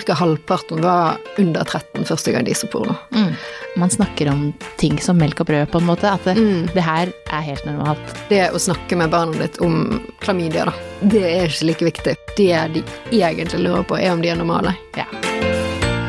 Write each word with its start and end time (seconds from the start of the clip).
ca. 0.00 0.12
halvparten 0.12 0.82
var 0.82 1.16
under 1.38 1.64
13 1.64 2.04
første 2.04 2.32
gang 2.32 2.44
de 2.44 2.54
så 2.54 2.66
porno. 2.70 2.94
Mm. 3.14 3.32
Man 3.76 3.90
snakker 3.90 4.30
om 4.32 4.52
ting 4.76 4.98
som 5.02 5.18
melk 5.18 5.40
og 5.40 5.46
brød, 5.46 5.70
på 5.70 5.80
en 5.82 5.88
måte. 5.88 6.10
At 6.10 6.24
det, 6.28 6.36
det 6.74 6.84
her 6.84 7.12
er 7.30 7.46
helt 7.46 7.64
normalt. 7.66 8.14
Det 8.30 8.48
å 8.50 8.60
snakke 8.62 8.98
med 8.98 9.12
barnet 9.14 9.40
ditt 9.42 9.60
om 9.64 10.00
klamydia, 10.22 10.68
da, 10.70 10.74
det 11.02 11.24
er 11.30 11.50
ikke 11.50 11.70
like 11.70 11.90
viktig. 11.90 12.16
Det 12.38 12.52
de 12.74 12.84
egentlig 13.14 13.64
lurer 13.64 13.86
på, 13.86 13.98
er 13.98 14.14
om 14.14 14.22
de 14.22 14.32
er 14.32 14.38
normale. 14.40 14.74
Ja. 14.98 15.08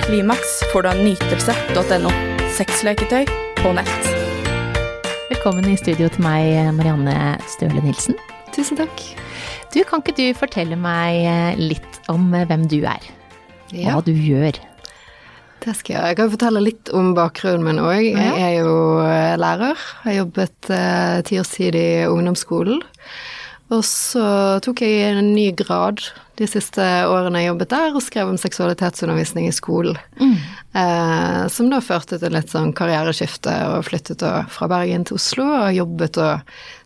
Klimaks 0.06 0.60
får 0.72 0.86
du 0.86 0.92
av 0.94 1.02
nytelse.no. 1.02 2.14
Sexleketøy 2.56 3.26
på 3.62 3.74
nett. 3.76 4.12
Velkommen 5.32 5.68
i 5.70 5.78
studio 5.82 6.08
til 6.14 6.26
meg, 6.26 6.54
Marianne 6.78 7.36
Støle 7.50 7.82
Nilsen. 7.84 8.18
Tusen 8.56 8.78
takk. 8.80 9.02
Du, 9.74 9.82
kan 9.84 10.00
ikke 10.00 10.16
du 10.16 10.26
fortelle 10.38 10.78
meg 10.80 11.58
litt 11.60 12.00
om 12.12 12.30
hvem 12.32 12.70
du 12.72 12.80
er? 12.86 13.15
Hva 13.84 14.00
du 14.06 14.14
gjør? 14.14 14.62
Det 15.66 15.74
skal 15.80 15.96
jeg. 15.96 16.10
Jeg 16.12 16.18
kan 16.20 16.34
fortelle 16.34 16.62
litt 16.62 16.92
om 16.94 17.14
bakgrunnen 17.18 17.66
min 17.66 17.82
òg. 17.82 18.04
Jeg 18.12 18.36
er 18.38 18.60
jo 18.60 18.76
eh, 19.02 19.34
lærer. 19.42 19.80
Jeg 20.04 20.12
har 20.12 20.20
jobbet 20.20 20.70
eh, 20.76 21.16
ti 21.26 21.40
års 21.42 21.56
tid 21.56 21.78
i 21.80 21.88
ungdomsskolen. 22.06 22.84
Og 23.74 23.82
så 23.88 24.26
tok 24.62 24.84
jeg 24.86 25.16
en 25.16 25.32
ny 25.34 25.48
grad 25.58 26.04
de 26.38 26.46
siste 26.46 26.84
årene 27.10 27.42
jeg 27.42 27.50
jobbet 27.50 27.72
der, 27.72 27.96
og 27.96 28.04
skrev 28.04 28.30
om 28.30 28.38
seksualitetsundervisning 28.38 29.48
i 29.50 29.56
skolen. 29.56 29.98
Mm. 30.20 30.36
Eh, 30.78 31.42
som 31.50 31.72
da 31.72 31.80
førte 31.82 32.20
til 32.22 32.36
litt 32.36 32.54
sånn 32.54 32.76
karriereskifte, 32.78 33.56
og 33.72 33.88
flyttet 33.88 34.22
fra 34.54 34.70
Bergen 34.70 35.08
til 35.08 35.18
Oslo, 35.18 35.48
og 35.64 35.74
jobbet 35.74 36.20
da 36.20 36.32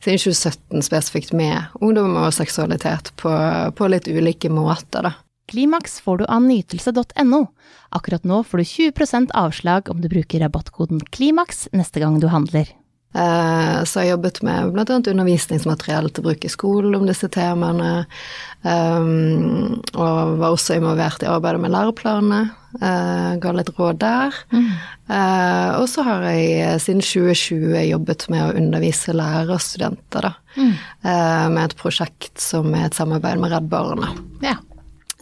siden 0.05 0.21
2017 0.23 0.85
spesifikt 0.87 1.35
med 1.35 1.81
ungdom 1.81 2.15
og 2.21 2.31
seksualitet 2.37 3.11
på, 3.19 3.33
på 3.75 3.91
litt 3.91 4.07
ulike 4.07 4.53
måter, 4.53 5.09
da. 5.09 5.17
Klimaks 5.49 5.99
får 6.05 6.21
du 6.21 6.25
av 6.29 6.43
nytelse.no. 6.45 7.45
Akkurat 7.89 8.27
nå 8.27 8.43
får 8.45 8.61
du 8.61 8.63
20% 8.63 9.33
avslag 9.33 9.89
om 9.89 10.01
du 10.01 10.09
bruker 10.11 10.45
rabattkoden 10.45 11.01
KLIMAKS 11.09 11.71
neste 11.73 12.03
gang 12.03 12.19
du 12.21 12.29
handler. 12.29 12.69
Eh, 13.09 13.77
så 13.89 14.03
jeg 14.03 14.11
har 14.11 14.11
jobbet 14.11 14.43
med 14.45 14.73
bl.a. 14.75 14.85
undervisningsmateriell 14.85 16.11
til 16.13 16.25
bruk 16.27 16.45
i 16.45 16.51
skolen 16.53 16.93
om 16.99 17.07
disse 17.09 17.29
temaene. 17.33 18.03
Um, 18.61 19.79
og 19.95 20.35
var 20.37 20.51
også 20.51 20.75
involvert 20.77 21.23
i 21.23 21.29
arbeidet 21.31 21.63
med 21.63 21.73
læreplanene. 21.73 22.41
Uh, 22.77 23.33
ga 23.41 23.53
litt 23.55 23.73
råd 23.79 24.01
der. 24.03 24.37
Mm. 24.53 24.69
Uh, 25.09 25.79
og 25.79 25.87
så 25.89 26.05
har 26.05 26.27
jeg 26.29 26.83
siden 26.85 27.01
2020 27.01 27.81
jobbet 27.89 28.27
med 28.29 28.45
å 28.45 28.53
undervise 28.61 29.17
lærerstudenter, 29.17 30.29
da. 30.29 30.35
Mm. 30.59 30.73
Med 31.53 31.59
et 31.63 31.75
prosjekt 31.79 32.41
som 32.41 32.73
er 32.75 32.89
et 32.89 32.97
samarbeid 32.97 33.39
med 33.41 33.53
Redd 33.53 33.69
Barna. 33.71 34.09
Ja. 34.43 34.57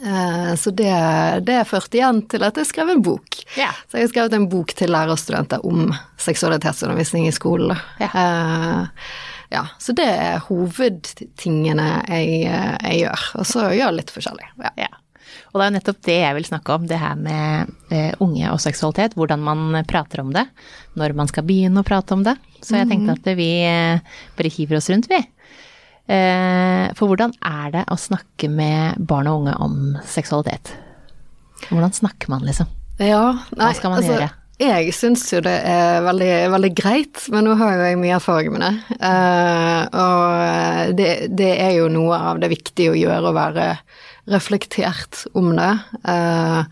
Eh, 0.08 0.56
så 0.56 0.72
det, 0.72 0.94
det 1.44 1.64
førte 1.68 2.00
igjen 2.00 2.22
til 2.32 2.46
at 2.48 2.58
jeg 2.60 2.70
skrev 2.70 2.92
en 2.94 3.04
bok. 3.04 3.40
Yeah. 3.58 3.76
Så 3.88 4.00
jeg 4.00 4.08
har 4.08 4.14
skrevet 4.14 4.38
en 4.38 4.50
bok 4.52 4.74
til 4.78 4.94
lærerstudenter 4.94 5.66
om 5.68 5.90
seksualitetsundervisning 6.22 7.28
i 7.28 7.34
skolen. 7.36 7.76
Yeah. 8.00 8.16
Uh, 8.16 9.10
ja, 9.52 9.66
så 9.80 9.96
det 9.96 10.08
er 10.08 10.46
hovedtingene 10.48 11.90
jeg, 12.08 12.40
jeg 12.48 13.02
gjør. 13.02 13.28
Og 13.42 13.50
så 13.50 13.68
gjør 13.68 13.86
jeg 13.86 14.00
litt 14.00 14.16
forskjellig. 14.16 14.50
Ja. 14.64 14.74
Yeah. 14.88 15.04
Og 15.52 15.60
det 15.60 15.64
er 15.64 15.70
jo 15.70 15.76
nettopp 15.78 16.02
det 16.06 16.18
jeg 16.22 16.36
vil 16.38 16.48
snakke 16.48 16.76
om, 16.76 16.86
det 16.88 17.00
her 17.02 17.16
med 17.20 17.72
uh, 17.92 18.12
unge 18.24 18.52
og 18.52 18.62
seksualitet. 18.64 19.16
Hvordan 19.20 19.44
man 19.44 19.82
prater 19.90 20.24
om 20.24 20.32
det. 20.36 20.46
Når 21.00 21.16
man 21.18 21.32
skal 21.32 21.48
begynne 21.48 21.84
å 21.84 21.88
prate 21.88 22.16
om 22.16 22.24
det. 22.28 22.38
Så 22.62 22.80
jeg 22.80 22.90
tenkte 22.90 23.14
mhm. 23.14 23.20
at 23.20 23.34
vi 23.38 23.52
bare 24.38 24.54
hiver 24.56 24.80
oss 24.80 24.90
rundt, 24.92 25.10
vi. 25.12 25.20
Eh, 26.08 26.88
for 26.96 27.12
hvordan 27.12 27.34
er 27.44 27.72
det 27.74 27.86
å 27.92 28.00
snakke 28.00 28.48
med 28.52 29.00
barn 29.10 29.28
og 29.28 29.44
unge 29.44 29.56
om 29.64 29.80
seksualitet? 30.08 30.72
Hvordan 31.68 31.96
snakker 31.96 32.32
man, 32.32 32.46
liksom? 32.48 32.70
Ja, 32.98 33.38
nei, 33.52 33.68
Hva 33.68 33.74
skal 33.76 33.92
man 33.94 34.02
altså, 34.02 34.16
gjøre? 34.16 34.30
Jeg 34.58 34.94
syns 34.98 35.22
jo 35.30 35.42
det 35.46 35.54
er 35.70 36.00
veldig, 36.02 36.32
veldig, 36.50 36.70
greit, 36.80 37.26
men 37.30 37.46
nå 37.46 37.58
har 37.60 37.76
jo 37.76 37.90
jeg 37.92 38.00
mye 38.02 38.16
erfaring 38.18 38.56
med 38.56 38.64
det. 38.66 38.98
Uh, 38.98 39.84
og 40.02 40.96
det, 40.98 41.12
det, 41.38 41.52
er 41.62 41.76
jo 41.78 41.92
noe 41.94 42.18
av 42.32 42.42
det 42.42 42.50
viktige 42.56 42.96
å 42.96 42.98
gjøre, 42.98 43.30
å 43.30 43.36
være 43.38 43.68
reflektert 44.34 45.28
om 45.38 45.52
det. 45.60 45.74
Uh, 46.08 46.66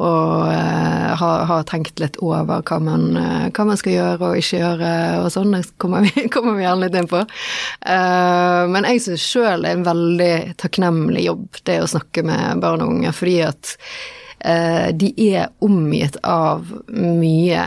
og 0.00 0.46
uh, 0.48 1.10
har, 1.20 1.42
har, 1.48 1.64
tenkt 1.68 2.00
litt 2.00 2.16
over 2.24 2.62
hva 2.64 2.78
man, 2.82 3.10
uh, 3.18 3.48
hva 3.52 3.66
man, 3.68 3.78
skal 3.80 3.92
gjøre 3.92 4.30
og 4.30 4.38
ikke 4.40 4.62
gjøre 4.62 4.92
og 5.20 5.28
sånn. 5.34 5.56
Det 5.56 5.74
kommer 5.82 6.06
vi, 6.06 6.24
kommer 6.34 6.56
vi 6.56 6.64
gjerne 6.64 6.86
litt 6.86 6.96
inn 6.96 7.10
på. 7.10 7.20
Uh, 7.84 8.64
men 8.72 8.88
jeg 8.88 9.04
syns 9.04 9.26
sjøl 9.26 9.66
det 9.66 9.74
er 9.74 9.80
en 9.80 9.90
veldig 9.90 10.32
takknemlig 10.60 11.26
jobb, 11.28 11.60
det 11.68 11.82
å 11.82 11.90
snakke 11.90 12.24
med 12.26 12.64
barn 12.64 12.86
og 12.86 12.96
unge, 12.96 13.12
fordi 13.16 13.36
at 13.50 13.76
de 14.40 15.10
er 15.20 15.50
omgitt 15.60 16.14
av 16.24 16.64
mye 16.88 17.66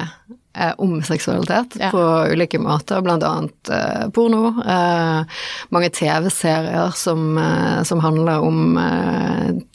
om 0.77 1.03
seksualitet 1.03 1.77
ja. 1.79 1.89
på 1.89 2.01
ulike 2.29 2.59
måter, 2.59 3.01
blant 3.01 3.23
annet 3.23 3.69
eh, 3.69 4.09
porno. 4.13 4.53
Eh, 4.61 5.21
mange 5.69 5.89
TV-serier 5.89 6.91
som, 6.95 7.37
eh, 7.37 7.83
som, 7.83 7.99
handler 7.99 8.39
om 8.39 8.79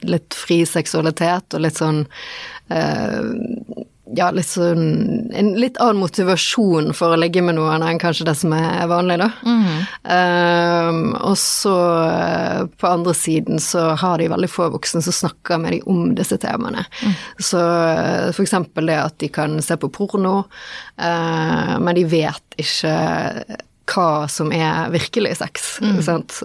litt 0.00 0.34
fri 0.34 0.62
seksualitet 0.66 1.54
og 1.54 1.64
litt 1.64 1.80
sånn 1.80 2.04
ja, 4.16 4.30
litt 4.32 4.48
sånn 4.48 5.28
En 5.36 5.50
litt 5.60 5.76
annen 5.82 6.00
motivasjon 6.00 6.92
for 6.96 7.12
å 7.12 7.18
ligge 7.20 7.42
med 7.44 7.58
noen 7.58 7.84
enn 7.84 8.00
kanskje 8.00 8.26
det 8.28 8.36
som 8.40 8.54
er 8.56 8.86
vanlig, 8.90 9.18
da. 9.20 9.30
Mm 9.44 9.68
um, 10.08 11.14
og 11.14 11.36
så 11.38 11.74
på 12.80 12.88
andre 12.88 13.14
siden 13.16 13.60
så 13.62 13.90
har 13.98 14.18
de 14.18 14.28
veldig 14.30 14.50
få 14.50 14.68
voksne 14.72 15.02
som 15.04 15.14
snakker 15.14 15.60
med 15.62 15.76
dem 15.76 15.90
om 15.90 16.12
disse 16.18 16.38
temaene. 16.40 16.84
Mm. 17.02 17.14
Så 17.50 17.62
for 18.32 18.44
eksempel 18.44 18.90
det 18.90 18.98
at 19.02 19.18
de 19.22 19.30
kan 19.32 19.58
se 19.64 19.76
på 19.80 19.90
porno, 19.92 20.36
uh, 21.00 21.74
men 21.82 21.98
de 21.98 22.06
vet 22.08 22.60
ikke 22.60 22.94
hva 23.88 24.28
som 24.28 24.52
er 24.52 24.90
virkelig 24.92 25.36
sex. 25.40 25.78
Mm. 25.82 25.98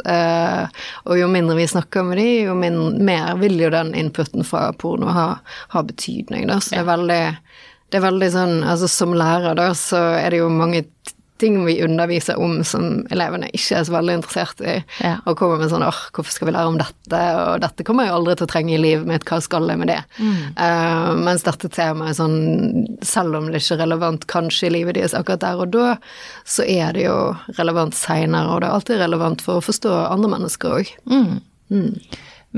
Uh, 0.08 0.68
og 1.08 1.20
jo 1.20 1.28
mindre 1.31 1.58
vi 1.59 1.68
snakker 1.68 2.06
med 2.08 2.22
dem, 2.22 2.48
jo 2.48 2.56
min, 2.58 2.80
mer 3.06 3.36
vil 3.42 3.59
jo 3.59 3.72
den 3.74 3.94
inputen 3.98 4.46
fra 4.48 4.70
porno 4.80 5.12
ha, 5.14 5.28
ha 5.76 5.84
betydning. 5.84 6.48
Da. 6.50 6.59
Så 6.62 6.76
det 6.76 6.84
er 6.84 6.90
veldig 6.90 7.24
det 7.94 8.00
er 8.00 8.08
veldig 8.08 8.28
sånn 8.34 8.53
Altså 8.66 8.88
som 8.90 9.12
lærer, 9.14 9.53
da, 9.59 9.68
så 9.78 10.00
er 10.18 10.34
det 10.34 10.40
jo 10.42 10.50
mange 10.50 10.86
ting 11.44 11.58
vi 11.66 11.76
underviser 11.84 12.40
om 12.40 12.62
som 12.64 13.04
elevene 13.12 13.50
ikke 13.52 13.76
er 13.76 13.88
så 13.88 13.94
veldig 13.98 14.16
interessert 14.22 14.62
i, 14.64 14.78
ja. 15.04 15.18
og 15.28 15.36
kommer 15.40 15.59
med 15.59 15.72
sånn 15.74 15.84
åh, 15.84 16.00
hvorfor 16.16 16.31
skal 16.31 16.48
vi 16.48 16.54
lære 16.56 16.72
om 16.72 16.80
dette, 16.80 17.22
og 17.42 17.59
dette 17.66 17.86
kommer 17.88 18.08
jeg 18.08 18.16
aldri 18.16 18.38
til 18.40 18.48
å 18.48 18.52
trenge 18.54 18.76
i 18.78 18.80
livet 18.80 19.09
mitt, 19.09 19.26
hva 19.28 19.42
skal 19.44 19.68
jeg 19.68 19.82
med 19.82 19.92
det? 19.92 20.00
Mm. 20.20 20.38
Uh, 20.56 21.09
mens 21.28 21.44
dette 21.44 21.72
temaet 21.74 22.20
sånn, 22.20 22.38
selv 23.03 23.40
om 23.40 23.50
det 23.52 23.59
ikke 23.59 23.76
er 23.76 23.84
relevant 23.84 24.28
kanskje 24.32 24.70
i 24.70 24.76
livet 24.78 25.00
deres 25.00 25.18
akkurat 25.20 25.44
der 25.44 25.66
og 25.66 25.74
da, 25.76 25.90
så 26.48 26.64
er 26.64 26.96
det 26.96 27.08
jo 27.09 27.18
relevant 27.59 27.98
seinere, 27.98 28.48
og 28.53 28.64
det 28.64 28.70
er 28.70 28.78
alltid 28.78 29.03
relevant 29.03 29.44
for 29.44 29.59
å 29.59 29.66
forstå 29.68 29.92
andre 30.08 30.32
mennesker 30.38 30.80
òg. 30.80 30.96
Mm. 31.12 31.44
Mm. 31.74 31.92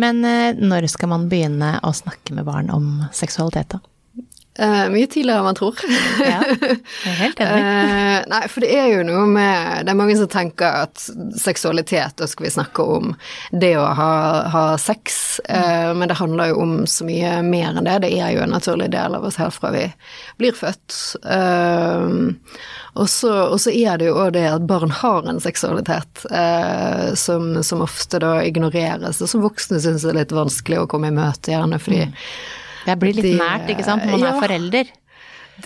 Men 0.06 0.24
uh, 0.28 0.62
når 0.62 0.91
skal 0.94 1.09
man 1.16 1.25
begynne 1.31 1.78
å 1.81 1.94
snakke 1.95 2.38
med 2.38 2.45
barn 2.45 2.69
om 2.74 3.07
seksualitet, 3.16 3.74
da? 3.74 3.94
Uh, 4.59 4.88
mye 4.88 5.07
tidligere 5.07 5.41
enn 5.41 5.47
man 5.49 5.57
tror. 5.57 5.79
ja, 6.23 6.38
jeg 6.47 7.09
er 7.11 7.17
helt 7.19 7.41
enig. 7.43 7.63
uh, 7.66 8.21
nei, 8.31 8.39
for 8.47 8.63
det 8.63 8.69
er 8.71 8.88
jo 8.93 9.01
noe 9.03 9.25
med 9.27 9.83
Det 9.83 9.91
er 9.91 9.99
mange 9.99 10.16
som 10.16 10.29
tenker 10.31 10.85
at 10.85 11.01
seksualitet, 11.41 12.16
da 12.21 12.27
skal 12.31 12.47
vi 12.47 12.53
snakke 12.55 12.85
om 12.95 13.11
det 13.51 13.73
å 13.75 13.83
ha, 13.99 14.13
ha 14.53 14.63
sex, 14.79 15.41
uh, 15.49 15.91
men 15.99 16.07
det 16.07 16.19
handler 16.21 16.53
jo 16.53 16.63
om 16.63 16.73
så 16.88 17.03
mye 17.03 17.35
mer 17.44 17.75
enn 17.75 17.83
det. 17.89 17.99
Det 18.07 18.15
er 18.15 18.31
jo 18.38 18.45
en 18.45 18.55
naturlig 18.55 18.88
del 18.95 19.19
av 19.19 19.27
oss 19.27 19.41
helt 19.44 19.59
fra 19.59 19.75
vi 19.75 19.83
blir 20.39 20.55
født. 20.55 21.03
og, 22.95 23.07
så, 23.11 23.71
er 23.71 23.99
det 23.99 24.07
jo 24.07 24.17
òg 24.23 24.35
det 24.38 24.47
at 24.53 24.67
barn 24.67 24.94
har 25.03 25.27
en 25.27 25.44
seksualitet 25.44 26.27
som, 27.19 27.57
som, 27.59 27.83
ofte 27.83 28.23
da 28.23 28.38
ignoreres, 28.47 29.19
og 29.19 29.31
som 29.31 29.44
voksne 29.44 29.81
syns 29.83 30.07
er 30.07 30.15
litt 30.15 30.35
vanskelig 30.35 30.85
å 30.85 30.91
komme 30.91 31.11
i 31.11 31.17
møte, 31.17 31.51
gjerne 31.51 31.81
fordi 31.81 32.05
mm 32.07 32.61
det 32.85 32.96
blir 33.01 33.18
litt 33.18 33.28
de, 33.31 33.35
nært, 33.40 33.69
ikke 33.73 33.85
sant, 33.88 34.06
når 34.06 34.18
man 34.18 34.25
ja, 34.27 34.31
er 34.31 34.42
forelder. 34.44 34.95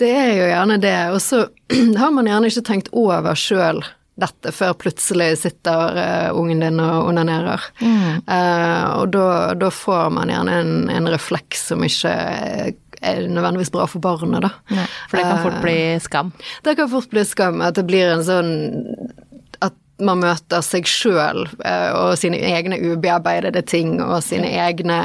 Det 0.00 0.10
er 0.14 0.28
jo 0.34 0.50
gjerne 0.50 0.76
det. 0.82 0.98
Og 1.14 1.22
så 1.24 1.46
har 2.00 2.12
man 2.14 2.30
gjerne 2.30 2.50
ikke 2.50 2.66
tenkt 2.66 2.92
over 2.96 3.38
sjøl 3.38 3.82
dette 4.20 4.52
før 4.52 4.74
plutselig 4.76 5.30
sitter 5.40 5.96
uh, 5.96 6.36
ungen 6.36 6.60
din 6.60 6.80
og 6.82 7.08
onanerer. 7.08 7.64
Mm. 7.80 8.20
Uh, 8.28 8.84
og 9.00 9.14
da, 9.14 9.70
får 9.72 10.12
man 10.16 10.32
gjerne 10.32 10.60
en, 10.60 10.74
en, 10.92 11.08
refleks 11.08 11.70
som 11.70 11.84
ikke 11.86 12.12
er 13.00 13.22
nødvendigvis 13.32 13.72
bra 13.72 13.86
for 13.88 14.02
barnet, 14.04 14.44
da. 14.44 14.50
Nei, 14.76 14.86
for 15.08 15.16
det 15.16 15.24
kan 15.24 15.42
fort 15.46 15.62
bli 15.64 15.78
skam? 16.04 16.34
Det 16.66 16.76
kan 16.76 16.90
fort 16.92 17.08
bli 17.12 17.24
skam. 17.24 17.62
At 17.64 17.78
det 17.78 17.86
blir 17.88 18.12
en 18.12 18.26
sånn 18.26 18.52
man 20.04 20.22
møter 20.22 20.62
seg 20.64 20.88
sjøl 20.88 21.44
eh, 21.64 21.90
og 21.96 22.16
sine 22.20 22.38
egne 22.50 22.78
ubearbeidede 22.80 23.62
ting 23.68 23.98
og 24.02 24.20
sine 24.24 24.50
egne, 24.60 24.98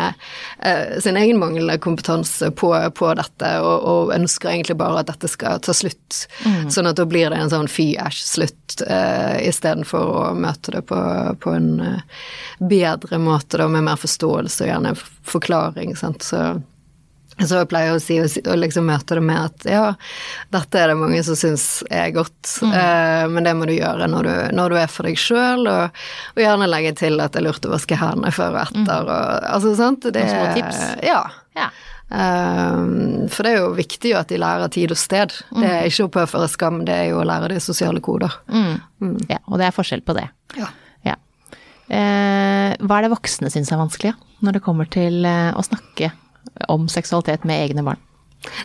eh, 0.60 0.98
sin 1.04 1.20
egen 1.20 1.40
manglende 1.42 1.78
kompetanse 1.84 2.52
på, 2.56 2.72
på 2.98 3.14
dette, 3.20 3.52
og, 3.62 3.76
og, 3.84 4.14
ønsker 4.16 4.54
egentlig 4.54 4.78
bare 4.80 5.02
at 5.02 5.12
dette 5.12 5.30
skal 5.32 5.62
ta 5.64 5.76
slutt. 5.76 6.26
Mm. 6.46 6.70
Sånn 6.74 6.92
at 6.92 7.00
da 7.00 7.08
blir 7.10 7.32
det 7.34 7.42
en 7.42 7.52
sånn 7.52 7.72
fy, 7.72 7.92
æsj, 8.00 8.22
slutt, 8.26 8.78
uh, 8.90 9.36
istedenfor 9.44 10.14
å 10.20 10.24
møte 10.38 10.76
det 10.76 10.86
på, 10.90 11.00
på 11.42 11.56
en 11.56 12.00
bedre 12.60 13.20
måte, 13.22 13.60
da, 13.60 13.68
med 13.72 13.86
mer 13.88 14.00
forståelse 14.00 14.66
og 14.66 14.72
gjerne 14.72 14.96
forklaring. 15.26 15.96
Sant? 16.00 16.26
Så 16.26 16.42
Så 17.44 17.60
jeg 17.60 17.68
pleier 17.68 17.98
å 17.98 18.00
si 18.00 18.16
og 18.24 18.60
liksom 18.62 18.86
møte 18.88 19.18
det 19.18 19.24
med 19.26 19.50
at 19.50 19.66
ja, 19.68 19.88
dette 20.56 20.80
er 20.80 20.94
det 20.94 21.00
mange 21.00 21.20
som 21.28 21.36
syns 21.36 21.84
er 21.92 22.14
godt, 22.16 22.38
mm. 22.64 22.72
eh, 22.80 23.24
men 23.34 23.48
det 23.48 23.54
må 23.60 23.68
du 23.68 23.74
gjøre 23.76 24.08
når 24.08 24.30
du, 24.30 24.36
når 24.56 24.72
du 24.72 24.78
er 24.80 24.92
for 24.92 25.10
deg 25.10 25.20
sjøl, 25.20 25.68
og, 25.68 26.00
og, 26.32 26.40
gjerne 26.40 26.70
legge 26.72 26.94
til 27.02 27.20
at 27.20 27.36
det 27.36 27.42
er 27.42 27.48
lurt 27.50 27.68
å 27.68 27.74
vaske 27.74 28.00
hendene 28.00 28.32
før 28.36 28.56
og 28.56 28.62
etter, 28.64 29.04
mm. 29.04 29.12
og 29.12 29.50
altså 29.52 29.76
sant. 29.76 30.08
Det, 30.16 30.24
små 30.32 30.48
tips. 30.56 30.82
Ja. 31.04 31.20
ja. 31.60 31.68
Um, 32.08 33.26
for 33.34 33.44
det 33.44 33.52
er 33.52 33.62
jo 33.64 33.70
viktig 33.76 34.16
at 34.16 34.32
de 34.32 34.40
lærer 34.40 34.72
tid 34.72 34.96
og 34.96 35.00
sted. 35.02 35.36
Mm. 35.52 35.60
Det 35.60 35.76
er 35.76 35.92
ikke 35.92 36.08
å 36.08 36.16
påføre 36.22 36.50
skam, 36.56 36.84
det 36.88 37.00
er 37.04 37.08
jo 37.12 37.20
å 37.20 37.28
lære 37.28 37.52
de 37.52 37.62
sosiale 37.64 38.00
koder. 38.06 38.32
Mm. 38.48 38.76
Mm. 39.04 39.16
Ja, 39.28 39.44
og 39.50 39.60
det 39.60 39.68
er 39.68 39.76
forskjell 39.76 40.08
på 40.08 40.16
det. 40.16 40.30
Ja. 40.56 40.72
ja. 41.04 41.20
Uh, 41.92 42.72
hva 42.80 43.02
er 43.02 43.10
det 43.10 43.16
voksne 43.18 43.52
syns 43.52 43.76
er 43.76 43.84
vanskelig, 43.84 44.16
når 44.46 44.56
det 44.56 44.64
kommer 44.64 44.88
til 44.88 45.26
uh, 45.28 45.52
å 45.52 45.66
snakke 45.68 46.16
om 46.72 46.90
seksualitet 46.92 47.46
med 47.48 47.70
egne 47.70 47.86
barn? 47.86 48.02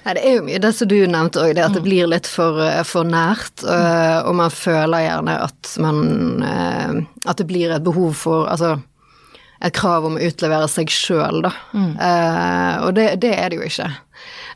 Nei, 0.05 0.15
Det 0.15 0.23
er 0.25 0.37
jo 0.37 0.44
mye 0.44 0.61
det 0.61 0.73
som 0.77 0.88
du 0.91 0.99
nevnte 1.09 1.41
òg, 1.41 1.55
det 1.56 1.65
at 1.65 1.77
det 1.77 1.85
blir 1.85 2.09
litt 2.11 2.29
for, 2.29 2.61
eh, 2.65 2.82
for 2.85 3.09
nært. 3.09 3.65
Og, 3.65 4.29
og, 4.29 4.35
man 4.37 4.53
føler 4.53 5.06
gjerne 5.06 5.37
at 5.47 5.75
man 5.81 6.00
eh, 6.44 7.00
At 7.25 7.41
det 7.41 7.49
blir 7.49 7.73
et 7.73 7.85
behov 7.85 8.15
for 8.19 8.49
Altså 8.50 8.79
et 9.61 9.77
krav 9.77 10.06
om 10.09 10.15
å 10.17 10.23
utlevere 10.25 10.69
seg 10.73 10.88
sjøl, 10.88 11.43
da. 11.44 11.50
Mm. 11.77 11.91
Eh, 12.00 12.77
og 12.87 12.94
det, 12.97 13.06
det, 13.21 13.35
er 13.37 13.53
det 13.53 13.59
jo 13.59 13.67
ikke. 13.67 13.88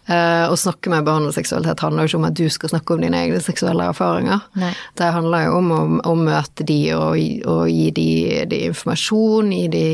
Uh, 0.05 0.51
å 0.53 0.57
snakke 0.61 0.91
med 0.93 1.07
barn 1.07 1.25
om 1.25 1.33
seksualitet 1.33 1.81
handler 1.81 2.05
jo 2.05 2.11
ikke 2.11 2.19
om 2.19 2.27
at 2.29 2.37
du 2.37 2.45
skal 2.53 2.69
snakke 2.75 2.93
om 2.93 3.01
dine 3.01 3.23
egne 3.25 3.39
seksuelle 3.41 3.87
erfaringer. 3.89 4.43
Nei. 4.61 4.73
Det 5.01 5.09
handler 5.15 5.47
jo 5.47 5.55
om 5.63 5.71
å, 6.05 6.15
møte 6.19 6.67
de 6.69 6.79
og, 6.93 7.17
og 7.49 7.63
gi 7.73 7.87
de, 7.97 8.09
de, 8.51 8.61
informasjon, 8.69 9.49
gi 9.57 9.65
de 9.73 9.87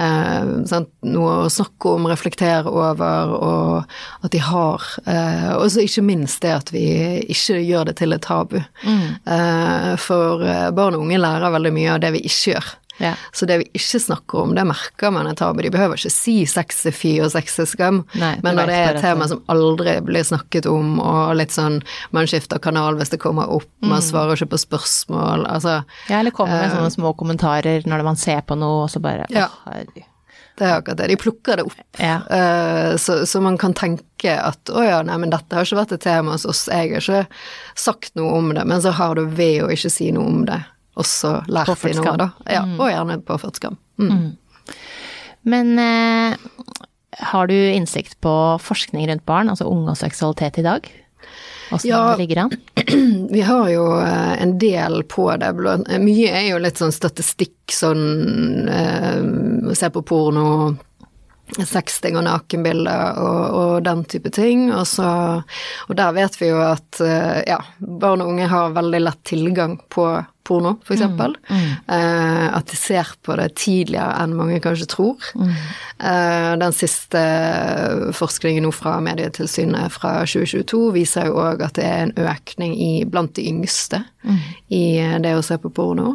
uh, 0.00 0.80
noe 1.04 1.34
å 1.44 1.52
snakke 1.52 1.92
om, 1.92 2.08
reflektere 2.08 2.72
over, 2.72 3.34
og 3.36 4.24
at 4.24 4.32
de 4.32 4.40
har 4.40 4.88
uh, 5.04 5.52
Og 5.58 5.68
så 5.72 5.84
ikke 5.84 6.06
minst 6.08 6.40
det 6.40 6.56
at 6.56 6.72
vi 6.72 6.86
ikke 7.28 7.60
gjør 7.60 7.90
det 7.90 7.98
til 8.00 8.16
et 8.16 8.24
tabu. 8.24 8.60
Mm. 8.80 9.20
for 10.00 10.42
barn 10.74 10.96
og 10.96 11.04
unge 11.04 11.18
lærer 11.20 11.52
veldig 11.52 11.72
mye 11.74 11.94
av 11.94 12.00
det 12.02 12.14
vi 12.14 12.22
ikke 12.28 12.54
gjør. 12.54 12.68
Ja. 13.00 13.14
Så 13.32 13.46
det 13.48 13.58
vi 13.62 13.68
ikke 13.80 14.00
snakker 14.02 14.42
om, 14.44 14.54
det 14.54 14.64
merker 14.68 15.12
man 15.14 15.28
er 15.30 15.38
tabu. 15.38 15.62
De 15.64 15.72
behøver 15.72 15.98
ikke 15.98 16.12
si 16.12 16.36
sex 16.48 16.84
er 16.88 16.94
fy 16.94 17.14
og 17.24 17.32
sex 17.32 17.58
er 17.62 17.68
skam, 17.70 18.02
men 18.12 18.44
når 18.44 18.70
det 18.70 18.76
er 18.76 18.92
et 18.94 19.04
tema 19.04 19.28
som 19.30 19.42
aldri 19.52 19.96
blir 20.04 20.26
snakket 20.26 20.68
om, 20.70 20.98
og 21.00 21.34
litt 21.40 21.54
sånn 21.56 21.80
man 22.16 22.28
skifter 22.30 22.60
kanal 22.62 23.00
hvis 23.00 23.14
det 23.14 23.22
kommer 23.22 23.50
opp, 23.50 23.70
man 23.82 23.98
mm. 23.98 24.06
svarer 24.10 24.36
ikke 24.36 24.52
på 24.54 24.62
spørsmål, 24.66 25.46
altså 25.48 25.80
Ja, 26.10 26.20
eller 26.20 26.34
kommer 26.34 26.60
med 26.60 26.70
uh, 26.70 26.76
sånne 26.76 26.94
små 26.94 27.14
kommentarer 27.18 27.88
når 27.88 28.06
man 28.06 28.20
ser 28.20 28.44
på 28.46 28.58
noe, 28.60 28.84
og 28.84 28.92
så 28.92 29.02
bare 29.02 29.28
ja. 29.32 29.48
Å, 29.64 29.80
det 30.60 30.66
er 30.68 30.74
akkurat 30.76 30.98
det. 30.98 31.06
De 31.08 31.16
plukker 31.16 31.56
det 31.56 31.64
opp. 31.64 31.76
Ja. 31.96 32.18
Uh, 32.28 32.96
så, 33.00 33.22
så, 33.26 33.40
man 33.40 33.56
kan 33.60 33.72
tenke 33.76 34.34
at 34.36 34.68
å 34.68 34.82
ja, 34.84 34.98
nei, 35.06 35.16
men 35.22 35.32
dette 35.32 35.56
har 35.56 35.64
ikke 35.64 35.78
vært 35.78 35.94
et 35.96 36.04
tema 36.04 36.34
hos 36.34 36.44
oss, 36.48 36.66
jeg 36.68 36.92
har 36.92 37.00
ikke 37.00 37.22
sagt 37.80 38.12
noe 38.20 38.34
om 38.36 38.52
det, 38.52 38.66
men 38.68 38.84
så 38.84 38.92
har 38.98 39.16
du 39.16 39.24
ved 39.24 39.64
å 39.64 39.70
ikke 39.72 39.92
si 39.92 40.10
noe 40.12 40.28
om 40.28 40.44
det, 40.48 40.60
også 41.00 41.34
lært 41.50 41.84
i 41.88 41.94
noe, 41.98 42.16
da. 42.20 42.30
Ja, 42.46 42.64
mm. 42.66 42.78
Og 42.78 42.92
gjerne 42.92 43.20
påført 43.26 43.60
skam. 43.60 43.78
Mm. 44.00 44.10
Mm. 44.10 44.74
Men 45.50 45.78
eh, 45.80 46.38
har 47.30 47.46
du 47.50 47.56
innsikt 47.56 48.20
på 48.20 48.34
forskning 48.62 49.08
rundt 49.08 49.26
barn, 49.28 49.52
altså 49.52 49.68
unge 49.70 49.94
og 49.94 50.00
seksualitet 50.00 50.60
i 50.60 50.66
dag? 50.66 50.90
Åssen 51.70 51.90
ja, 51.90 52.10
det 52.10 52.18
ligger 52.18 52.36
an? 52.36 52.50
Vi 53.30 53.40
har 53.46 53.68
jo 53.70 53.86
eh, 54.00 54.42
en 54.42 54.58
del 54.58 55.02
på 55.08 55.28
det. 55.38 55.52
Mye 56.02 56.30
er 56.34 56.46
jo 56.50 56.60
litt 56.62 56.80
sånn 56.80 56.94
statistikk, 56.94 57.58
sånn 57.70 58.68
eh, 58.68 59.74
Se 59.76 59.90
på 59.94 60.02
porno 60.02 60.46
sexting 61.50 62.14
og 62.18 62.24
nakenbilder 62.26 63.18
og, 63.18 63.40
og, 63.58 63.72
den 63.86 64.04
type 64.10 64.32
ting. 64.34 64.68
Og, 64.74 64.86
så, 64.88 65.08
og 65.88 65.96
der 65.98 66.14
vet 66.16 66.36
vi 66.40 66.50
jo 66.50 66.60
at 66.64 67.00
eh, 67.04 67.40
ja, 67.50 67.60
barn 67.78 68.24
og 68.24 68.34
unge 68.34 68.50
har 68.50 68.76
veldig 68.76 69.02
lett 69.02 69.22
tilgang 69.26 69.78
på 69.90 70.06
porno, 70.50 70.74
f.eks. 70.84 71.06
Mm, 71.06 71.70
eh, 71.86 72.46
at 72.50 72.70
de 72.70 72.78
ser 72.78 73.14
på 73.22 73.36
det 73.38 73.52
tidligere 73.60 74.18
enn 74.20 74.36
mange 74.38 74.58
kanskje 74.62 74.88
tror. 74.90 75.30
Mm. 75.38 75.54
Uh, 76.00 76.52
den 76.60 76.72
siste 76.72 77.20
forskningen 78.16 78.64
nå 78.64 78.70
fra 78.72 78.94
Medietilsynet 79.04 79.92
fra 79.92 80.22
2022 80.24 80.80
viser 80.94 81.28
jo 81.28 81.36
òg 81.42 81.60
at 81.66 81.76
det 81.76 81.84
er 81.84 82.06
en 82.06 82.14
økning 82.24 82.72
i, 82.72 83.04
blant 83.04 83.34
de 83.36 83.44
yngste 83.50 84.00
mm. 84.24 84.38
i 84.72 84.84
det 85.20 85.34
å 85.36 85.44
se 85.44 85.58
på 85.60 85.72
porno. 85.76 86.14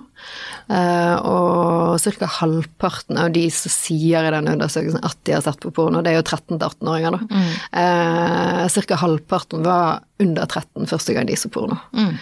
Uh, 0.66 1.16
og 1.22 2.02
ca. 2.02 2.32
halvparten 2.40 3.20
av 3.22 3.30
de 3.36 3.46
som 3.54 3.74
sier 3.74 4.26
i 4.26 4.34
den 4.34 4.50
undersøkelsen 4.56 5.06
at 5.06 5.20
de 5.28 5.38
har 5.38 5.46
sett 5.46 5.62
på 5.62 5.74
porno, 5.76 6.02
det 6.02 6.16
er 6.16 6.20
jo 6.20 6.26
13-18-åringer, 6.26 7.20
da. 7.20 7.22
Mm. 7.30 8.74
Ca. 8.90 9.00
halvparten 9.04 9.66
var 9.66 10.02
under 10.24 10.50
13 10.50 10.90
første 10.90 11.14
gang 11.14 11.30
de 11.30 11.38
så 11.38 11.52
porno. 11.54 11.78
Mm. 11.94 12.16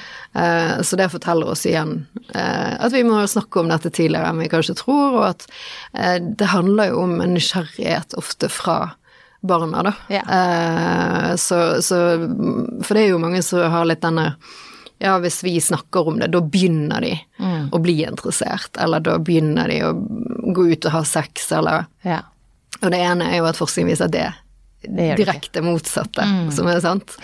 Så 0.84 0.98
det 0.98 1.12
forteller 1.14 1.54
oss 1.54 1.64
igjen 1.70 2.03
at 2.34 2.94
vi 2.94 3.04
må 3.08 3.22
snakke 3.30 3.62
om 3.62 3.72
dette 3.72 3.92
tidligere 3.94 4.32
enn 4.32 4.42
vi 4.44 4.50
kanskje 4.52 4.78
tror, 4.80 5.18
og 5.20 5.26
at 5.30 5.48
eh, 5.94 6.18
det 6.24 6.52
handler 6.54 6.92
jo 6.92 7.06
om 7.06 7.16
en 7.24 7.34
nysgjerrighet 7.38 8.18
ofte 8.20 8.50
fra 8.52 8.78
barna, 9.44 9.82
da. 9.84 9.92
Ja. 10.08 10.22
Så, 11.36 11.82
så, 11.84 11.98
For 12.88 12.96
det 12.96 13.02
er 13.02 13.10
jo 13.10 13.20
mange 13.20 13.42
som 13.44 13.60
har 13.74 13.84
litt 13.90 14.00
denne 14.00 14.30
ja, 15.04 15.18
hvis 15.20 15.44
vi 15.44 15.62
snakker 15.62 16.08
om 16.08 16.20
det, 16.20 16.30
da 16.32 16.40
begynner 16.40 17.04
de 17.04 17.18
mm. 17.40 17.66
å 17.76 17.80
bli 17.84 17.98
interessert, 18.08 18.78
eller 18.80 19.04
da 19.04 19.18
begynner 19.20 19.68
de 19.68 19.82
å 19.84 19.90
gå 20.56 20.70
ut 20.70 20.88
og 20.88 20.96
ha 20.96 21.02
sex, 21.04 21.50
eller 21.52 21.90
ja. 22.08 22.22
Og 22.80 22.92
det 22.92 23.02
ene 23.04 23.28
er 23.32 23.42
jo 23.42 23.50
at 23.50 23.60
forskning 23.60 23.90
viser 23.92 24.08
at 24.08 24.16
det 24.16 24.30
direkte 24.84 25.64
motsatte, 25.64 26.26
mm. 26.26 26.52
som 26.52 26.68
er 26.68 26.82
sant. 26.84 27.16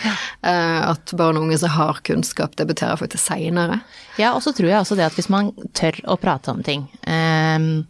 Uh, 0.45 0.91
at 0.91 1.13
barn 1.17 1.39
og 1.39 1.47
unge 1.47 1.59
som 1.61 1.73
har 1.73 1.99
kunnskap, 2.07 2.55
debuterer 2.59 2.99
faktisk 2.99 3.31
seinere. 3.31 3.81
Ja, 4.19 4.33
og 4.35 4.43
så 4.45 4.53
tror 4.55 4.71
jeg 4.71 4.79
også 4.81 4.97
det 4.99 5.09
at 5.09 5.19
hvis 5.19 5.31
man 5.31 5.51
tør 5.77 5.99
å 6.09 6.17
prate 6.21 6.53
om 6.53 6.63
ting, 6.65 6.87
um, 7.05 7.85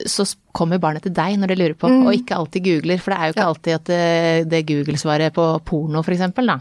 så 0.00 0.24
kommer 0.56 0.80
barnet 0.80 1.04
til 1.04 1.12
deg 1.12 1.36
når 1.36 1.52
det 1.52 1.58
lurer 1.60 1.76
på, 1.78 1.90
mm. 1.92 2.06
og 2.08 2.16
ikke 2.16 2.38
alltid 2.38 2.64
googler. 2.64 3.02
For 3.02 3.12
det 3.12 3.18
er 3.18 3.28
jo 3.28 3.34
ikke 3.34 3.44
ja. 3.44 3.50
alltid 3.52 3.76
at 3.76 3.90
det, 3.90 4.50
det 4.54 4.62
Google-svaret 4.70 5.36
på 5.36 5.46
porno, 5.66 6.02
for 6.06 6.16
eksempel, 6.16 6.50
da, 6.50 6.58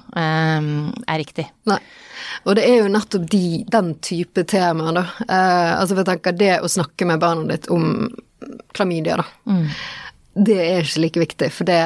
um, 0.60 0.90
er 1.08 1.22
riktig. 1.24 1.48
Nei. 1.72 1.80
Og 2.46 2.56
det 2.60 2.66
er 2.68 2.84
jo 2.84 2.92
nettopp 2.92 3.26
de, 3.31 3.46
den 3.72 3.94
type 4.04 4.44
temaer, 4.48 5.00
da. 5.00 5.06
Uh, 5.24 5.72
altså 5.80 5.96
for 5.96 6.04
jeg 6.04 6.12
tenker 6.12 6.38
det 6.40 6.54
å 6.60 6.72
snakke 6.72 7.08
med 7.10 7.24
barnet 7.24 7.56
ditt 7.56 7.72
om 7.74 8.10
klamydia, 8.76 9.20
da. 9.20 9.28
Mm 9.50 9.66
det 10.40 10.58
er 10.64 10.86
ikke 10.86 11.02
like 11.04 11.20
viktig, 11.20 11.48
for 11.52 11.68
det 11.68 11.80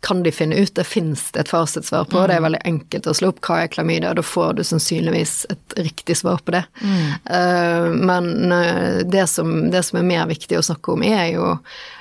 kan 0.00 0.22
de 0.24 0.32
finne 0.32 0.56
ut. 0.56 0.72
Det 0.74 0.84
fins 0.88 1.26
et 1.36 1.50
fasitsvar 1.50 2.06
på. 2.08 2.16
Mm. 2.16 2.28
Det 2.28 2.34
er 2.36 2.44
veldig 2.46 2.60
enkelt 2.70 3.08
å 3.10 3.14
slå 3.16 3.30
opp 3.32 3.40
hva 3.44 3.58
er 3.62 3.72
klamydia, 3.72 4.12
da 4.16 4.24
får 4.24 4.54
du 4.56 4.62
sannsynligvis 4.64 5.34
et 5.52 5.76
riktig 5.76 6.16
svar 6.16 6.40
på 6.44 6.54
det. 6.54 6.62
Mm. 6.80 7.02
Uh, 7.28 7.88
men 8.08 8.30
uh, 8.52 9.00
det, 9.04 9.26
som, 9.28 9.52
det, 9.72 9.82
som, 9.86 10.00
er 10.00 10.08
mer 10.08 10.30
viktig 10.30 10.56
å 10.56 10.64
snakke 10.64 10.94
om, 10.94 11.04
er 11.04 11.34
jo 11.34 11.50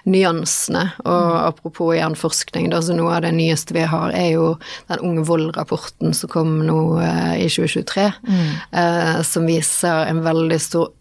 nyansene. 0.08 0.86
Og 1.03 1.25
mm. 1.34 1.39
apropos 1.50 1.91
igjen 1.98 2.15
forskning, 2.20 2.70
da, 2.72 2.79
så 2.86 2.96
noe 2.96 3.18
av 3.18 3.25
det 3.27 3.34
nyeste 3.36 3.75
vi 3.75 3.84
har, 3.91 4.15
er 4.15 4.32
jo 4.38 4.53
den 4.91 5.03
Unge 5.10 5.25
Vold-rapporten 5.27 6.15
som 6.15 6.32
kom 6.32 6.62
nå 6.63 6.79
uh, 7.01 7.36
i 7.36 7.50
2023, 7.51 8.08
mm. 8.29 8.48
som 9.27 9.50
viser 9.50 10.08
en 10.08 10.24
veldig 10.24 10.62
stor 10.63 10.94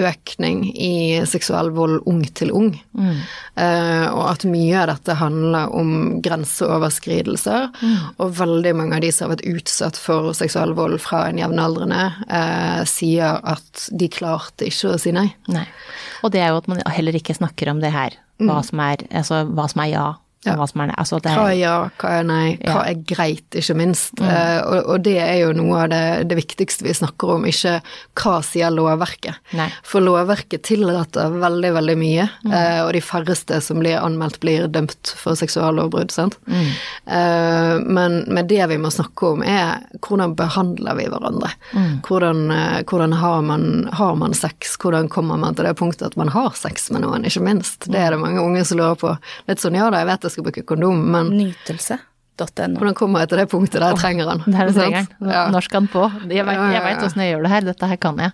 økning 0.00 0.64
i 0.72 1.20
seksuell 1.28 1.68
vold 1.76 2.00
ung 2.08 2.22
til 2.36 2.52
ung. 2.54 2.70
Mm. 2.96 3.18
Eh, 3.60 4.06
og 4.08 4.22
at 4.30 4.46
mye 4.48 4.78
av 4.80 4.88
dette 4.94 5.16
handler 5.20 5.74
om 5.76 5.92
grenseoverskridelser. 6.24 7.68
Mm. 7.82 7.98
Og 8.16 8.34
veldig 8.40 8.74
mange 8.78 8.96
av 8.96 9.04
de 9.04 9.12
som 9.12 9.28
har 9.28 9.36
vært 9.36 9.48
utsatt 9.52 10.00
for 10.00 10.32
seksuell 10.36 10.72
vold 10.78 10.98
fra 11.04 11.26
en 11.28 11.40
jevnaldrende, 11.42 12.06
eh, 12.28 12.80
sier 12.88 13.40
at 13.44 13.86
de 13.92 14.08
klarte 14.12 14.68
ikke 14.70 14.94
å 14.94 15.00
si 15.00 15.12
nei. 15.14 15.28
nei. 15.52 15.66
Og 16.22 16.32
det 16.32 16.42
er 16.42 16.52
jo 16.52 16.62
at 16.62 16.70
man 16.72 16.82
heller 16.88 17.18
ikke 17.18 17.36
snakker 17.36 17.72
om 17.72 17.84
det 17.84 17.92
her. 17.92 18.16
Hva, 18.40 18.58
mm. 18.58 18.66
som, 18.66 18.80
er, 18.82 19.06
altså, 19.12 19.44
hva 19.52 19.68
som 19.70 19.84
er 19.84 19.92
ja, 19.92 20.06
ja. 20.42 20.56
Hva, 20.58 20.66
er, 20.66 20.90
altså 20.98 21.20
er, 21.20 21.36
hva 21.38 21.44
er 21.52 21.54
ja, 21.54 21.74
hva 22.02 22.12
er 22.18 22.24
nei, 22.26 22.46
hva 22.58 22.80
ja. 22.82 22.90
er 22.90 23.02
greit, 23.06 23.46
ikke 23.54 23.76
minst. 23.78 24.18
Mm. 24.18 24.26
Uh, 24.26 24.58
og, 24.66 24.78
og, 24.80 25.04
det 25.06 25.16
er 25.22 25.36
jo 25.38 25.52
noe 25.54 25.84
av 25.84 25.92
det, 25.92 26.02
det, 26.32 26.38
viktigste 26.40 26.86
vi 26.86 26.94
snakker 26.98 27.36
om, 27.36 27.46
ikke 27.46 27.76
hva 28.18 28.34
sier 28.46 28.74
lovverket. 28.74 29.38
Nei. 29.58 29.68
For 29.86 30.02
lovverket 30.02 30.64
tillater 30.66 31.36
veldig, 31.36 31.70
veldig 31.78 31.96
mye, 32.00 32.26
mm. 32.42 32.54
uh, 32.56 32.80
og 32.88 32.90
de 32.96 33.02
færreste 33.06 33.60
som 33.62 33.78
blir 33.82 34.00
anmeldt, 34.00 34.40
blir 34.42 34.66
dømt 34.72 35.12
for 35.18 35.38
seksuallovbrudd, 35.38 36.10
sant. 36.14 36.38
Mm. 36.50 36.72
Uh, 37.06 37.76
men, 37.86 38.18
men, 38.26 38.42
det 38.50 38.66
vi 38.72 38.80
må 38.82 38.90
snakke 38.90 39.30
om, 39.36 39.46
er 39.46 39.86
hvordan 40.02 40.34
behandler 40.38 40.98
vi 40.98 41.06
hverandre? 41.12 41.52
Mm. 41.70 41.94
Hvordan, 42.08 42.42
hvordan 42.90 43.14
har, 43.22 43.46
man, 43.46 43.68
har, 43.94 44.18
man, 44.18 44.34
sex? 44.34 44.74
Hvordan 44.82 45.06
kommer 45.12 45.38
man 45.38 45.54
til 45.54 45.70
det 45.70 45.76
punktet 45.78 46.10
at 46.10 46.18
man 46.18 46.34
har 46.34 46.50
sex 46.58 46.90
med 46.90 47.06
noen, 47.06 47.30
ikke 47.30 47.46
minst? 47.46 47.86
Det 47.86 48.02
er 48.02 48.16
det 48.16 48.20
mange 48.24 48.42
unge 48.42 48.66
som 48.66 48.82
lurer 48.82 48.98
på. 48.98 49.14
Litt 49.46 49.62
sånn 49.62 49.78
ja 49.78 49.86
da, 49.92 50.02
jeg 50.02 50.10
vet 50.10 50.26
det 50.26 50.31
skal 50.32 50.48
bruke 50.48 50.64
kondom, 50.66 51.04
men 51.14 51.36
Nytelse. 51.36 52.00
Hvordan 52.42 52.94
kommer 52.96 53.22
jeg 53.22 53.30
til 53.30 53.38
det 53.42 53.48
punktet 53.52 53.78
der 53.78 53.92
jeg 53.92 54.00
trenger 54.00 54.30
den? 54.30 54.54
Der 54.54 54.66
du 54.66 54.74
trenger 54.74 55.04
den. 55.04 55.30
Ja. 55.30 55.42
Når 55.52 55.66
skal 55.66 55.82
den 55.84 55.90
på? 55.92 56.06
Jeg 56.32 56.46
veit 56.48 56.58
ja, 56.58 56.82
ja, 56.88 56.94
åssen 57.04 57.22
jeg 57.22 57.34
gjør 57.34 57.44
det 57.44 57.52
her, 57.52 57.66
dette 57.68 57.90
her 57.90 58.00
kan 58.00 58.22
jeg. 58.24 58.32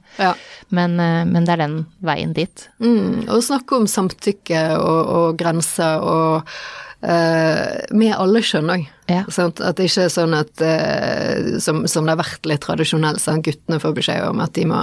Men, 0.71 0.99
eh, 1.02 1.25
men, 1.28 1.45
det 1.45 1.57
er 1.57 1.62
den 1.64 1.78
veien 2.07 2.33
dit. 2.37 2.69
Mm, 2.78 3.26
og 3.26 3.43
snakke 3.45 3.76
om 3.76 3.88
samtykke 3.90 4.62
og, 4.78 5.00
og 5.19 5.40
grenser 5.40 6.05
og 6.05 6.55
med 7.00 8.14
alle 8.19 8.40
kjønn 8.43 8.73
òg. 8.75 8.87
Ja. 9.09 9.23
At 9.25 9.78
det 9.78 9.87
ikke 9.88 10.05
er 10.05 10.11
sånn 10.12 10.35
at 10.37 10.61
uh, 10.61 11.57
som, 11.64 11.87
som, 11.88 12.05
det 12.05 12.12
har 12.12 12.21
vært 12.21 12.49
litt 12.49 12.61
tradisjonelt, 12.64 13.23
sånn, 13.23 13.40
guttene 13.45 13.81
får 13.81 13.95
beskjed 13.97 14.26
om 14.26 14.43
at 14.45 14.52
de 14.59 14.67
må, 14.69 14.83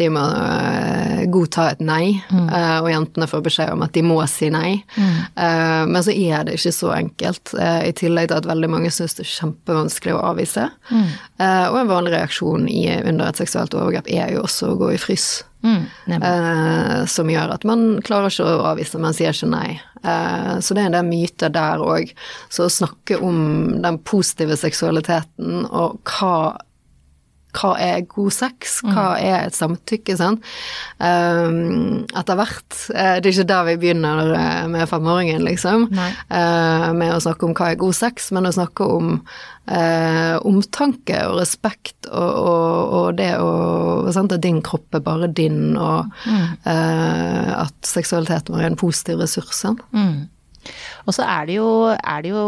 de 0.00 0.10
må 0.12 0.20
uh, 0.20 1.22
godta 1.32 1.70
et 1.72 1.80
nei, 1.80 2.18
mm. 2.28 2.50
og 2.82 2.90
jentene 2.92 3.30
får 3.30 3.44
beskjed 3.48 3.72
om 3.72 3.86
at 3.86 3.96
de 3.96 4.04
må 4.04 4.18
si 4.28 4.50
nei. 4.52 4.82
Mm. 4.98 5.16
men 5.92 6.04
så 6.04 6.12
er 6.12 6.44
det 6.46 6.58
ikke 6.58 6.74
så 6.74 6.92
enkelt, 6.94 7.52
i 7.56 7.92
tillegg 7.96 8.28
til 8.30 8.40
at 8.40 8.48
veldig 8.48 8.70
mange 8.70 8.92
syns 8.94 9.16
det 9.16 9.24
er 9.24 9.32
kjempevanskelig 9.32 10.14
å 10.14 10.22
avvise. 10.30 10.68
Mm. 10.90 11.10
og 11.40 11.78
en 11.80 11.90
vanlig 11.90 12.14
reaksjon 12.14 12.68
i, 12.70 12.84
under 13.00 13.30
et 13.30 13.40
seksuelt 13.40 13.76
overgrep 13.78 14.10
er 14.12 14.34
jo 14.34 14.44
også 14.44 14.72
å 14.72 14.78
gå 14.80 14.92
i 14.94 15.00
frys. 15.00 15.30
Mm, 15.62 15.86
eh, 16.22 17.04
som 17.10 17.30
gjør 17.30 17.54
at 17.56 17.64
man 17.66 17.98
klarer 18.06 18.30
ikke 18.30 18.46
å 18.46 18.66
avvise, 18.70 19.00
man 19.02 19.16
sier 19.16 19.34
ikke 19.34 19.50
nei. 19.50 19.80
Eh, 20.04 20.54
så 20.62 20.74
det 20.74 20.84
er 20.84 20.90
en 20.90 20.96
del 20.98 21.08
myter 21.08 21.52
der 21.54 21.82
òg. 21.82 22.12
Så 22.52 22.68
å 22.68 22.72
snakke 22.72 23.18
om 23.24 23.80
den 23.82 23.98
positive 24.06 24.58
seksualiteten 24.60 25.66
og 25.66 25.98
hva 26.06 26.58
hva 27.56 27.72
er 27.80 28.04
god 28.10 28.32
sex, 28.34 28.78
hva 28.84 29.14
mm. 29.14 29.24
er 29.24 29.36
et 29.46 29.56
samtykke, 29.56 30.16
sånn. 30.18 30.38
Um, 31.00 32.04
etter 32.16 32.38
hvert. 32.38 32.66
Uh, 32.92 33.16
det 33.18 33.30
er 33.30 33.32
ikke 33.32 33.48
der 33.48 33.68
vi 33.70 33.76
begynner 33.84 34.32
uh, 34.34 34.64
med 34.70 34.88
femåringen, 34.90 35.44
liksom, 35.46 35.88
uh, 35.94 36.88
med 36.98 37.14
å 37.14 37.22
snakke 37.24 37.48
om 37.48 37.54
hva 37.56 37.72
er 37.72 37.80
god 37.80 37.96
sex, 37.96 38.30
men 38.36 38.48
å 38.48 38.54
snakke 38.54 38.88
om 38.98 39.20
omtanke 39.68 41.18
og 41.28 41.42
respekt 41.42 42.06
og, 42.08 42.36
og, 42.40 42.92
og 42.96 43.18
det 43.18 43.34
å 43.36 44.08
sant, 44.16 44.32
At 44.32 44.40
din 44.40 44.62
kropp 44.64 44.96
er 44.96 45.02
bare 45.04 45.28
din, 45.28 45.76
og 45.76 46.08
mm. 46.24 46.64
at 46.64 47.76
seksualiteten 47.84 48.56
vår 48.56 48.62
er 48.62 48.70
en 48.70 48.80
positiv 48.80 49.20
ressurs. 49.20 49.60
Mm. 49.92 50.24
Og 51.04 51.18
så 51.18 51.26
er 51.28 51.50
det, 51.50 51.58
jo, 51.58 51.68
er 51.92 52.24
det 52.24 52.32
jo 52.32 52.46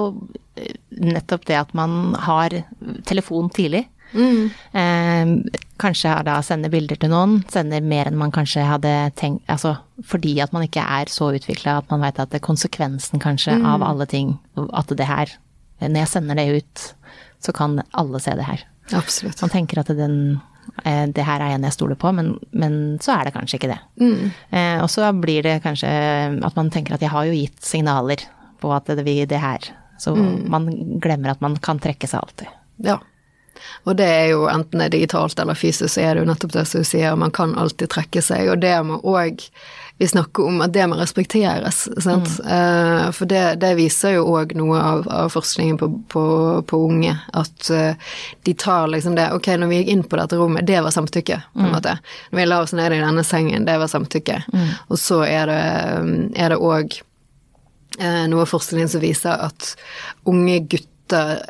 nettopp 0.97 1.45
det 1.53 1.61
at 1.61 1.77
man 1.77 2.15
har 2.25 2.57
telefon 3.05 3.53
tidlig. 3.53 3.85
Mm. 4.13 4.51
Eh, 4.73 5.61
kanskje 5.81 6.15
da 6.27 6.39
sender 6.45 6.73
bilder 6.73 6.99
til 7.01 7.13
noen, 7.13 7.41
sender 7.53 7.85
mer 7.85 8.11
enn 8.11 8.19
man 8.21 8.35
kanskje 8.35 8.67
hadde 8.67 8.93
tenkt 9.19 9.47
Altså 9.51 9.77
fordi 10.07 10.37
at 10.43 10.55
man 10.57 10.65
ikke 10.67 10.83
er 10.83 11.11
så 11.13 11.31
utvikla 11.37 11.79
at 11.81 11.91
man 11.93 12.03
veit 12.05 12.19
at 12.19 12.33
det 12.33 12.41
er 12.41 12.47
konsekvensen 12.47 13.23
kanskje 13.23 13.59
mm. 13.61 13.67
av 13.69 13.85
alle 13.87 14.07
ting, 14.11 14.39
at 14.57 14.93
det 14.97 15.09
her 15.09 15.37
Når 15.81 16.03
jeg 16.03 16.13
sender 16.13 16.37
det 16.37 16.61
ut, 16.61 16.87
så 17.41 17.53
kan 17.57 17.81
alle 17.97 18.21
se 18.21 18.35
det 18.37 18.45
her. 18.45 18.65
Absolutt. 18.93 19.41
Man 19.41 19.53
tenker 19.53 19.81
at 19.81 19.93
den 19.97 20.41
eh, 20.85 21.07
det 21.09 21.25
her 21.25 21.41
er 21.41 21.55
en 21.55 21.65
jeg 21.65 21.77
stoler 21.77 21.97
på, 21.97 22.13
men, 22.13 22.35
men, 22.53 22.99
så 23.01 23.15
er 23.15 23.25
det 23.25 23.35
kanskje 23.39 23.57
ikke 23.57 23.71
det. 23.73 23.79
Mm. 24.01 24.31
Eh, 24.51 24.77
og 24.83 24.91
så 24.93 25.09
blir 25.17 25.47
det 25.47 25.63
kanskje 25.65 25.89
at 25.89 26.59
man 26.59 26.69
tenker 26.75 26.99
at 26.99 27.05
jeg 27.05 27.13
har 27.15 27.29
jo 27.29 27.39
gitt 27.39 27.65
signaler 27.65 28.27
på 28.61 28.73
at 28.77 28.93
det 28.93 29.07
vil 29.07 29.25
det 29.29 29.41
her. 29.41 29.71
Så 30.01 30.15
mm. 30.17 30.51
man 30.53 30.69
glemmer 31.01 31.33
at 31.33 31.41
man 31.45 31.57
kan 31.61 31.81
trekke 31.81 32.09
seg 32.09 32.21
alltid. 32.21 32.53
Ja. 32.85 32.99
Og 33.85 33.97
det 34.01 34.09
er 34.09 34.27
jo 34.35 34.47
enten 34.51 34.83
det 34.83 34.91
er 34.91 34.97
digitalt 34.99 35.39
eller 35.41 35.59
fysisk, 35.59 35.95
så 35.95 36.05
er 36.05 36.15
det 36.15 36.25
jo 36.25 36.31
nettopp 36.31 36.57
det 36.57 36.67
som 36.69 36.83
du 36.83 36.89
sier, 36.89 37.19
man 37.19 37.35
kan 37.35 37.57
alltid 37.59 37.93
trekke 37.93 38.23
seg, 38.25 38.49
og 38.53 38.61
det 38.65 38.77
må 38.87 39.01
òg 39.01 39.47
vi 40.01 40.09
snakker 40.09 40.47
om 40.47 40.63
at 40.65 40.73
det 40.73 40.87
må 40.89 40.97
respekteres, 40.97 41.83
sant. 42.01 42.31
Mm. 42.41 42.47
Uh, 42.49 43.11
for 43.13 43.29
det, 43.29 43.43
det, 43.61 43.75
viser 43.77 44.15
jo 44.15 44.23
òg 44.33 44.55
noe 44.57 44.79
av, 44.81 45.03
av, 45.13 45.29
forskningen 45.29 45.77
på, 45.77 45.89
på, 46.09 46.23
på 46.65 46.81
unge, 46.87 47.13
at 47.37 47.69
uh, 47.69 48.15
de 48.49 48.55
tar 48.57 48.89
liksom 48.89 49.19
det 49.19 49.27
Ok, 49.37 49.51
når 49.61 49.69
vi 49.69 49.83
gikk 49.83 49.93
inn 49.93 50.07
på 50.09 50.17
dette 50.17 50.39
rommet, 50.41 50.65
det 50.65 50.81
var 50.81 50.97
samtykke, 50.97 51.37
på 51.53 51.61
en 51.61 51.69
mm. 51.69 51.75
måte. 51.77 51.99
Når 52.31 52.41
vi 52.41 52.49
la 52.49 52.63
oss 52.65 52.73
ned 52.73 52.97
i 52.97 53.03
denne 53.05 53.27
sengen, 53.29 53.69
det 53.69 53.77
var 53.77 53.93
samtykke. 53.93 54.41
Mm. 54.49 54.67
Og 54.89 55.03
så 55.05 55.21
er 55.29 55.53
det 55.53 56.57
òg 56.57 56.97
uh, 58.01 58.25
noe 58.33 58.49
forskning 58.49 58.89
som 58.89 59.05
viser 59.05 59.37
at 59.51 59.75
unge 60.25 60.63
gutter 60.65 61.45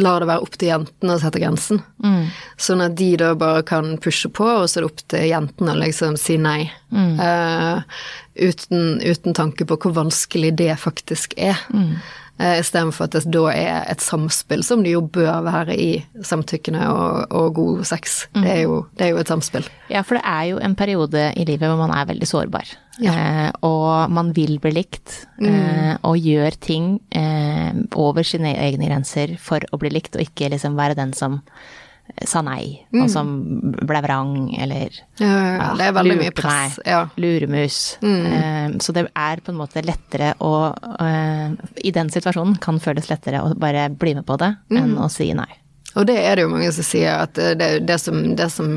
lar 0.00 0.22
det 0.22 0.28
være 0.30 0.44
opp 0.44 0.58
til 0.58 0.70
jentene 0.70 1.16
å 1.16 1.20
sette 1.22 1.40
grensen. 1.42 1.80
Mm. 2.04 2.26
Sånn 2.66 2.84
at 2.84 2.96
de 2.98 3.10
da 3.20 3.32
bare 3.38 3.62
kan 3.66 3.94
pushe 4.02 4.30
på, 4.32 4.46
og 4.46 4.68
så 4.68 4.80
er 4.80 4.84
det 4.84 4.90
opp 4.90 5.04
til 5.14 5.26
jentene 5.30 5.74
å 5.74 5.80
liksom 5.80 6.18
si 6.20 6.38
nei. 6.40 6.66
Mm. 6.94 7.14
Uh, 7.18 8.04
uten, 8.34 9.00
uten, 9.02 9.36
tanke 9.36 9.66
på 9.68 9.78
hvor 9.80 9.96
vanskelig 9.96 10.54
det 10.58 10.72
faktisk 10.82 11.36
er. 11.38 11.60
Mm. 11.74 11.96
Uh, 12.34 12.58
Istedenfor 12.58 13.06
at 13.06 13.14
det 13.14 13.30
da 13.30 13.44
er 13.52 13.84
et 13.92 14.02
samspill, 14.02 14.64
som 14.66 14.82
det 14.82 14.96
jo 14.96 15.04
bør 15.06 15.44
være 15.46 15.76
i 15.78 15.90
samtykkende 16.26 16.88
og, 16.90 17.30
og 17.30 17.52
god 17.54 17.84
sex. 17.86 18.24
Mm. 18.34 18.40
Det, 18.40 18.50
er 18.50 18.60
jo, 18.64 18.80
det, 18.98 19.06
er 19.06 19.12
jo, 19.12 19.20
et 19.22 19.30
samspill. 19.30 19.68
Ja, 19.92 20.02
for 20.02 20.18
det 20.18 20.24
er 20.26 20.48
jo 20.50 20.58
en 20.58 20.74
periode 20.78 21.28
i 21.38 21.46
livet 21.46 21.70
hvor 21.70 21.78
man 21.78 21.94
er 21.94 22.08
veldig 22.10 22.28
sårbar. 22.28 22.74
Ja. 23.02 23.14
Eh, 23.14 23.52
og 23.66 24.10
man 24.14 24.32
vil 24.34 24.58
bli 24.62 24.74
likt, 24.74 25.14
mm. 25.38 25.46
eh, 25.46 25.94
og 26.06 26.18
gjør 26.18 26.58
ting 26.62 26.98
eh, 27.14 27.70
over 27.94 28.26
sine 28.26 28.54
egne 28.54 28.90
grenser 28.90 29.34
for 29.42 29.62
å 29.70 29.80
bli 29.82 29.94
likt, 29.94 30.18
og 30.18 30.26
ikke 30.26 30.52
liksom 30.54 30.78
være 30.78 30.98
den 30.98 31.14
som 31.14 31.40
eh, 31.40 31.83
sa 32.28 32.42
nei, 32.44 32.84
mm. 32.92 33.00
og 33.02 33.10
som 33.10 33.30
ble 33.74 34.00
vrang, 34.04 34.36
eller 34.60 34.92
ja, 35.18 35.30
ja, 35.56 35.70
Det 35.78 35.88
er 35.88 35.96
veldig 35.96 36.18
mye 36.20 36.34
press. 36.36 36.78
Ja. 36.86 37.02
Luremus. 37.20 37.80
Mm. 38.04 38.26
Uh, 38.28 38.78
så 38.84 38.94
det 38.96 39.06
er 39.08 39.42
på 39.44 39.54
en 39.54 39.58
måte 39.58 39.82
lettere 39.84 40.34
å 40.44 40.54
uh, 40.74 41.48
I 41.80 41.94
den 41.94 42.12
situasjonen 42.12 42.58
kan 42.62 42.80
føles 42.82 43.10
lettere 43.10 43.42
å 43.42 43.52
bare 43.58 43.88
bli 43.90 44.14
med 44.18 44.26
på 44.28 44.38
det, 44.40 44.54
enn 44.72 44.94
mm. 44.94 45.04
å 45.04 45.10
si 45.12 45.32
nei. 45.36 45.50
Og 45.94 46.08
det 46.08 46.16
er 46.26 46.36
det 46.36 46.44
jo 46.44 46.50
mange 46.50 46.72
som 46.74 46.86
sier, 46.86 47.20
at 47.22 47.38
det, 47.38 47.68
det, 47.86 47.98
som, 48.02 48.16
det 48.34 48.48
som, 48.50 48.70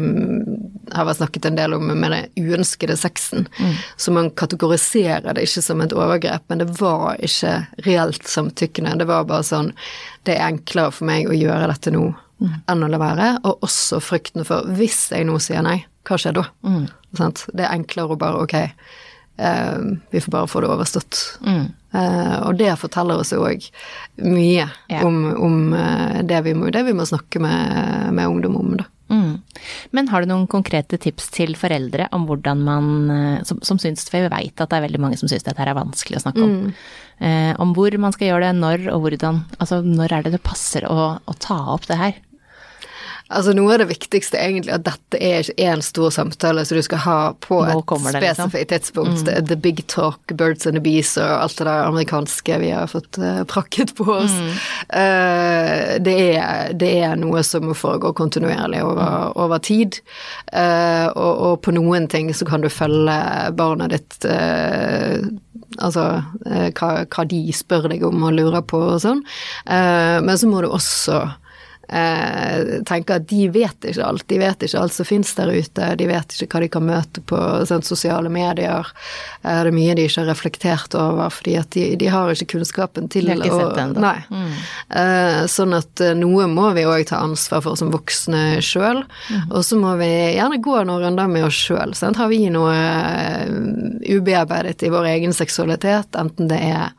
har 0.94 1.08
vært 1.08 1.18
snakket 1.18 1.48
en 1.50 1.58
del 1.58 1.74
om 1.74 1.88
med 1.90 2.14
den 2.14 2.46
uønskede 2.46 2.94
sexen, 3.00 3.48
mm. 3.58 3.74
så 3.98 4.14
man 4.14 4.30
kategoriserer 4.38 5.34
det 5.34 5.48
ikke 5.48 5.64
som 5.66 5.82
et 5.82 5.96
overgrep, 5.98 6.46
men 6.48 6.62
det 6.62 6.70
var 6.78 7.18
ikke 7.26 7.56
reelt 7.88 8.30
samtykkende. 8.30 9.00
Det 9.02 9.10
var 9.10 9.26
bare 9.28 9.46
sånn 9.48 9.74
Det 10.28 10.38
er 10.38 10.46
enklere 10.52 10.94
for 10.94 11.10
meg 11.10 11.28
å 11.28 11.36
gjøre 11.36 11.72
dette 11.74 11.92
nå 11.96 12.06
mm. 12.42 12.56
enn 12.72 12.86
å 12.86 12.92
la 12.92 13.02
være. 13.02 13.30
Og 13.48 13.68
også 13.68 14.02
frykten 14.04 14.48
for 14.48 14.70
hvis 14.78 15.08
jeg 15.14 15.28
nå 15.28 15.40
sier 15.44 15.66
nei, 15.66 15.82
hva 16.08 16.20
skjer 16.22 16.38
da? 16.38 16.48
Mm. 16.64 16.88
Det 17.18 17.64
er 17.64 17.74
enklere 17.74 18.16
å 18.16 18.20
bare 18.20 18.44
ok, 18.46 18.56
eh, 19.38 19.78
vi 20.12 20.22
får 20.24 20.34
bare 20.34 20.52
få 20.52 20.64
det 20.64 20.72
overstått. 20.72 21.24
Mm. 21.46 21.66
Eh, 21.98 22.36
og 22.44 22.60
det 22.60 22.74
forteller 22.82 23.22
oss 23.22 23.34
jo 23.34 23.46
òg 23.48 23.64
mye 24.26 24.68
ja. 24.68 25.02
om, 25.06 25.24
om 25.34 25.58
uh, 25.74 26.20
det, 26.28 26.42
vi 26.46 26.54
må, 26.58 26.70
det, 26.74 26.84
vi 26.88 26.96
må, 26.98 27.08
snakke 27.08 27.42
med, 27.44 28.14
med 28.14 28.28
ungdom 28.28 28.60
om, 28.60 28.78
da. 28.82 28.88
Mm. 29.08 29.38
Men 29.96 30.10
har 30.12 30.20
du 30.20 30.28
noen 30.28 30.50
konkrete 30.52 30.98
tips 31.00 31.30
til 31.32 31.54
foreldre 31.56 32.10
om 32.12 32.26
hvordan 32.28 32.64
man 32.68 32.90
uh, 33.08 33.44
som, 33.48 33.62
som 33.64 33.80
syns, 33.80 34.04
for 34.10 34.20
jeg 34.20 34.34
veit 34.34 34.60
at 34.60 34.68
det 34.68 34.80
er 34.80 34.88
veldig 34.90 35.04
mange 35.06 35.20
som 35.20 35.32
syns 35.32 35.48
dette 35.48 35.64
her 35.64 35.72
er 35.72 35.80
vanskelig 35.80 36.20
å 36.20 36.26
snakke 36.28 36.44
om. 36.44 36.56
Mm. 36.68 36.80
om 37.64 37.72
hvor 37.74 37.96
man 37.98 38.14
skal 38.14 38.28
gjøre 38.28 38.50
det, 38.50 38.60
når 38.60 38.90
og 38.94 39.06
hvordan. 39.06 39.40
Altså 39.58 39.80
når 39.82 40.14
er 40.14 40.26
det 40.28 40.36
det 40.36 40.44
passer 40.46 40.86
å, 40.86 41.08
å 41.18 41.38
ta 41.42 41.58
opp 41.74 41.88
det 41.90 41.98
her? 41.98 42.20
Altså 43.28 43.52
Noe 43.56 43.74
av 43.76 43.82
det 43.82 43.90
viktigste 43.90 44.40
egentlig 44.40 44.72
at 44.72 44.86
dette 44.88 45.20
er 45.20 45.44
ikke 45.44 45.68
én 45.68 45.82
stor 45.84 46.14
samtale 46.16 46.64
som 46.68 46.78
du 46.78 46.84
skal 46.86 47.02
ha 47.04 47.18
på 47.44 47.60
et 47.66 47.76
liksom. 47.76 48.08
spesifikt 48.08 48.72
tidspunkt. 48.72 49.28
Mm. 49.28 49.48
The 49.50 49.58
big 49.60 49.82
talk, 49.92 50.20
birds 50.32 50.68
and 50.68 50.80
the 50.80 50.84
bees 50.84 51.16
og 51.20 51.28
alt 51.28 51.58
det 51.60 51.68
der 51.68 51.88
amerikanske 51.90 52.60
vi 52.64 52.72
har 52.72 52.88
fått 52.92 53.20
uh, 53.20 53.44
prakket 53.50 53.96
på 53.98 54.08
oss. 54.16 54.32
Mm. 54.32 54.54
Uh, 54.94 55.82
det, 56.06 56.16
er, 56.38 56.72
det, 56.74 56.92
er, 57.04 57.18
noe 57.20 57.44
som 57.44 57.68
må 57.68 57.76
foregå 57.76 58.14
kontinuerlig 58.16 58.84
over, 58.86 59.04
mm. 59.04 59.36
over 59.44 59.64
tid. 59.64 60.00
Uh, 60.54 61.12
og, 61.12 61.34
og, 61.34 61.54
på 61.68 61.74
noen 61.76 62.08
ting 62.12 62.32
så 62.36 62.48
kan 62.48 62.64
du 62.64 62.70
følge 62.72 63.18
barna 63.58 63.90
ditt 63.92 64.24
Altså 65.78 66.04
hva, 66.78 66.90
hva, 67.12 67.24
de 67.30 67.40
spør 67.54 67.90
deg 67.92 68.06
om 68.08 68.24
og 68.26 68.34
lurer 68.38 68.64
på 68.66 68.80
og 68.96 69.02
sånn. 69.04 69.20
men 69.68 70.40
så 70.40 70.50
må 70.50 70.62
du 70.64 70.70
også 70.72 71.20
eh, 71.88 72.84
tenker 72.88 73.22
at 73.22 73.28
de 73.30 73.48
vet 73.54 73.88
ikke 73.90 74.06
alt. 74.06 74.26
De 74.28 74.40
vet 74.42 74.64
ikke 74.64 74.82
alt 74.82 74.96
som 74.96 75.08
finnes 75.08 75.34
der 75.38 75.52
ute. 75.54 75.90
De 76.00 76.08
vet 76.10 76.36
ikke 76.36 76.58
hva 76.58 76.64
de 76.64 76.70
kan 76.72 76.86
møte 76.88 77.24
på 77.28 77.40
sånn, 77.70 77.86
sosiale 77.86 78.32
medier. 78.34 78.90
Eh, 79.44 79.62
det 79.64 79.72
er 79.72 79.76
mye 79.76 79.96
de 79.98 80.08
ikke 80.08 80.24
har 80.24 80.30
reflektert 80.32 80.98
over, 81.00 81.32
fordi 81.34 81.58
at 81.62 81.72
de, 81.76 81.88
de 82.00 82.12
har 82.12 82.32
ikke 82.34 82.58
kunnskapen 82.58 83.10
til 83.14 83.32
å 83.32 83.40
Nei. 84.04 84.18
Mm. 84.32 84.54
Eh, 85.02 85.42
sånn 85.52 85.76
at 85.78 86.04
eh, 86.04 86.16
noe 86.18 86.48
må 86.52 86.70
vi 86.78 86.86
òg 86.88 87.08
ta 87.10 87.22
ansvar 87.24 87.64
for 87.66 87.80
som 87.80 87.92
voksne 87.94 88.62
sjøl. 88.66 89.04
Mm. 89.32 89.50
Og 89.52 89.64
så 89.66 89.80
må 89.80 89.96
vi 90.02 90.12
gjerne 90.38 90.62
gå 90.64 90.80
noen 90.84 91.08
runder 91.08 91.32
med 91.32 91.48
oss 91.48 91.60
sjøl. 91.68 91.96
Har 92.18 92.32
vi 92.32 92.48
noe 92.52 92.74
uh, 92.74 93.46
ubearbeidet 94.08 94.84
i 94.84 94.92
vår 94.92 95.12
egen 95.12 95.36
seksualitet, 95.36 96.16
enten 96.18 96.50
det 96.50 96.60
er 96.72 96.96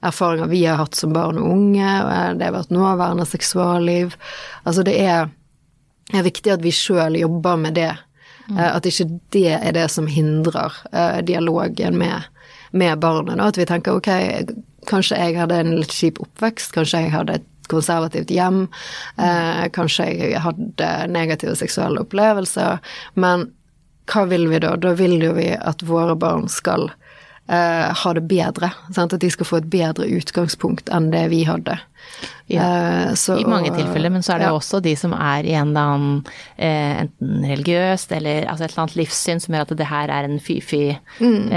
erfaringer 0.00 0.46
vi 0.46 0.64
har 0.66 0.78
hatt 0.80 0.94
som 0.94 1.12
barn 1.12 1.38
og 1.40 1.50
unge, 1.50 1.94
det 2.38 2.46
har 2.46 2.54
vært 2.54 2.74
nåværende 2.74 3.26
seksualliv. 3.28 4.14
Altså 4.64 4.84
det 4.86 4.94
er, 5.02 5.28
er 6.14 6.26
viktig 6.26 6.54
at 6.54 6.64
vi 6.64 6.74
sjøl 6.74 7.18
jobber 7.18 7.58
med 7.60 7.78
det. 7.78 7.92
Mm. 8.48 8.62
At 8.64 8.86
ikke 8.88 9.08
det 9.34 9.58
er 9.58 9.74
det 9.76 9.88
som 9.92 10.08
hindrer 10.08 10.72
uh, 10.94 11.20
dialogen 11.20 11.98
med, 12.00 12.30
med 12.70 12.98
barnet. 13.02 13.42
At 13.44 13.60
vi 13.60 13.66
tenker 13.68 13.98
ok, 13.98 14.08
kanskje 14.88 15.18
jeg 15.20 15.36
hadde 15.36 15.60
en 15.60 15.76
litt 15.82 15.92
kjip 15.92 16.20
oppvekst, 16.24 16.72
kanskje 16.76 17.04
jeg 17.04 17.14
hadde 17.16 17.40
et 17.40 17.48
konservativt 17.68 18.30
hjem, 18.32 18.62
uh, 19.20 19.64
kanskje 19.76 20.08
jeg 20.14 20.40
hadde 20.40 20.92
negative 21.12 21.58
seksuelle 21.60 22.00
opplevelser, 22.06 22.80
men 23.20 23.50
hva 24.08 24.24
vil 24.30 24.46
vi 24.48 24.62
da? 24.64 24.72
Da 24.80 24.94
vil 24.96 25.18
jo 25.20 25.34
vi 25.36 25.50
at 25.52 25.84
våre 25.84 26.16
barn 26.16 26.48
skal 26.48 26.88
eh, 27.48 27.94
ha 28.02 28.14
det 28.14 28.24
bedre. 28.28 28.72
Sant? 28.94 29.14
At 29.14 29.24
de 29.24 29.30
skal 29.30 29.48
få 29.48 29.62
et 29.62 29.70
bedre 29.72 30.08
utgangspunkt 30.18 30.92
enn 30.94 31.10
det 31.14 31.28
vi 31.32 31.44
hadde. 31.48 31.78
Ja, 32.48 32.64
uh, 32.64 33.14
så- 33.14 33.36
I 33.36 33.44
mange 33.44 33.68
tilfeller, 33.74 34.08
men 34.10 34.22
så 34.22 34.32
er 34.34 34.38
det 34.38 34.46
ja. 34.46 34.56
også 34.56 34.80
de 34.80 34.94
som 34.96 35.12
er 35.12 35.44
i 35.44 35.52
en 35.52 35.68
eller 35.68 35.80
annen 35.80 36.22
uh, 36.56 37.02
enten 37.02 37.44
religiøst 37.44 38.12
eller 38.16 38.46
altså 38.48 38.64
et 38.64 38.72
eller 38.72 38.84
annet 38.86 38.96
livssyn 38.96 39.42
som 39.42 39.54
gjør 39.54 39.66
at 39.66 39.76
det 39.76 39.88
her 39.90 40.08
er 40.08 40.24
en 40.24 40.38
fy-fy 40.40 40.96
Mm. 41.18 41.50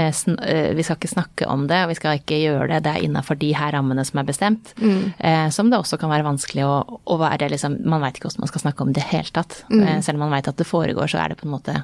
Vi 0.76 0.82
skal 0.82 0.96
ikke 0.96 1.08
snakke 1.08 1.46
om 1.48 1.66
det, 1.68 1.78
og 1.84 1.88
vi 1.88 1.94
skal 1.94 2.18
ikke 2.18 2.40
gjøre 2.42 2.68
det, 2.68 2.82
det 2.84 2.92
er 2.92 3.04
innafor 3.06 3.38
de 3.38 3.52
her 3.54 3.72
rammene 3.72 4.04
som 4.04 4.18
er 4.18 4.26
bestemt. 4.26 4.72
Mm. 4.76 5.50
Som 5.54 5.70
det 5.70 5.78
også 5.78 5.98
kan 6.00 6.10
være 6.10 6.26
vanskelig 6.26 6.64
å, 6.66 7.00
å 7.06 7.18
være 7.20 7.48
liksom 7.52 7.78
Man 7.86 8.02
veit 8.02 8.16
ikke 8.16 8.28
hvordan 8.28 8.44
man 8.44 8.50
skal 8.50 8.64
snakke 8.64 8.82
om 8.82 8.92
det 8.92 9.02
i 9.02 9.04
det 9.04 9.10
hele 9.12 9.32
tatt. 9.32 9.62
Mm. 9.70 10.02
Selv 10.02 10.18
om 10.18 10.24
man 10.26 10.34
veit 10.36 10.48
at 10.48 10.58
det 10.58 10.66
foregår, 10.66 11.06
så 11.10 11.22
er 11.22 11.32
det 11.32 11.38
på 11.40 11.46
en 11.46 11.54
måte 11.54 11.76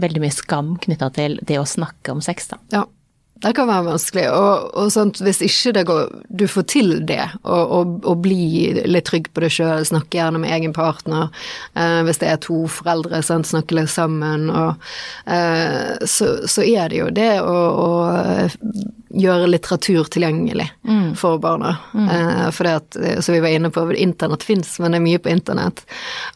veldig 0.00 0.24
mye 0.24 0.34
skam 0.34 0.74
knytta 0.82 1.12
til 1.16 1.38
det 1.46 1.60
å 1.60 1.68
snakke 1.68 2.14
om 2.14 2.24
sex, 2.24 2.52
da. 2.52 2.60
Ja. 2.74 2.88
Det 3.42 3.50
kan 3.58 3.66
være 3.66 3.88
vanskelig, 3.88 4.28
og, 4.30 4.68
og 4.78 4.90
sånt, 4.94 5.18
hvis 5.24 5.40
ikke 5.42 5.72
det 5.74 5.82
går, 5.88 6.12
du 6.30 6.44
får 6.46 6.66
til 6.70 6.92
det, 7.08 7.24
og, 7.42 7.72
og, 7.74 7.96
og 8.06 8.20
bli 8.22 8.68
litt 8.86 9.08
trygg 9.08 9.32
på 9.34 9.42
det 9.42 9.50
sjøl, 9.56 9.82
snakke 9.88 10.20
gjerne 10.20 10.38
med 10.44 10.54
egen 10.54 10.74
partner, 10.76 11.32
eh, 11.74 12.04
hvis 12.06 12.22
det 12.22 12.28
er 12.30 12.38
to 12.44 12.60
foreldre, 12.70 13.18
sant, 13.26 13.50
snakke 13.50 13.80
litt 13.80 13.90
sammen, 13.90 14.46
og, 14.46 14.86
eh, 15.26 16.06
så, 16.06 16.36
så 16.46 16.62
er 16.62 16.94
det 16.94 17.02
jo 17.02 17.10
det 17.18 17.32
å, 17.42 17.58
gjøre 19.12 19.48
litteratur 19.50 20.04
tilgjengelig 20.12 20.68
for 21.20 21.38
barna. 21.42 21.74
Eh, 21.94 22.50
for 22.54 22.64
det 22.64 22.72
at, 22.78 22.96
eh, 22.96 23.20
som 23.20 23.34
vi 23.34 23.40
var 23.44 23.52
inne 23.52 23.70
på, 23.70 23.84
internett 23.94 24.42
fins, 24.42 24.78
men 24.80 24.92
det 24.94 25.00
er 25.00 25.04
mye 25.04 25.20
på 25.22 25.32
internett. 25.32 25.82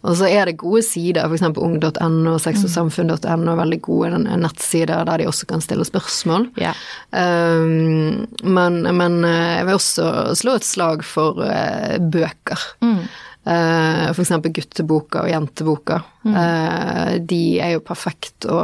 Og 0.03 0.17
så 0.19 0.29
er 0.29 0.47
det 0.51 0.59
gode 0.61 0.83
sider, 0.85 1.25
f.eks. 1.31 1.43
ung.no, 1.57 2.35
sexogsamfunn.no, 2.43 3.55
veldig 3.63 3.81
gode 3.85 4.21
nettsider 4.27 5.05
der 5.09 5.23
de 5.25 5.29
også 5.31 5.49
kan 5.51 5.65
stille 5.65 5.87
spørsmål. 5.89 6.51
Yeah. 6.61 6.77
Um, 7.13 8.27
men, 8.43 8.83
men 8.97 9.23
eh, 9.25 9.55
jeg 9.61 9.69
vil 9.71 9.79
også 9.79 10.11
slå 10.39 10.59
et 10.61 10.67
slag 10.69 11.05
for 11.07 11.41
eh, 11.47 11.97
bøker. 12.01 12.69
Mm. 12.85 13.07
for 13.47 14.19
eksempel 14.25 14.51
gutteboka 14.51 15.21
og 15.23 15.29
jenteboka. 15.31 16.01
Eh, 16.27 17.13
de 17.31 17.39
er 17.63 17.77
jo 17.77 17.83
perfekt 17.87 18.49
å 18.51 18.57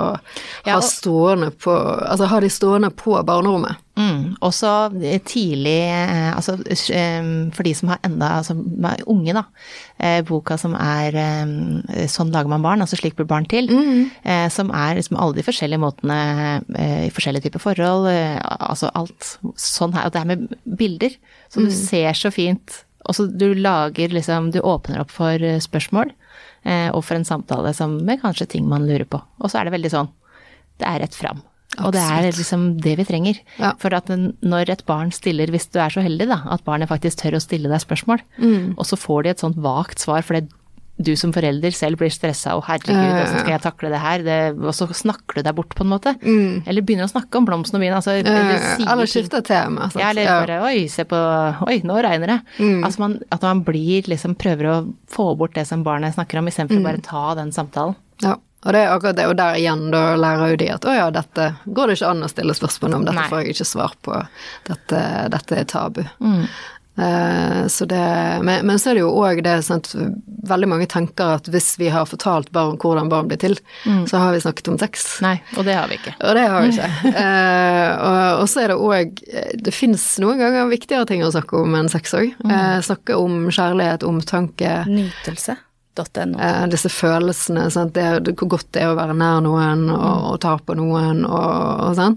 Ja, 0.67 0.73
ha 0.73 0.79
og- 0.81 0.89
stående 0.89 1.53
på 1.55 1.71
Altså 2.03 2.27
ha 2.27 2.41
de 2.43 2.51
stående 2.51 2.91
på 2.91 3.15
barnerommet. 3.25 3.77
Mm, 3.93 4.39
også 4.41 4.71
tidlig, 5.29 5.83
eh, 5.85 6.31
altså 6.33 6.55
eh, 6.97 7.27
for 7.53 7.67
de 7.67 7.75
som 7.77 7.91
har 7.93 7.99
enda, 8.07 8.31
altså 8.39 8.55
unge 9.13 9.35
da, 9.37 9.43
eh, 10.01 10.23
boka 10.25 10.57
som 10.57 10.73
er 10.81 11.13
eh, 11.21 12.07
Sånn 12.09 12.33
lager 12.33 12.49
man 12.49 12.65
barn, 12.65 12.81
altså 12.81 12.97
slik 12.97 13.19
blir 13.19 13.29
barn 13.29 13.45
til, 13.45 13.69
Mm. 13.69 14.09
som 14.51 14.71
er 14.71 14.97
liksom 14.97 15.19
alle 15.21 15.37
de 15.37 15.45
forskjellige 15.45 15.81
måtene 15.83 16.17
eh, 16.75 17.05
i 17.09 17.13
forskjellige 17.13 17.51
typer 17.51 17.61
forhold, 17.61 18.09
eh, 18.09 18.41
altså 18.41 18.89
alt 18.97 19.37
sånn 19.61 19.93
her, 19.93 20.07
og 20.09 20.13
det 20.17 20.23
er 20.23 20.31
med 20.31 20.49
bilder, 20.65 21.15
så 21.53 21.61
du 21.61 21.71
ser 21.71 22.13
så 22.17 22.33
fint, 22.33 22.85
og 23.05 23.15
så 23.15 23.29
du 23.29 23.53
lager 23.55 24.09
liksom, 24.09 24.53
du 24.53 24.61
åpner 24.61 25.01
opp 25.05 25.11
for 25.13 25.37
eh, 25.37 25.61
spørsmål, 25.61 26.13
eh, 26.65 26.89
og 26.95 27.05
for 27.05 27.17
en 27.21 27.25
samtale 27.29 27.75
som 27.77 28.01
med 28.07 28.23
kanskje 28.25 28.49
ting 28.57 28.67
man 28.69 28.87
lurer 28.89 29.05
på, 29.05 29.21
og 29.41 29.51
så 29.53 29.61
er 29.61 29.65
det 29.69 29.77
veldig 29.77 29.93
sånn, 29.93 30.09
det 30.81 30.89
er 30.89 31.01
rett 31.05 31.15
fram. 31.15 31.43
Og 31.81 31.93
det 31.93 32.03
er 32.05 32.27
liksom 32.37 32.81
det 32.85 32.97
vi 32.99 33.05
trenger. 33.09 33.39
Ja. 33.59 33.73
For 33.81 33.95
at 33.95 34.07
når 34.09 34.69
et 34.71 34.85
barn 34.87 35.11
stiller, 35.11 35.47
hvis 35.49 35.71
du 35.73 35.79
er 35.81 35.89
så 35.89 36.03
heldig 36.05 36.29
da, 36.29 36.43
at 36.53 36.65
barnet 36.65 36.89
faktisk 36.91 37.23
tør 37.23 37.39
å 37.39 37.41
stille 37.41 37.69
deg 37.73 37.81
spørsmål, 37.81 38.21
Mm. 38.39 38.75
og 38.77 38.85
så 38.85 38.97
får 38.99 39.23
de 39.25 39.29
et 39.31 39.39
sånt 39.41 39.57
vagt 39.57 39.99
svar 39.99 40.23
fordi 40.23 40.49
du 41.03 41.17
som 41.17 41.33
forelder 41.33 41.73
selv 41.73 41.97
blir 41.99 42.11
stressa, 42.13 42.53
og 42.55 42.63
herregud, 42.69 42.95
hvordan 42.95 43.41
skal 43.41 43.51
jeg 43.51 43.63
takle 43.63 43.89
det 43.91 43.99
her, 43.99 44.19
det, 44.23 44.37
og 44.61 44.75
så 44.77 44.87
snakker 44.93 45.35
du 45.37 45.43
deg 45.43 45.55
bort 45.57 45.71
på 45.75 45.81
en 45.83 45.89
måte. 45.91 46.13
Mm. 46.21 46.63
Eller 46.69 46.83
begynner 46.83 47.09
å 47.09 47.11
snakke 47.11 47.35
om 47.41 47.47
blomstene 47.49 47.81
mine, 47.81 47.97
altså, 47.97 48.13
eller 48.21 48.59
sier 48.77 48.87
Eller 48.93 49.07
ting. 49.07 49.43
tema. 49.43 49.89
sant? 49.91 49.99
Ja, 49.99 50.11
eller 50.11 50.27
bare 50.47 50.61
oi, 50.69 50.87
se 50.87 51.03
på 51.05 51.17
oi, 51.67 51.81
nå 51.83 51.97
regner 52.05 52.27
det. 52.27 52.41
Mm. 52.61 52.85
Altså 52.85 52.99
man, 53.01 53.19
at 53.33 53.43
man 53.43 53.65
blir 53.65 54.03
liksom 54.07 54.37
prøver 54.37 54.69
å 54.69 54.95
få 55.11 55.37
bort 55.37 55.55
det 55.55 55.67
som 55.67 55.83
barnet 55.83 56.15
snakker 56.15 56.39
om, 56.39 56.47
istedenfor 56.47 56.79
Mm. 56.79 56.85
bare 56.85 57.01
ta 57.01 57.35
den 57.35 57.51
samtalen. 57.51 57.97
Ja, 58.23 58.37
og 58.63 58.73
det 58.77 58.81
er 58.85 58.93
akkurat 58.95 59.17
det, 59.19 59.27
og 59.27 59.37
der 59.41 59.57
igjen 59.59 59.89
da 59.91 60.03
lærer 60.17 60.53
jo 60.53 60.61
de 60.61 60.69
at 60.75 60.85
å 60.87 60.93
ja, 60.95 61.09
dette 61.15 61.49
går 61.67 61.89
det 61.91 61.97
ikke 61.99 62.11
an 62.13 62.23
å 62.23 62.31
stille 62.31 62.55
spørsmål 62.55 62.95
om, 63.01 63.09
dette 63.09 63.19
Nei. 63.19 63.31
får 63.33 63.41
jeg 63.43 63.57
ikke 63.57 63.71
svar 63.73 63.97
på, 64.07 64.21
dette, 64.69 65.01
dette 65.35 65.59
er 65.59 65.67
tabu. 65.73 66.05
Mm. 66.23 66.45
Uh, 66.93 67.67
så 67.73 67.87
det, 67.89 67.99
men, 68.45 68.67
men 68.69 68.77
så 68.79 68.91
er 68.91 68.99
det 68.99 69.01
jo 69.01 69.15
òg 69.17 69.39
det 69.47 69.55
sant, 69.65 69.95
veldig 70.45 70.69
mange 70.69 70.85
tenker 70.93 71.39
at 71.39 71.49
hvis 71.49 71.71
vi 71.81 71.89
har 71.89 72.05
fortalt 72.05 72.51
barn 72.53 72.77
hvordan 72.83 73.09
barn 73.09 73.31
blir 73.31 73.41
til, 73.41 73.57
Mm. 73.89 74.05
så 74.07 74.21
har 74.21 74.35
vi 74.37 74.43
snakket 74.45 74.69
om 74.69 74.77
sex. 74.79 75.07
Nei, 75.25 75.39
og 75.57 75.65
det 75.67 75.75
har 75.75 75.89
vi 75.91 75.97
ikke. 75.99 76.13
Og 76.21 76.37
det 76.37 76.45
har 76.53 76.63
vi 76.63 76.69
ikke. 76.75 76.91
uh, 77.17 77.89
og, 78.11 78.43
og 78.43 78.47
så 78.53 78.63
er 78.63 78.71
det 78.75 78.77
òg 78.79 79.25
Det 79.65 79.75
fins 79.75 80.05
noen 80.23 80.39
ganger 80.39 80.69
viktigere 80.71 81.09
ting 81.09 81.25
å 81.25 81.33
snakke 81.33 81.65
om 81.65 81.75
enn 81.81 81.89
sex 81.91 82.13
òg. 82.15 82.37
Mm. 82.45 82.55
snakke 82.85 83.17
om 83.19 83.49
kjærlighet, 83.51 84.05
omtanke. 84.07 84.77
Nytelse.no. 85.97 86.39
Eh, 86.41 86.67
disse 86.73 86.89
følelsene, 86.89 87.67
sant? 87.71 87.93
Det, 87.95 88.25
det, 88.25 88.35
hvor 88.39 88.49
godt 88.57 88.69
det 88.73 88.83
er 88.83 88.93
å 88.93 88.97
være 88.99 89.15
nær 89.19 89.41
noen 89.45 89.89
og, 89.93 90.33
og 90.33 90.41
ta 90.41 90.57
på 90.59 90.75
noen 90.79 91.25
og, 91.27 91.87
og 91.89 91.97
sånn. 91.99 92.17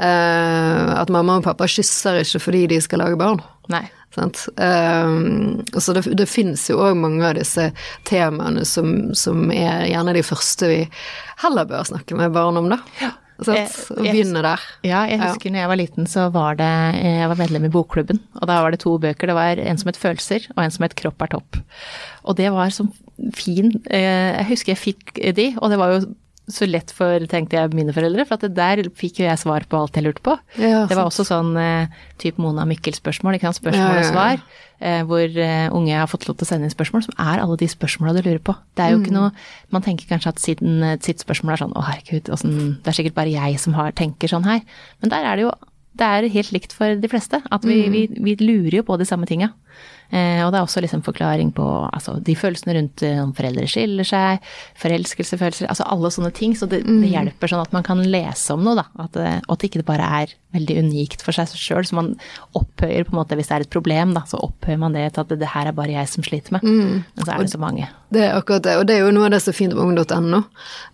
Eh, 0.00 0.92
at 1.00 1.10
mamma 1.12 1.38
og 1.40 1.44
pappa 1.44 1.68
kysser 1.68 2.22
ikke 2.22 2.40
fordi 2.40 2.66
de 2.74 2.80
skal 2.80 3.02
lage 3.04 3.18
barn. 3.20 3.40
Nei. 3.70 3.84
Sant? 4.10 4.48
Um, 4.58 5.60
så 5.78 5.92
det, 5.94 6.02
det 6.18 6.26
finnes 6.26 6.64
jo 6.66 6.80
òg 6.82 6.96
mange 6.98 7.22
av 7.28 7.36
disse 7.38 7.68
temaene 8.08 8.64
som, 8.66 9.12
som 9.14 9.44
er 9.54 9.84
gjerne 9.92 10.16
de 10.16 10.24
første 10.26 10.66
vi 10.66 10.80
heller 11.44 11.68
bør 11.70 11.86
snakke 11.92 12.16
med 12.18 12.32
barn 12.34 12.58
om, 12.58 12.66
da. 12.72 12.80
Sant? 13.40 13.54
Eh, 13.54 13.76
Og 13.94 14.00
begynne 14.02 14.42
der. 14.44 14.64
Ja, 14.84 15.04
jeg 15.08 15.20
Ja. 15.20 15.28
husker 15.30 15.54
når 15.54 15.62
jeg 15.62 15.70
var 15.70 15.78
liten, 15.80 16.08
så 16.10 16.26
var 16.34 16.58
det 16.58 16.66
Jeg 16.98 17.28
var 17.30 17.38
medlem 17.38 17.64
i 17.68 17.70
bokklubben, 17.72 18.18
og 18.40 18.48
da 18.50 18.58
var 18.64 18.74
det 18.74 18.82
to 18.82 18.96
bøker. 19.00 19.30
Det 19.30 19.36
var 19.38 19.62
en 19.62 19.78
som 19.80 19.88
het 19.92 19.96
Følelser, 20.02 20.50
og 20.56 20.64
en 20.64 20.74
som 20.74 20.84
het 20.88 20.96
Kropp 20.98 21.22
er 21.22 21.30
topp. 21.38 21.60
Og 22.26 22.36
det 22.36 22.50
var 22.52 22.68
så 22.74 22.88
fin 23.36 23.70
eh, 23.90 24.36
Jeg 24.40 24.46
husker 24.54 24.72
jeg 24.74 24.80
fikk 24.84 25.14
de, 25.36 25.50
og 25.60 25.70
det 25.70 25.78
var 25.78 25.94
jo 25.98 26.14
så 26.50 26.66
lett 26.66 26.90
for, 26.90 27.22
tenkte 27.30 27.54
jeg, 27.54 27.70
mine 27.78 27.92
foreldre, 27.94 28.24
for 28.26 28.34
at 28.34 28.42
det 28.42 28.56
der 28.56 28.80
fikk 28.98 29.20
jo 29.20 29.26
jeg 29.28 29.38
svar 29.38 29.62
på 29.70 29.78
alt 29.78 29.94
jeg 29.94 30.02
lurte 30.02 30.22
på. 30.26 30.32
Ja, 30.58 30.80
det 30.90 30.96
var 30.98 31.06
sant. 31.06 31.12
også 31.12 31.26
sånn 31.28 31.52
eh, 31.60 31.86
type 32.18 32.42
Mona 32.42 32.64
Mikkel-spørsmål, 32.66 33.36
ikke 33.38 33.46
sant, 33.52 33.60
spørsmål 33.60 33.86
Ja, 33.86 34.00
ja, 34.00 34.00
og 34.00 34.10
svar, 34.10 34.42
eh, 34.82 35.02
hvor 35.06 35.22
eh, 35.44 35.68
unge 35.70 35.94
har 35.94 36.10
fått 36.10 36.26
lov 36.26 36.40
til 36.40 36.48
å 36.48 36.50
sende 36.50 36.66
inn 36.66 36.74
spørsmål, 36.74 37.04
som 37.06 37.14
er 37.22 37.44
alle 37.44 37.54
de 37.60 37.68
spørsmåla 37.70 38.16
du 38.18 38.22
lurer 38.26 38.42
på. 38.42 38.56
Det 38.74 38.82
er 38.82 38.90
jo 38.96 38.98
Mm. 38.98 39.04
ikke 39.04 39.14
noe 39.14 39.30
Man 39.70 39.82
tenker 39.86 40.10
kanskje 40.10 40.32
at 40.34 40.42
siden 40.42 40.82
sitt 41.06 41.22
spørsmål 41.22 41.52
er 41.54 41.62
sånn 41.62 41.76
å 41.78 41.84
herregud, 41.86 42.32
åssen 42.34 42.56
Det 42.82 42.88
er 42.90 42.98
sikkert 42.98 43.14
bare 43.20 43.30
jeg 43.36 43.60
som 43.62 43.74
har, 43.78 43.92
tenker 43.92 44.26
sånn 44.34 44.44
her. 44.50 44.62
Men 45.00 45.10
der 45.14 45.22
er 45.30 45.36
det 45.36 45.42
jo 45.46 45.52
det 46.00 46.06
er 46.06 46.28
helt 46.32 46.52
likt 46.54 46.72
for 46.72 46.94
de 46.96 47.08
fleste. 47.10 47.42
At 47.52 47.62
vi, 47.62 47.82
Mm. 47.86 47.92
vi, 47.92 48.06
vi 48.24 48.34
lurer 48.42 48.76
jo 48.80 48.82
på 48.82 48.96
de 48.98 49.04
samme 49.04 49.26
tinga. 49.26 49.52
Eh, 50.12 50.40
og 50.44 50.50
det 50.52 50.58
er 50.58 50.64
også 50.66 50.82
liksom 50.82 51.02
forklaring 51.06 51.52
på 51.54 51.64
altså, 51.92 52.16
de 52.22 52.34
følelsene 52.34 52.74
rundt 52.76 53.02
eh, 53.06 53.18
om 53.22 53.32
foreldre 53.36 53.66
skiller 53.70 54.04
seg, 54.08 54.40
forelskelsefølelser, 54.80 55.68
altså 55.70 55.86
alle 55.86 56.10
sånne 56.10 56.32
ting. 56.34 56.54
Så 56.58 56.66
det, 56.68 56.82
Mm. 56.84 57.00
det 57.02 57.10
hjelper 57.12 57.48
sånn 57.52 57.62
at 57.62 57.72
man 57.72 57.82
kan 57.86 58.02
lese 58.02 58.50
om 58.54 58.64
noe, 58.64 58.74
da. 58.76 58.84
At, 58.98 59.16
eh, 59.16 59.38
og 59.48 59.54
at 59.58 59.66
ikke 59.68 59.80
det 59.82 59.86
bare 59.86 60.08
er 60.22 60.34
veldig 60.54 60.78
unikt 60.82 61.22
for 61.22 61.32
seg 61.32 61.46
sjøl. 61.54 61.84
Så 61.86 61.94
man 61.94 62.16
opphøyer 62.58 63.04
på 63.06 63.12
en 63.14 63.20
måte, 63.20 63.36
hvis 63.38 63.46
det 63.48 63.56
er 63.56 63.60
et 63.66 63.70
problem, 63.70 64.14
da, 64.14 64.22
så 64.26 64.40
opphøyer 64.42 64.78
man 64.78 64.92
det 64.92 65.12
til 65.14 65.20
at 65.20 65.28
det 65.38 65.48
her 65.54 65.66
er 65.70 65.72
bare 65.76 65.92
jeg 65.94 66.08
som 66.08 66.24
sliter 66.26 66.52
med. 66.56 66.62
Mm. 66.66 67.04
Men 67.14 67.24
så 67.24 67.32
er 67.34 67.38
det 67.44 67.50
så 67.54 67.58
mange. 67.62 67.88
Det 68.10 68.24
er 68.26 68.34
akkurat 68.34 68.62
det, 68.66 68.76
og 68.80 68.86
det 68.88 68.96
er 68.96 69.04
jo 69.06 69.12
noe 69.14 69.28
av 69.28 69.30
det 69.36 69.42
som 69.44 69.52
er 69.52 69.58
fint 69.60 69.74
med 69.74 69.84
ung.no. 69.84 70.42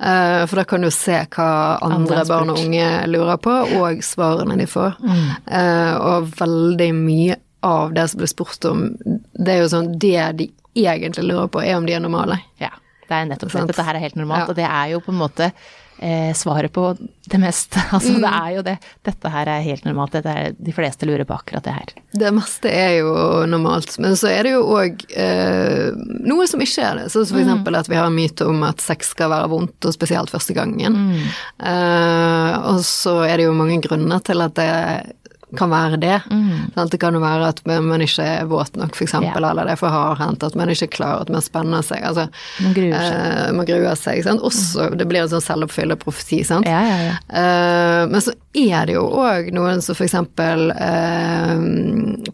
eh, 0.01 0.45
for 0.47 0.57
da 0.61 0.65
kan 0.69 0.83
du 0.85 0.91
se 0.91 1.17
hva 1.33 1.49
Andre 1.81 1.97
andre 2.21 2.25
barn 2.29 2.51
og 2.53 2.59
unge 2.61 3.07
lurer 3.09 3.39
på, 3.41 3.55
og 3.81 4.03
svarene 4.05 4.59
de 4.61 4.67
får. 4.69 4.97
Eh, 5.49 5.95
og 5.97 6.29
veldig 6.37 6.93
mye 6.95 7.37
av 7.63 7.95
det 7.95 8.09
som 8.11 8.19
ble 8.21 8.29
spurt 8.29 8.65
om, 8.69 8.85
det 9.33 9.49
er 9.57 9.63
jo 9.63 9.69
sånn 9.73 9.99
Det 9.99 10.37
de 10.37 10.51
egentlig 10.77 11.25
lurer 11.31 11.49
på, 11.49 11.63
er 11.65 11.77
om 11.79 11.87
de 11.87 11.95
er 11.97 12.01
normale. 12.05 12.37
Ja, 12.61 12.71
det 13.09 13.15
er 13.17 13.25
nettopp 13.31 13.51
sånn. 13.55 13.67
Dette 13.67 13.83
her 13.87 13.95
er 13.97 14.01
helt 14.05 14.17
normalt, 14.21 14.45
Ja. 14.45 14.49
og 14.53 14.57
det 14.57 14.65
er 14.69 14.91
jo 14.93 15.01
på 15.01 15.13
en 15.15 15.19
måte 15.23 15.53
eh, 15.99 16.35
svaret 16.37 16.71
på 16.77 16.91
det 17.27 17.39
meste. 17.41 17.81
Altså 17.97 18.13
Mm. 18.13 18.21
det 18.21 18.33
er 18.37 18.51
jo 18.57 18.63
det. 18.63 18.75
Dette 19.03 19.31
her 19.33 19.47
er 19.49 19.63
helt 19.65 19.85
normalt. 19.87 20.13
Dette 20.13 20.29
er, 20.29 20.53
de 20.53 20.73
fleste 20.77 21.07
lurer 21.09 21.25
på 21.25 21.33
akkurat 21.39 21.65
det 21.65 21.73
her. 21.73 21.95
Det 22.13 22.33
meste 22.37 22.69
er 22.69 22.99
jo 22.99 23.15
normalt, 23.49 23.99
men 23.99 24.13
så 24.21 24.29
er 24.29 24.43
det 24.45 24.53
jo 24.53 24.61
òg 24.77 25.07
eh, 25.17 25.93
noe 26.29 26.47
som 26.47 26.61
ikke 26.61 26.85
er 26.85 26.95
det. 27.01 27.07
Sånn 27.15 27.25
som 27.25 27.39
for 27.39 27.45
eksempel 27.47 27.75
at 27.81 27.89
vi 27.89 27.97
har 27.97 28.07
en 28.11 28.15
myte 28.15 28.45
om 28.47 28.63
at 28.69 28.85
sex 28.85 29.09
skal 29.17 29.31
være 29.33 29.49
vondt, 29.49 29.81
og 29.89 29.95
spesielt 29.97 30.29
første 30.31 30.53
gangen. 30.53 31.01
Eh, 31.59 32.53
og 32.69 32.83
så 32.85 33.23
er 33.25 33.39
det 33.41 33.47
jo 33.49 33.57
mange 33.57 33.81
grunner 33.81 34.21
til 34.21 34.43
at 34.45 34.55
det 34.61 35.17
kan 35.59 35.71
være 35.73 35.99
det. 36.03 36.17
Sant? 36.75 36.91
Det 36.93 37.01
kan 37.03 37.15
jo 37.17 37.21
være 37.23 37.49
at 37.53 37.61
man 37.67 38.01
ikke 38.05 38.23
er 38.23 38.47
våt 38.51 38.77
nok, 38.77 38.95
for 38.97 39.05
eksempel, 39.07 39.45
eller 39.45 39.67
det 39.69 39.75
er 39.77 39.81
for 39.81 39.93
hardhendt, 39.95 40.45
at 40.47 40.55
man 40.59 40.71
ikke 40.73 40.87
er 40.89 40.95
klar, 40.97 41.21
at 41.25 41.33
man 41.33 41.43
spenner 41.45 41.83
seg. 41.87 42.03
Altså, 42.07 42.29
Man 42.63 42.75
gruer 42.77 42.97
seg. 42.97 43.21
eh, 43.27 43.53
man 43.57 43.67
gruer 43.69 43.95
seg. 44.01 44.23
Sant? 44.27 44.45
Også, 44.47 44.89
det 44.97 45.09
blir 45.11 45.25
en 45.25 45.33
sånn 45.35 45.45
selvoppfyllende 45.45 45.99
profeti, 46.03 46.43
sant. 46.47 46.67
Ja, 46.69 46.83
ja, 46.87 46.99
ja. 47.11 47.15
Eh, 47.43 48.07
men 48.13 48.21
så 48.25 48.35
er 48.57 48.87
det 48.89 48.95
jo 48.97 49.05
òg 49.21 49.51
noen 49.53 49.83
som 49.85 49.99
eksempel 50.01 50.71
eh, 50.73 51.55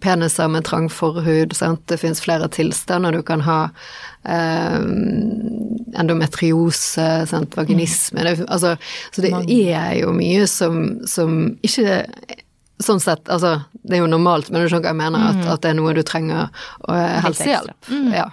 peniser 0.03 0.49
med 0.53 0.65
trang 0.69 0.89
forhud, 0.93 1.55
sant. 1.57 1.83
Det 1.91 1.99
fins 2.03 2.21
flere 2.23 2.49
tilstander. 2.53 3.13
Du 3.17 3.23
kan 3.27 3.43
ha 3.47 3.59
eh, 4.25 4.79
endometriose, 5.99 7.27
sant, 7.29 7.57
vaginisme 7.57 8.25
det, 8.25 8.37
altså, 8.49 8.77
Så 9.13 9.23
det 9.25 9.33
er 9.35 9.99
jo 10.01 10.13
mye 10.17 10.47
som, 10.51 10.83
som 11.09 11.57
ikke 11.65 12.03
Sånn 12.83 13.03
sett, 13.03 13.29
altså 13.31 13.61
det 13.83 13.99
er 13.99 14.05
jo 14.05 14.11
normalt, 14.11 14.49
men 14.51 14.63
du 14.63 14.71
skjønner 14.71 14.89
hva 14.89 14.95
jeg 14.95 15.03
mener, 15.03 15.27
at, 15.33 15.43
at 15.55 15.65
det 15.65 15.73
er 15.73 15.77
noe 15.79 15.97
du 15.97 16.03
trenger 16.07 16.49
uh, 16.89 17.19
helsehjelp. 17.27 17.91
Mm. 17.91 18.15
Ja. 18.17 18.31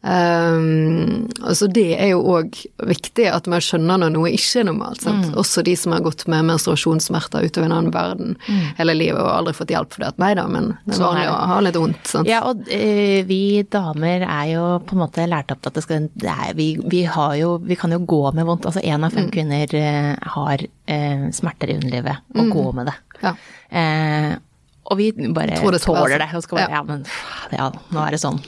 Um, 0.00 1.28
altså 1.44 1.66
det 1.68 1.90
er 2.00 2.14
jo 2.14 2.22
òg 2.32 2.56
viktig 2.88 3.26
at 3.28 3.44
man 3.52 3.60
skjønner 3.60 4.00
når 4.00 4.14
noe 4.14 4.30
ikke 4.32 4.62
er 4.62 4.66
normalt. 4.70 5.04
Mm. 5.04 5.34
Også 5.40 5.60
de 5.66 5.74
som 5.76 5.92
har 5.92 6.00
gått 6.06 6.24
med 6.30 6.46
menstruasjonssmerter 6.48 7.44
utover 7.44 7.68
en 7.68 7.74
annen 7.76 7.92
verden 7.92 8.38
hele 8.78 8.94
livet 8.96 9.20
og 9.20 9.28
aldri 9.34 9.52
fått 9.58 9.74
hjelp 9.74 9.92
for 9.92 10.04
det. 10.04 10.14
At 10.14 10.22
nei 10.22 10.32
da, 10.38 10.46
men 10.48 10.72
det 10.86 10.94
er 10.94 11.00
Sånn 11.02 11.10
vanlig 11.10 11.26
å 11.28 11.36
ha 11.52 11.58
litt 11.66 11.80
vondt. 11.82 12.14
Ja, 12.30 12.40
og 12.48 12.64
uh, 12.64 13.20
vi 13.28 13.42
damer 13.68 14.24
er 14.24 14.48
jo 14.54 14.64
på 14.88 14.96
en 14.96 15.02
måte 15.04 15.28
lært 15.28 15.52
opp 15.52 15.60
til 15.60 15.72
at 15.74 15.80
det 15.80 15.84
skal 15.84 16.08
det 16.24 16.32
er, 16.32 16.56
vi, 16.56 16.70
vi 16.80 17.04
har 17.04 17.36
jo 17.36 17.52
Vi 17.68 17.76
kan 17.76 17.92
jo 17.92 18.00
gå 18.08 18.22
med 18.32 18.48
vondt. 18.48 18.64
Altså 18.70 18.80
én 18.80 19.04
av 19.04 19.12
fem 19.12 19.28
kvinner 19.32 19.76
uh, 19.76 20.32
har 20.38 20.64
uh, 20.64 21.28
smerter 21.36 21.74
i 21.74 21.76
underlivet 21.76 22.24
og 22.40 22.54
går 22.56 22.72
med 22.80 22.88
det. 22.88 22.96
Ja. 23.22 23.34
Eh, 23.70 24.38
og 24.90 24.96
vi 24.98 25.12
bare 25.30 25.54
tåler 25.60 25.76
det 25.76 25.80
tåler 25.84 26.18
det. 26.18 26.26
Og 26.34 26.42
skal 26.42 26.58
bare, 26.58 26.70
Ja. 26.72 26.78
ja. 26.80 26.82
men 26.82 27.04
ja, 27.54 27.66
nå 27.94 28.00
er 28.02 28.10
det 28.16 28.18
sånn. 28.18 28.40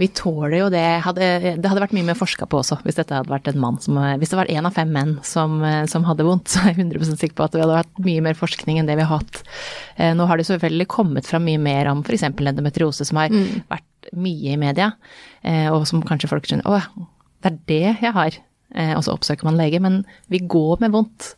Vi 0.00 0.06
tåler 0.16 0.54
jo 0.62 0.68
det. 0.72 0.84
Hadde, 1.04 1.26
det 1.60 1.68
hadde 1.68 1.82
vært 1.82 1.92
mye 1.92 2.06
mer 2.08 2.16
forska 2.16 2.46
på 2.48 2.62
også, 2.62 2.78
hvis 2.86 2.96
dette 2.96 3.12
hadde 3.18 3.28
vært 3.28 3.50
en 3.52 3.60
mann 3.60 3.76
som 3.84 3.98
Hvis 4.20 4.32
det 4.32 4.38
var 4.38 4.48
én 4.48 4.64
av 4.64 4.72
fem 4.72 4.88
menn 4.94 5.18
som, 5.26 5.58
eh, 5.62 5.84
som 5.90 6.06
hadde 6.08 6.24
vondt, 6.24 6.48
så 6.48 6.62
er 6.62 6.72
jeg 6.72 6.86
100% 6.86 7.20
sikker 7.20 7.36
på 7.36 7.44
at 7.44 7.52
det 7.52 7.60
hadde 7.66 7.76
vært 7.82 8.00
mye 8.06 8.22
mer 8.24 8.38
forskning 8.38 8.78
enn 8.80 8.86
det 8.88 8.96
vi 8.96 9.04
har 9.04 9.18
hatt. 9.18 9.42
Eh, 9.98 10.14
nå 10.16 10.26
har 10.30 10.40
det 10.40 10.46
selvfølgelig 10.48 10.88
kommet 10.88 11.26
fram 11.28 11.44
mye 11.44 11.60
mer 11.60 11.90
om 11.92 12.00
f.eks. 12.06 12.22
endometriose, 12.32 13.04
som 13.04 13.20
har 13.20 13.28
vært 13.68 14.14
mye 14.16 14.54
i 14.54 14.60
media, 14.60 14.92
eh, 15.44 15.68
og 15.68 15.84
som 15.90 16.00
kanskje 16.06 16.28
folk 16.32 16.48
skjønner 16.48 16.64
Å, 16.64 16.80
det 17.44 17.52
er 17.52 17.60
det 17.68 17.84
jeg 18.06 18.12
har. 18.16 18.40
Eh, 18.74 18.92
og 18.96 19.04
så 19.06 19.12
oppsøker 19.14 19.44
man 19.46 19.56
lege, 19.56 19.78
men 19.80 20.00
vi 20.28 20.40
går 20.50 20.80
med 20.82 20.90
vondt. 20.90 21.34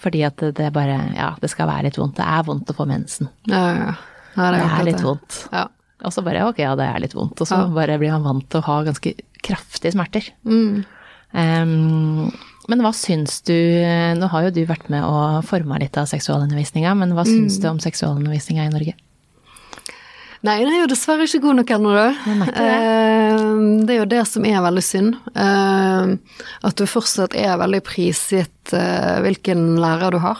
Fordi 0.00 0.22
at 0.24 0.36
det, 0.40 0.54
det 0.56 0.70
bare 0.72 0.98
Ja, 1.16 1.34
det 1.40 1.50
skal 1.52 1.68
være 1.68 1.84
litt 1.90 1.98
vondt. 2.00 2.16
Det 2.16 2.24
er 2.24 2.42
vondt 2.48 2.70
å 2.72 2.76
få 2.78 2.86
mensen. 2.88 3.28
Ja, 3.50 3.60
ja, 3.74 3.90
ja. 4.36 4.46
er 4.48 4.56
Det 4.56 4.68
er 4.78 4.84
litt 4.88 4.96
det. 5.02 5.04
vondt. 5.04 5.40
Ja. 5.52 5.66
Og 6.06 6.12
så 6.14 6.22
bare 6.22 6.44
ok, 6.48 6.58
ja 6.62 6.74
det 6.78 6.86
er 6.86 7.00
litt 7.02 7.14
vondt. 7.18 7.40
Og 7.42 7.46
så 7.50 7.56
bare 7.74 7.98
blir 7.98 8.12
man 8.14 8.22
vant 8.22 8.48
til 8.48 8.60
å 8.62 8.66
ha 8.68 8.76
ganske 8.86 9.12
kraftige 9.42 9.92
smerter. 9.92 10.28
Mm. 10.46 10.84
Um, 11.36 12.30
men 12.68 12.80
hva 12.84 12.90
syns 12.96 13.42
du 13.44 13.52
Nå 14.16 14.28
har 14.32 14.46
jo 14.46 14.52
du 14.56 14.62
vært 14.68 14.88
med 14.92 15.04
og 15.04 15.42
forma 15.48 15.76
litt 15.82 15.96
av 16.00 16.06
seksualundervisninga, 16.08 16.94
men 16.96 17.12
hva 17.16 17.24
syns 17.28 17.58
Mm. 17.58 17.62
du 17.62 17.68
om 17.68 17.78
seksualundervisninga 17.84 18.64
i 18.64 18.72
Norge? 18.72 18.94
Nei, 20.46 20.58
den 20.62 20.70
er 20.70 20.82
jo 20.84 20.90
dessverre 20.92 21.24
ikke 21.26 21.40
god 21.42 21.56
nok 21.58 21.70
ennå, 21.74 21.92
da. 21.96 22.08
Det. 22.46 22.56
Eh, 22.62 23.46
Det 23.88 23.94
er 23.94 23.98
jo 23.98 24.04
det 24.12 24.20
som 24.30 24.44
er 24.46 24.60
veldig 24.62 24.84
synd. 24.86 25.16
Eh, 25.34 26.12
At 26.68 26.76
du 26.78 26.84
fortsatt 26.86 27.34
er 27.34 27.56
veldig 27.58 27.80
prisgitt 27.86 28.72
eh, 28.76 29.18
hvilken 29.24 29.76
lærer 29.82 30.14
du 30.14 30.18
har. 30.22 30.38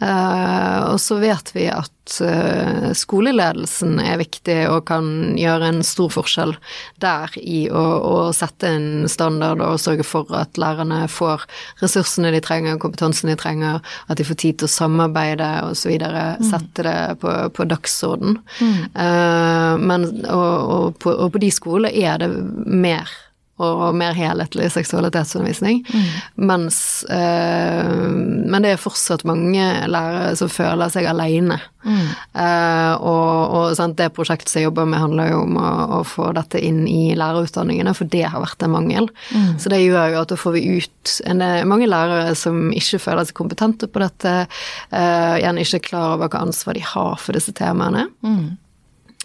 Eh, 0.00 0.80
og 0.92 1.00
så 1.02 1.16
vet 1.18 1.50
vi 1.56 1.64
at 1.72 2.20
eh, 2.22 2.90
skoleledelsen 2.94 3.98
er 3.98 4.20
viktig 4.20 4.56
og 4.70 4.84
kan 4.86 5.34
gjøre 5.38 5.72
en 5.72 5.80
stor 5.86 6.12
forskjell 6.14 6.54
der 7.02 7.34
i 7.42 7.64
å, 7.66 7.82
å 8.06 8.14
sette 8.36 8.70
en 8.76 8.88
standard 9.10 9.62
og 9.64 9.80
sørge 9.82 10.06
for 10.06 10.30
at 10.38 10.60
lærerne 10.60 11.02
får 11.10 11.48
ressursene 11.82 12.30
de 12.34 12.42
trenger, 12.44 12.78
kompetansen 12.78 13.32
de 13.32 13.38
trenger, 13.40 13.82
at 14.06 14.20
de 14.20 14.26
får 14.28 14.38
tid 14.44 14.60
til 14.60 14.70
å 14.70 14.76
samarbeide 14.76 15.50
osv. 15.66 15.96
Sette 16.46 16.86
det 16.86 16.98
på, 17.22 17.34
på 17.54 17.66
dagsorden. 17.68 18.38
Eh, 18.62 19.72
men, 19.82 20.10
og, 20.30 20.52
og, 20.78 20.92
på, 21.02 21.14
og 21.14 21.34
på 21.34 21.42
de 21.42 21.50
skolene 21.54 21.94
er 21.98 22.22
det 22.22 22.30
mer 22.30 23.10
og 23.58 23.94
mer 23.98 24.14
helhetlig 24.16 24.70
seksualitetsundervisning. 24.74 25.82
Mens 26.36 27.04
eh, 27.10 27.88
Men 27.88 28.62
det 28.64 28.74
er 28.74 28.80
fortsatt 28.82 29.26
mange 29.28 29.64
lærere 29.90 30.36
som 30.38 30.50
føler 30.52 30.92
seg 30.94 31.08
alene. 31.10 31.58
Eh, 31.88 32.92
og 32.98 33.54
og 33.58 33.74
sant, 33.78 33.96
det 33.98 34.10
prosjektet 34.14 34.50
som 34.50 34.60
jeg 34.60 34.68
jobber 34.68 34.86
med, 34.88 35.00
handler 35.00 35.30
jo 35.32 35.40
om 35.46 35.56
å, 35.60 35.68
å 35.98 36.00
få 36.06 36.30
dette 36.36 36.60
inn 36.64 36.84
i 36.88 37.14
lærerutdanningene, 37.18 37.94
for 37.96 38.10
det 38.10 38.24
har 38.28 38.42
vært 38.42 38.62
en 38.66 38.74
mangel. 38.74 39.08
Så 39.60 39.72
det 39.72 39.80
gjør 39.82 40.14
jo 40.14 40.20
at 40.22 40.32
da 40.32 40.38
får 40.38 40.56
vi 40.58 40.64
ut 40.78 41.14
en, 41.30 41.42
mange 41.68 41.88
lærere 41.88 42.34
som 42.38 42.68
ikke 42.76 43.00
føler 43.02 43.28
seg 43.28 43.38
kompetente 43.38 43.88
på 43.90 44.02
dette, 44.04 44.34
eh, 44.92 45.34
gjerne 45.42 45.64
ikke 45.64 45.80
er 45.80 45.86
klar 45.88 46.16
over 46.16 46.30
hva 46.30 46.44
ansvar 46.46 46.78
de 46.78 46.84
har 46.84 47.18
for 47.22 47.38
disse 47.38 47.54
temaene. 47.56 48.08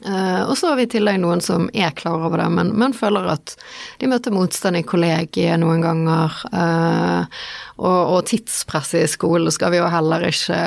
Eh, 0.05 0.41
og 0.43 0.57
så 0.59 0.71
har 0.71 0.79
vi 0.79 0.85
i 0.87 0.91
tillegg 0.91 1.19
noen 1.23 1.41
som 1.43 1.69
er 1.73 1.93
klar 1.95 2.19
over 2.27 2.41
det, 2.41 2.49
men, 2.51 2.73
men 2.79 2.95
føler 2.95 3.29
at 3.33 3.55
de 4.01 4.09
møter 4.11 4.35
motstand 4.35 4.79
i 4.79 4.85
kollegiet 4.87 5.61
noen 5.61 5.83
ganger. 5.83 6.39
eh, 6.51 7.43
og, 7.73 8.01
og 8.13 8.19
tidspresset 8.29 9.01
i 9.01 9.09
skolen 9.09 9.51
skal 9.51 9.73
vi 9.73 9.79
jo 9.79 9.87
heller 9.89 10.27
ikke 10.27 10.57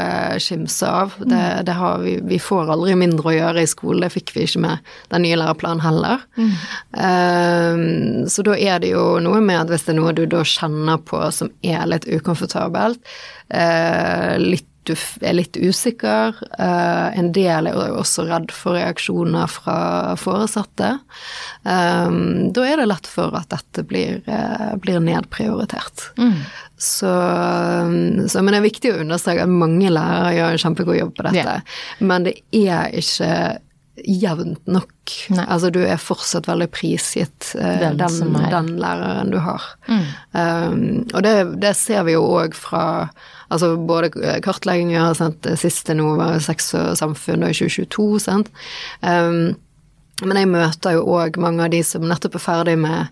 skimse 0.42 0.88
av. 0.90 1.14
Det, 1.22 1.42
det 1.68 1.77
har 1.79 2.01
vi, 2.03 2.16
vi 2.27 2.40
får 2.42 2.72
aldri 2.75 2.96
mindre 2.99 3.31
å 3.31 3.37
gjøre 3.37 3.62
i 3.62 3.70
skolen, 3.70 4.03
det 4.03 4.11
fikk 4.16 4.35
vi 4.35 4.46
ikke 4.49 4.64
med 4.64 4.90
den 5.14 5.22
nye 5.25 5.38
læreplanen 5.38 5.85
heller. 5.85 6.25
Eh, 6.40 7.83
så 8.33 8.46
da 8.46 8.57
er 8.59 8.83
det 8.83 8.94
jo 8.94 9.05
noe 9.22 9.42
med 9.44 9.62
at 9.62 9.72
hvis 9.72 9.87
det 9.87 9.94
er 9.94 10.01
noe 10.01 10.16
du 10.16 10.25
da 10.31 10.42
kjenner 10.46 10.99
på 11.07 11.22
som 11.35 11.53
er 11.62 11.87
litt 11.92 12.09
ukomfortabelt, 12.11 12.99
eh, 13.55 14.35
litt 14.42 14.66
du 14.87 14.94
er 15.20 15.37
litt 15.37 15.57
usikker. 15.57 16.37
eh, 16.59 17.18
en 17.18 17.33
del 17.35 17.66
er 17.70 17.75
jo 17.77 17.99
også 18.01 18.27
redd 18.29 18.53
for 18.55 18.77
reaksjoner 18.79 19.51
fra 19.51 19.79
foresatte. 20.20 20.92
Um, 21.62 22.53
da 22.55 22.66
er 22.66 22.81
det 22.81 22.88
lett 22.90 23.11
for 23.11 23.35
at 23.38 23.51
dette 23.53 23.85
blir, 23.88 24.22
eh, 24.27 24.72
blir 24.83 25.01
nedprioritert. 25.01 26.11
Så, 26.77 27.09
så, 28.29 28.42
men 28.42 28.53
det 28.53 28.59
er 28.59 28.66
viktig 28.66 28.90
å 28.92 28.99
understreke 29.01 29.46
at 29.46 29.53
mange 29.53 29.88
lærere 29.90 30.35
gjør 30.37 30.57
en 30.57 30.64
kjempegod 30.66 30.99
jobb 30.99 31.14
på 31.16 31.25
dette. 31.31 31.55
Men 32.05 32.27
det 32.29 32.35
er 32.53 32.92
ikke 33.01 33.31
jevnt 34.04 34.66
nok. 34.68 34.92
Nei. 35.32 35.44
Altså 35.46 35.70
du 35.72 35.80
er 35.85 36.00
fortsatt 36.00 36.48
veldig 36.50 36.68
prisgitt 36.74 37.52
uh, 37.56 37.78
Den 37.80 38.00
den, 38.00 38.37
den 38.52 38.72
læreren 38.80 39.32
du 39.32 39.38
har. 39.42 39.64
Um, 39.88 41.06
og 41.14 41.22
det, 41.24 41.35
det 41.62 41.72
ser 41.78 42.04
vi 42.09 42.16
jo 42.16 42.24
òg 42.26 42.56
fra 42.59 42.85
altså 43.48 43.76
både 43.78 44.11
kartlegginger 44.44 45.14
sant? 45.18 45.46
Siste 45.61 45.94
nå 45.96 46.16
var 46.18 46.40
sex 46.44 46.72
og 46.78 46.96
samfunn 46.98 47.46
i 47.46 47.54
2022, 47.54 48.09
sant. 48.26 48.50
Um, 49.00 49.54
men 50.24 50.38
jeg 50.40 50.48
møter 50.48 50.94
jo 50.96 51.02
òg 51.12 51.37
mange 51.42 51.66
av 51.66 51.72
de 51.74 51.83
som 51.85 52.07
nettopp 52.09 52.38
er 52.38 52.40
ferdig 52.40 52.76
med 52.81 53.11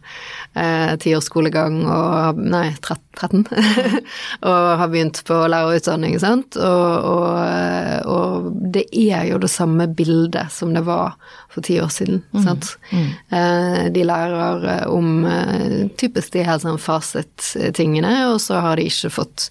eh, 0.57 0.95
ti 1.03 1.13
års 1.13 1.29
skolegang 1.29 1.83
og 1.85 2.41
Nei, 2.41 2.71
13. 2.81 3.45
og 4.49 4.69
har 4.81 4.89
begynt 4.89 5.21
på 5.29 5.37
lærerutdanning, 5.53 6.17
sant. 6.23 6.57
Og, 6.57 7.09
og, 7.11 8.09
og 8.09 8.49
det 8.73 8.87
er 8.89 9.29
jo 9.29 9.43
det 9.43 9.53
samme 9.53 9.89
bildet 9.93 10.49
som 10.55 10.73
det 10.73 10.87
var 10.89 11.19
for 11.53 11.65
ti 11.67 11.77
år 11.83 11.93
siden, 11.93 12.25
sant. 12.41 12.73
Eh, 12.91 13.85
de 13.93 14.09
lærer 14.09 14.65
eh, 14.73 14.87
om 14.89 15.27
eh, 15.29 15.85
typisk 16.01 16.33
de 16.35 16.49
helt 16.49 16.65
sånn 16.65 16.81
fasit-tingene, 16.81 18.17
og 18.33 18.41
så 18.43 18.65
har 18.65 18.81
de 18.81 18.89
ikke 18.89 19.13
fått 19.21 19.51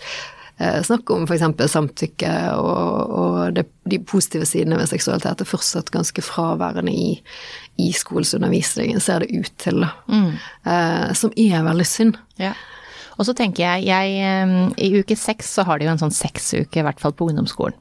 eh, 0.59 0.79
snakk 0.85 1.09
om 1.13 1.25
f.eks. 1.27 1.45
samtykke 1.71 2.33
og, 2.59 3.15
og 3.23 3.57
det, 3.57 3.65
de 3.89 3.99
positive 3.99 4.47
sidene 4.49 4.79
ved 4.79 4.91
seksualitet 4.91 5.43
er 5.43 5.49
fortsatt 5.49 5.91
ganske 5.93 6.25
fraværende 6.25 6.93
i, 6.93 7.09
i 7.81 7.91
skolesundervisningen, 7.95 9.01
ser 9.03 9.25
det 9.25 9.33
ut 9.33 9.51
til, 9.61 9.83
da. 9.85 9.91
Eh, 10.65 11.09
som 11.17 11.33
er 11.37 11.65
veldig 11.65 11.89
synd. 11.89 12.21
Ja. 12.41 12.53
Og 13.19 13.27
så 13.27 13.35
tenker 13.37 13.63
jeg, 13.63 13.85
jeg 13.91 14.15
eh, 14.25 14.53
I 14.87 15.01
uke 15.01 15.17
seks 15.19 15.51
så 15.57 15.65
har 15.67 15.79
de 15.79 15.87
jo 15.87 15.93
en 15.93 16.01
sånn 16.01 16.15
sexuke, 16.15 16.79
i 16.79 16.85
hvert 16.85 17.01
fall 17.01 17.13
på 17.15 17.27
ungdomsskolen. 17.29 17.77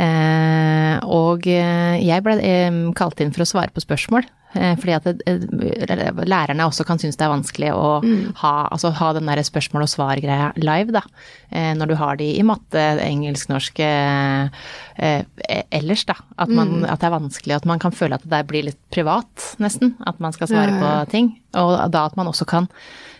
Eh, 0.00 0.96
og 1.04 1.48
eh, 1.50 2.00
jeg 2.00 2.24
ble 2.24 2.38
eh, 2.40 2.80
kalt 2.96 3.20
inn 3.20 3.34
for 3.34 3.44
å 3.44 3.50
svare 3.50 3.74
på 3.74 3.84
spørsmål. 3.84 4.26
Eh, 4.54 4.74
Fordi 4.80 4.94
at 4.96 5.04
det, 5.04 5.22
eh, 5.26 6.24
lærerne 6.24 6.66
også 6.66 6.86
kan 6.86 6.98
synes 6.98 7.16
det 7.16 7.26
er 7.26 7.32
vanskelig 7.34 7.70
å 7.74 8.00
ha, 8.40 8.54
altså 8.70 8.92
ha 8.94 9.12
den 9.12 9.26
der 9.30 9.42
spørsmål 9.42 9.86
og 9.86 9.92
svar-greia 9.92 10.52
live, 10.56 10.92
da. 10.94 11.02
Eh, 11.50 11.74
Når 11.74 11.92
du 11.92 11.94
har 12.00 12.16
de 12.16 12.30
i 12.38 12.42
matte, 12.42 12.84
engelsk, 13.04 13.48
norsk 13.52 13.80
eh, 13.80 14.48
eh, 14.96 15.22
ellers, 15.70 16.04
da. 16.04 16.16
At, 16.38 16.48
man, 16.48 16.84
at 16.84 17.00
det 17.00 17.08
er 17.10 17.18
vanskelig, 17.18 17.56
at 17.56 17.66
man 17.66 17.78
kan 17.82 17.92
føle 17.92 18.14
at 18.14 18.22
det 18.22 18.30
der 18.30 18.44
blir 18.48 18.64
litt 18.70 18.80
privat, 18.94 19.54
nesten. 19.62 19.94
At 20.06 20.20
man 20.20 20.32
skal 20.32 20.48
svare 20.50 20.74
Ja, 20.74 20.76
ja, 20.76 20.82
på 21.04 21.10
ting. 21.10 21.32
Og 21.54 21.90
da 21.92 22.06
at 22.06 22.16
man 22.16 22.26
også 22.30 22.46
kan 22.46 22.68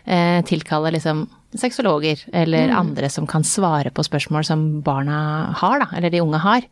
eh, 0.07 0.41
tilkalle 0.47 0.95
liksom 0.95 1.27
sexologer 1.61 2.21
eller 2.33 2.73
andre 2.75 3.09
som 3.13 3.27
kan 3.31 3.45
svare 3.47 3.93
på 3.95 4.05
spørsmål 4.07 4.47
som 4.47 4.65
barna 4.85 5.19
har, 5.61 5.81
da, 5.83 5.89
eller 5.97 6.13
de 6.13 6.23
unge 6.25 6.41
har. 6.43 6.67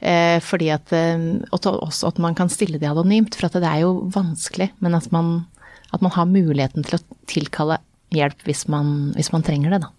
Eh, 0.00 0.38
fordi 0.44 0.70
at 0.74 0.92
eh, 0.96 1.26
og 1.50 1.70
også 1.72 2.10
at 2.12 2.20
man 2.22 2.36
kan 2.38 2.52
stille 2.52 2.80
det 2.80 2.90
anonymt, 2.90 3.36
for 3.36 3.52
det 3.52 3.66
er 3.66 3.84
jo 3.84 4.08
vanskelig, 4.14 4.70
men 4.80 4.96
at 4.98 5.10
man, 5.14 5.46
at 5.92 6.02
man 6.04 6.14
har 6.16 6.30
muligheten 6.30 6.86
til 6.86 6.98
å 6.98 7.04
tilkalle 7.30 7.80
hjelp 8.14 8.42
hvis 8.46 8.66
man, 8.70 9.12
hvis 9.14 9.30
man 9.34 9.44
trenger 9.46 9.74
det, 9.74 9.82
da. 9.84 9.90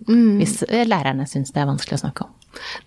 Hvis 0.42 0.62
eh, 0.68 0.88
lærerne 0.88 1.28
syns 1.30 1.54
det 1.56 1.64
er 1.64 1.70
vanskelig 1.72 2.00
å 2.00 2.06
snakke 2.06 2.28
om. 2.28 2.36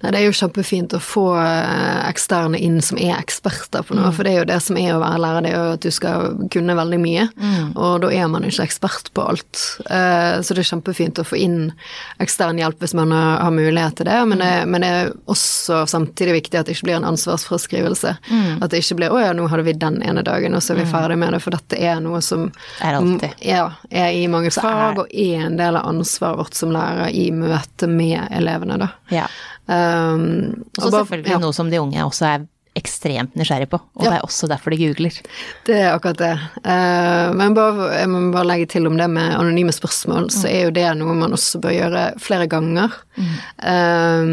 Nei, 0.02 0.10
det 0.12 0.20
er 0.20 0.24
jo 0.26 0.34
kjempefint 0.36 0.92
å 0.96 1.00
få 1.02 1.24
eh, 1.40 2.08
eksterne 2.10 2.58
inn 2.60 2.80
som 2.84 2.98
er 2.98 3.16
eksperter 3.18 3.82
på 3.86 3.94
noe, 3.96 4.12
for 4.12 4.24
det 4.24 4.32
er 4.34 4.38
jo 4.42 4.48
det 4.52 4.60
som 4.62 4.76
er 4.76 4.94
å 4.94 5.00
være 5.02 5.20
lærer, 5.22 5.42
det 5.46 5.50
er 5.52 5.56
jo 5.58 5.72
at 5.76 5.80
du 5.86 5.90
skal 5.90 6.48
kunne 6.52 6.76
veldig 6.76 7.00
mye, 7.00 7.28
og 7.76 8.00
da 8.04 8.10
er 8.12 8.28
man 8.28 8.44
ikke 8.44 8.62
ekspert 8.66 9.12
på 9.14 9.24
alt. 9.28 9.62
Eh, 9.90 10.40
Så 10.44 10.54
det 10.54 10.64
er 10.64 10.70
kjempefint 10.76 11.18
å 11.18 11.24
få 11.24 11.36
inn 11.40 11.72
ekstern 12.20 12.58
hjelp 12.58 12.78
hvis 12.80 12.94
man 12.94 13.10
har 13.12 13.50
mulighet 13.54 13.96
til 13.96 14.06
det, 14.06 14.18
men 14.28 14.38
det, 14.38 14.52
men 14.68 14.80
det 14.84 14.88
er 14.88 15.12
også 15.30 15.84
samtidig 15.88 16.32
viktig 16.42 16.58
at 16.60 16.66
det 16.66 16.76
ikke 16.76 16.88
blir 16.90 16.96
en 17.00 17.08
ansvarsfraskrivelse. 17.12 18.16
At 18.62 18.70
det 18.70 18.82
ikke 18.82 18.96
blir 19.00 19.10
'å 19.10 19.20
ja, 19.20 19.32
nå 19.32 19.48
hadde 19.48 19.64
vi 19.64 19.72
den 19.72 20.02
ene 20.02 20.22
dagen, 20.22 20.54
og 20.54 20.62
så 20.62 20.72
er 20.74 20.82
vi 20.84 20.90
ferdig 20.90 21.18
med 21.18 21.32
det', 21.32 21.40
for 21.42 21.50
dette 21.50 21.78
er 21.80 22.00
noe 22.00 22.20
som 22.20 22.50
Er 22.80 23.00
ja, 23.40 23.70
er 23.90 24.08
i 24.12 24.26
mange 24.26 24.50
fag, 24.50 24.98
og 24.98 25.06
er 25.12 25.46
en 25.46 25.56
del 25.56 25.76
av 25.76 25.86
ansvaret 25.86 26.38
vårt 26.38 26.54
som 26.54 26.70
lærer 26.70 27.08
i 27.14 27.30
møte 27.30 27.86
med 27.88 28.28
elevene, 28.30 28.78
da. 28.78 28.88
Ja. 29.10 29.26
Um, 29.64 30.64
Og 30.76 30.82
så 30.82 30.90
selvfølgelig 30.90 31.32
ja, 31.32 31.38
noe 31.40 31.54
som 31.56 31.70
de 31.72 31.78
unge 31.80 32.04
også 32.04 32.26
er 32.28 32.42
ekstremt 32.74 33.36
nysgjerrig 33.38 33.68
på, 33.70 33.78
og 33.78 34.02
Ja. 34.04 34.10
det 34.10 34.16
er 34.18 34.26
også 34.26 34.48
derfor 34.50 34.70
de 34.74 34.78
googler. 34.80 35.18
Det 35.64 35.76
er 35.78 35.92
akkurat 35.94 36.18
det. 36.18 36.32
Eh, 36.64 37.32
men 37.32 37.54
bare, 37.54 37.90
jeg 38.00 38.08
må 38.10 38.32
bare 38.32 38.48
legge 38.50 38.66
til 38.68 38.86
om 38.86 38.96
det 38.98 39.08
med 39.10 39.34
anonyme 39.36 39.70
spørsmål, 39.72 40.30
så 40.30 40.48
er 40.50 40.64
jo 40.64 40.70
det 40.74 40.88
noe 40.98 41.14
man 41.14 41.32
også 41.32 41.60
bør 41.62 41.70
gjøre 41.76 42.18
flere 42.18 42.48
ganger. 42.50 42.90
Eh, 43.62 44.24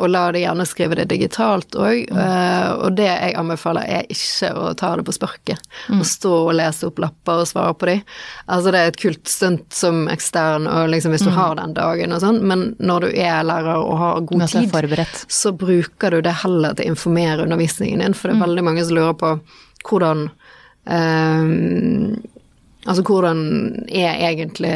og 0.00 0.08
la 0.10 0.24
det 0.32 0.42
gjerne 0.44 0.66
skrive 0.66 0.96
det 0.96 1.08
digitalt 1.12 1.76
òg. 1.76 2.08
og 2.84 2.96
det 2.96 3.04
jeg 3.06 3.34
anbefaler, 3.36 3.84
er 3.86 4.06
ikke 4.08 4.50
å 4.56 4.74
ta 4.76 4.94
det 4.96 5.04
på 5.04 5.12
sparket. 5.12 5.60
Å 5.90 6.04
stå 6.04 6.32
og 6.48 6.54
lese 6.54 6.86
opp 6.88 6.98
lapper 6.98 7.42
og 7.42 7.46
svare 7.50 7.74
på 7.76 7.86
de. 7.90 8.02
Altså 8.48 8.72
det 8.72 8.80
er 8.80 8.88
et 8.92 9.00
kult 9.00 9.28
stunt 9.28 9.72
som 9.74 10.06
ekstern, 10.08 10.66
og 10.70 10.88
liksom 10.92 11.12
hvis 11.14 11.24
du 11.26 11.30
har 11.30 11.54
den 11.56 11.74
dagen 11.76 12.12
og 12.12 12.20
sånn, 12.24 12.40
men 12.42 12.74
når 12.80 13.00
du 13.00 13.08
er 13.20 13.44
lærer 13.44 13.76
og 13.76 13.98
har 13.98 14.20
god 14.20 14.46
tid, 14.48 14.70
så 15.28 15.52
bruker 15.56 16.10
du 16.10 16.20
det 16.22 16.32
heller 16.42 16.74
til 16.74 16.86
å 16.86 16.94
informere 16.94 17.46
undervisningen 17.74 17.98
din, 18.00 18.14
for 18.14 18.28
det 18.28 18.36
er 18.36 18.46
veldig 18.46 18.64
mange 18.64 18.84
som 18.84 18.96
lurer 18.96 19.18
på 19.18 19.34
hvordan 19.88 20.30
eh, 20.86 22.20
Altså 22.84 23.00
hvordan 23.00 23.38
er 23.88 24.18
egentlig 24.28 24.68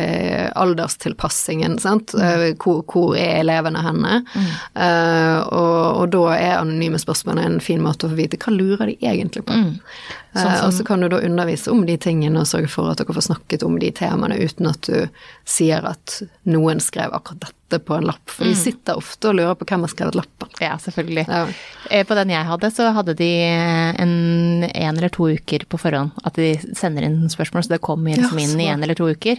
alderstilpassingen, 0.57 1.75
sant? 1.79 2.15
Eh, 2.17 2.55
Hvor, 2.57 2.81
hvor 2.89 3.13
er 3.21 3.43
elevene 3.43 3.83
henne? 3.85 4.23
Eh, 4.73 5.41
og, 5.53 6.01
og 6.01 6.09
da 6.15 6.23
er 6.39 6.55
anonyme 6.63 6.97
spørsmål 6.99 7.39
en 7.43 7.61
fin 7.61 7.83
måte 7.85 8.07
å 8.07 8.15
få 8.15 8.17
vite 8.17 8.41
hva 8.41 8.55
lurer 8.57 8.87
de 8.89 8.97
egentlig 9.05 9.45
på. 9.45 9.53
Eh, 10.39 10.65
og 10.67 10.73
så 10.77 10.85
kan 10.87 11.01
du 11.03 11.09
da 11.13 11.21
undervise 11.25 11.71
om 11.73 11.85
de 11.89 11.97
tingene 12.01 12.41
og 12.43 12.47
sørge 12.51 12.71
for 12.73 12.91
at 12.93 13.01
dere 13.03 13.15
får 13.17 13.27
snakket 13.31 13.65
om 13.67 13.79
de 13.83 13.91
temaene 13.95 14.39
uten 14.39 14.69
at 14.71 14.89
du 14.89 15.09
sier 15.49 15.85
at 15.89 16.21
noen 16.49 16.81
skrev 16.85 17.13
akkurat 17.17 17.49
dette 17.49 17.81
på 17.85 17.99
en 17.99 18.07
lapp, 18.09 18.23
for 18.33 18.49
de 18.49 18.55
sitter 18.57 18.97
ofte 18.97 19.29
og 19.29 19.35
lurer 19.37 19.57
på 19.61 19.67
hvem 19.69 19.83
har 19.85 19.91
skrevet 19.93 20.17
lappen. 20.17 20.49
Ja, 20.63 20.79
selvfølgelig. 20.81 21.27
Ja. 21.29 21.43
Eh, 21.91 22.07
På 22.09 22.17
den 22.17 22.31
jeg 22.33 22.49
hadde, 22.49 22.71
så 22.73 22.87
hadde 22.97 23.15
de 23.19 23.29
en, 23.45 24.65
en 24.65 24.97
eller 24.97 25.13
to 25.13 25.29
uker 25.37 25.67
på 25.69 25.81
forhånd 25.81 26.17
at 26.25 26.39
de 26.41 26.55
sender 26.77 27.05
inn 27.05 27.29
spørsmål, 27.29 27.67
så 27.67 27.75
det 27.77 27.83
kom 27.85 28.07
liksom 28.09 28.41
Ja, 28.41 28.47
inn 28.47 28.61
i 28.65 28.71
en 28.73 28.83
eller 28.87 28.97
to 28.97 29.11
uker. 29.13 29.37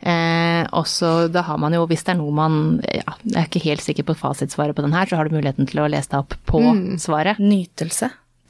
Eh, 0.00 0.62
og 0.76 0.86
så 0.88 1.28
da 1.32 1.42
har 1.48 1.58
man 1.60 1.72
jo, 1.76 1.86
hvis 1.88 2.04
det 2.04 2.14
er 2.14 2.20
noe 2.20 2.32
man 2.32 2.54
ja, 2.88 3.16
Jeg 3.24 3.36
er 3.36 3.48
ikke 3.48 3.64
helt 3.66 3.84
sikker 3.84 4.06
på 4.08 4.16
fasitsvaret 4.16 4.76
på 4.76 4.84
den 4.84 4.94
her, 4.96 5.08
så 5.08 5.16
har 5.16 5.28
du 5.28 5.36
muligheten 5.36 5.68
til 5.68 5.80
å 5.82 5.88
lese 5.92 6.12
deg 6.12 6.20
opp 6.24 6.36
på 6.48 6.62
svaret. 7.00 7.40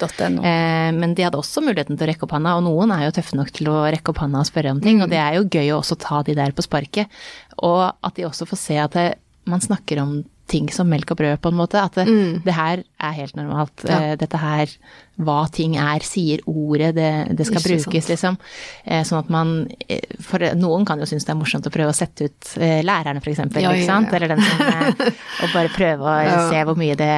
Nytelse.no. 0.01 0.45
Eh, 0.47 0.91
men 0.97 1.15
de 1.15 1.27
hadde 1.27 1.41
også 1.41 1.63
muligheten 1.65 1.99
til 1.99 2.07
å 2.07 2.11
rekke 2.11 2.27
opp 2.27 2.35
handa, 2.37 2.57
og 2.59 2.67
noen 2.67 2.95
er 2.95 3.07
jo 3.07 3.15
tøffe 3.21 3.39
nok 3.39 3.53
til 3.57 3.71
å 3.73 3.79
rekke 3.87 4.13
opp 4.13 4.23
handa 4.25 4.43
og 4.43 4.49
spørre 4.49 4.75
om 4.75 4.83
ting, 4.83 5.03
og 5.05 5.13
det 5.13 5.21
er 5.21 5.39
jo 5.39 5.49
gøy 5.49 5.73
å 5.75 5.81
også 5.81 5.99
ta 6.01 6.23
de 6.27 6.37
der 6.39 6.55
på 6.57 6.65
sparket. 6.67 7.21
Og 7.61 7.83
at 7.89 8.17
de 8.17 8.27
også 8.29 8.49
får 8.49 8.63
se 8.65 8.79
at 8.81 8.97
det, 8.97 9.09
man 9.51 9.63
snakker 9.65 10.03
om 10.03 10.21
ting 10.51 10.67
som 10.75 10.89
melk 10.91 11.13
og 11.15 11.21
brød, 11.23 11.39
på 11.45 11.53
en 11.53 11.59
måte. 11.61 11.79
At 11.83 11.95
det, 12.01 12.09
det 12.45 12.57
her 12.57 12.83
er 13.01 13.15
helt 13.17 13.37
normalt. 13.39 13.85
Ja. 13.87 14.01
Eh, 14.11 14.17
Dette 14.21 14.39
her, 14.43 14.73
hva 15.21 15.45
ting 15.53 15.77
er, 15.79 16.03
sier 16.05 16.41
ordet, 16.49 16.95
det, 16.97 17.09
det 17.39 17.45
skal 17.47 17.61
Ikke 17.61 17.85
brukes, 17.85 18.09
liksom. 18.11 18.39
Eh, 18.85 19.03
Sånn 19.07 19.21
at 19.21 19.29
man 19.33 19.51
eh, 19.87 20.01
For 20.25 20.41
noen 20.57 20.87
kan 20.89 20.99
jo 21.03 21.07
synes 21.09 21.27
det 21.29 21.33
er 21.35 21.39
morsomt 21.39 21.69
å 21.69 21.73
prøve 21.75 21.93
å 21.93 21.97
sette 21.97 22.29
ut 22.31 22.51
lærerne, 22.59 23.21
for 23.21 23.33
eksempel, 23.33 23.63
Ja, 23.63 23.71
ja, 23.75 23.79
ikke 23.83 23.91
sant? 23.91 24.15
Eller 24.17 24.33
den 24.33 24.41
som 24.41 24.65
Og 25.45 25.53
bare 25.55 25.73
prøve 25.75 26.15
å 26.17 26.41
se 26.51 26.65
hvor 26.67 26.79
mye 26.81 26.97
det 26.99 27.13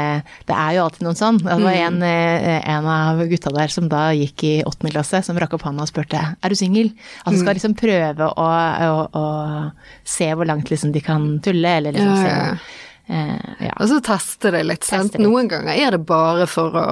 Det 0.51 0.57
er 0.59 0.77
jo 0.77 0.85
alltid 0.89 1.07
noen 1.07 1.19
sånn. 1.23 1.41
Det 1.43 1.59
var 1.63 1.79
en, 1.87 1.99
eh, 2.11 2.59
en 2.75 2.91
av 2.99 3.23
gutta 3.31 3.55
der 3.55 3.73
som 3.73 3.89
da 3.93 4.05
gikk 4.19 4.45
i 4.51 4.55
åttende 4.67 4.93
klasse, 4.95 5.23
som 5.25 5.39
rakk 5.41 5.55
opp 5.59 5.67
hånda 5.71 5.87
og 5.87 5.91
spurte 5.91 6.21
er 6.21 6.53
du 6.53 6.59
singel. 6.59 6.93
Altså 7.25 7.43
skal 7.45 7.57
liksom 7.59 7.75
prøve 7.79 8.29
å, 8.35 8.49
å, 8.91 9.03
å 9.15 9.27
se 10.05 10.29
hvor 10.35 10.49
langt 10.49 10.71
liksom 10.75 10.93
de 10.95 11.03
kan 11.05 11.37
tulle, 11.45 11.79
eller 11.79 11.95
liksom 11.97 12.19
se. 12.27 12.35
Eh, 13.07 13.67
ja. 13.67 13.73
Og 13.81 13.89
så 13.91 13.99
teste 14.05 14.51
det 14.55 14.63
litt, 14.69 14.85
sant. 14.87 15.15
Litt. 15.17 15.23
Noen 15.25 15.49
ganger 15.51 15.75
er 15.75 15.97
det 15.97 16.01
bare 16.09 16.47
for 16.51 16.75
å, 16.79 16.85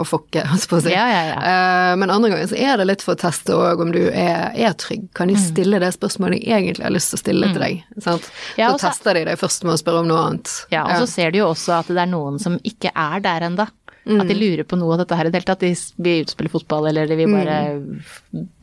å 0.00 0.04
fokke, 0.08 0.44
holdt 0.50 0.64
jeg 0.64 0.70
på 0.72 0.78
å 0.78 0.84
si. 0.84 0.92
Ja, 0.94 1.06
ja. 1.10 1.36
Eh, 1.36 1.96
Men 2.00 2.12
andre 2.14 2.30
ganger 2.32 2.50
så 2.52 2.58
er 2.58 2.80
det 2.80 2.88
litt 2.90 3.04
for 3.04 3.16
å 3.16 3.20
teste 3.20 3.56
òg 3.56 3.82
om 3.84 3.92
du 3.94 4.00
er, 4.08 4.50
er 4.54 4.76
trygg. 4.80 5.08
Kan 5.16 5.32
de 5.32 5.36
stille 5.40 5.80
det 5.82 5.92
spørsmålet 5.96 6.40
de 6.40 6.52
egentlig 6.54 6.86
har 6.86 6.94
lyst 6.94 7.12
til 7.14 7.20
å 7.20 7.24
stille 7.24 7.52
til 7.52 7.64
deg? 7.64 7.84
Sant? 7.98 8.26
Mm. 8.30 8.40
Ja, 8.62 8.70
så 8.70 8.78
også, 8.78 8.86
tester 8.88 9.20
de 9.20 9.24
deg 9.30 9.40
først 9.40 9.66
med 9.66 9.74
å 9.76 9.80
spørre 9.82 10.04
om 10.04 10.10
noe 10.10 10.24
annet. 10.28 10.54
Ja, 10.72 10.86
og 10.86 11.04
så 11.04 11.10
ser 11.10 11.34
du 11.34 11.40
jo 11.42 11.50
også 11.52 11.76
at 11.80 11.90
det 11.92 12.00
er 12.04 12.10
noen 12.10 12.40
som 12.42 12.58
ikke 12.66 12.92
er 12.94 13.24
der 13.24 13.48
ennå. 13.50 13.68
At 14.06 14.28
de 14.28 14.34
lurer 14.34 14.64
på 14.64 14.78
noe 14.80 14.94
av 14.94 14.98
dette 15.02 15.16
her 15.16 15.26
i 15.28 15.30
det 15.30 15.40
hele 15.42 15.48
tatt. 15.50 15.60
De 15.60 15.74
vil 16.02 16.24
utspille 16.24 16.50
fotball, 16.50 16.88
eller 16.88 17.06
de 17.06 17.16
vil 17.20 17.28
bare 17.28 17.56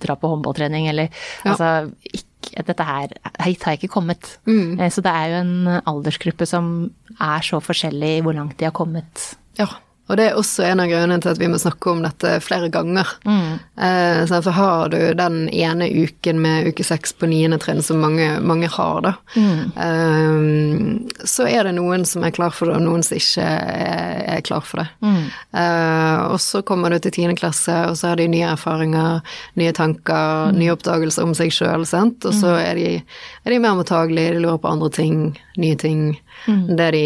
dra 0.02 0.16
på 0.18 0.32
håndballtrening, 0.34 0.88
eller 0.90 1.10
Ja. 1.46 1.52
altså 1.54 1.94
ikke, 2.14 2.24
Dette 2.66 2.84
her 2.86 3.08
hit 3.44 3.64
har 3.64 3.74
jeg 3.76 3.82
ikke 3.82 3.94
kommet. 3.94 4.38
Mm. 4.48 4.78
Så 4.90 5.02
det 5.04 5.12
er 5.12 5.28
jo 5.30 5.40
en 5.42 5.82
aldersgruppe 5.86 6.46
som 6.48 6.92
er 7.20 7.42
så 7.44 7.60
forskjellig 7.62 8.18
i 8.18 8.22
hvor 8.22 8.34
langt 8.34 8.58
de 8.58 8.66
har 8.66 8.72
kommet. 8.72 9.36
Ja. 9.60 9.68
Og 10.10 10.16
det 10.18 10.30
er 10.30 10.38
også 10.40 10.64
en 10.64 10.80
av 10.80 10.88
grunnene 10.88 11.20
til 11.22 11.34
at 11.34 11.40
vi 11.42 11.48
må 11.52 11.58
snakke 11.60 11.92
om 11.92 12.02
dette 12.06 12.38
flere 12.42 12.70
ganger. 12.72 13.10
Mm. 13.28 13.60
Eh, 13.84 14.22
så 14.30 14.42
for 14.46 14.56
har 14.56 14.90
du 14.94 14.98
den 15.20 15.50
ene 15.52 15.90
uken 15.92 16.40
med 16.40 16.70
uke 16.72 16.86
seks 16.88 17.12
på 17.20 17.28
niende 17.28 17.60
trinn, 17.60 17.82
som 17.84 18.00
mange, 18.00 18.40
mange 18.40 18.70
har, 18.72 19.02
da, 19.04 19.14
Mm. 19.36 19.74
eh, 19.76 21.26
så 21.28 21.48
er 21.50 21.64
det 21.68 21.76
noen 21.78 22.06
som 22.08 22.24
er 22.24 22.32
klar 22.36 22.54
for 22.56 22.70
det, 22.70 22.76
og 22.78 22.86
noen 22.86 23.04
som 23.04 23.18
ikke 23.18 23.44
er, 23.44 24.24
er 24.38 24.42
klar 24.48 24.64
for 24.66 24.82
det. 24.84 24.88
Mm. 25.04 25.26
Eh, 25.60 26.22
og 26.32 26.40
så 26.44 26.62
kommer 26.66 26.90
du 26.94 27.00
til 27.04 27.12
tiende 27.18 27.36
klasse, 27.40 27.76
og 27.90 27.98
så 28.00 28.12
har 28.14 28.20
de 28.22 28.28
nye 28.32 28.48
erfaringer, 28.54 29.22
nye 29.60 29.74
tanker, 29.76 30.48
Mm. 30.48 30.58
nye 30.62 30.72
oppdagelser 30.76 31.24
om 31.24 31.34
seg 31.36 31.52
sjøl, 31.52 31.86
sant. 31.86 32.24
Og 32.26 32.34
så 32.34 32.56
er 32.62 32.76
de, 32.76 33.04
er 33.46 33.50
de 33.52 33.60
mer 33.60 33.76
mottagelige, 33.76 34.34
de 34.38 34.40
lurer 34.44 34.60
på 34.62 34.72
andre 34.72 34.90
ting, 34.90 35.38
nye 35.58 35.76
ting. 35.76 36.18
Mm. 36.46 36.62
Det 36.80 36.92
de 36.96 37.02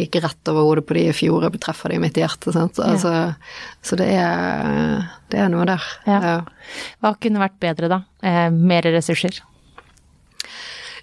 gikk 0.00 0.20
rett 0.24 0.52
over 0.52 0.68
hodet 0.68 0.86
på 0.88 0.96
de 0.96 1.08
i 1.10 1.16
fjor, 1.16 1.48
treffer 1.60 1.92
de 1.92 1.98
midt 2.02 2.20
i 2.20 2.24
hjertet, 2.24 2.54
sant. 2.56 2.78
Altså, 2.84 3.34
Så 3.84 3.98
det 3.98 4.08
er, 4.14 5.04
det 5.32 5.42
er 5.42 5.50
noe 5.52 5.66
der. 5.68 5.90
Ja. 6.06 6.20
Ja. 6.22 6.38
Hva 7.02 7.16
kunne 7.20 7.42
vært 7.42 7.60
bedre 7.62 7.92
da? 7.92 8.00
Eh, 8.22 8.48
mer 8.54 8.88
ressurser? 8.94 9.42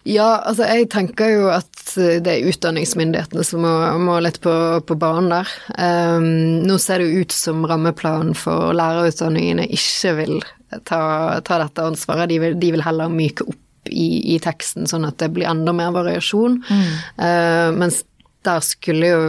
Ja, 0.04 0.42
altså 0.44 0.68
jeg 0.68 0.90
tenker 0.92 1.30
jo 1.32 1.46
at 1.54 1.70
det 1.96 2.28
er 2.28 2.50
utdanningsmyndighetene 2.50 3.44
som 3.48 3.64
må, 3.64 3.72
må 4.04 4.18
litt 4.24 4.42
på, 4.44 4.52
på 4.84 4.98
banen 5.00 5.30
der. 5.32 5.52
Um, 5.78 6.26
nå 6.68 6.76
ser 6.82 7.00
det 7.00 7.08
jo 7.08 7.24
ut 7.24 7.36
som 7.36 7.64
rammeplanen 7.70 8.36
for 8.36 8.76
lærerutdanningene 8.76 9.70
ikke 9.72 10.16
vil 10.20 10.36
ta, 10.84 11.00
ta 11.46 11.62
dette 11.62 11.88
ansvaret. 11.88 12.28
De 12.34 12.42
vil, 12.44 12.58
de 12.60 12.74
vil 12.76 12.84
heller 12.84 13.14
myke 13.14 13.48
opp 13.48 13.63
i, 13.90 14.36
i 14.36 14.40
teksten, 14.44 14.88
sånn 14.90 15.08
at 15.08 15.20
det 15.22 15.32
blir 15.36 15.50
enda 15.50 15.74
mer 15.76 15.94
variasjon. 15.96 16.60
Uh, 17.20 17.70
mens 17.76 18.04
der 18.44 18.64
skulle 18.66 19.08
jo 19.08 19.20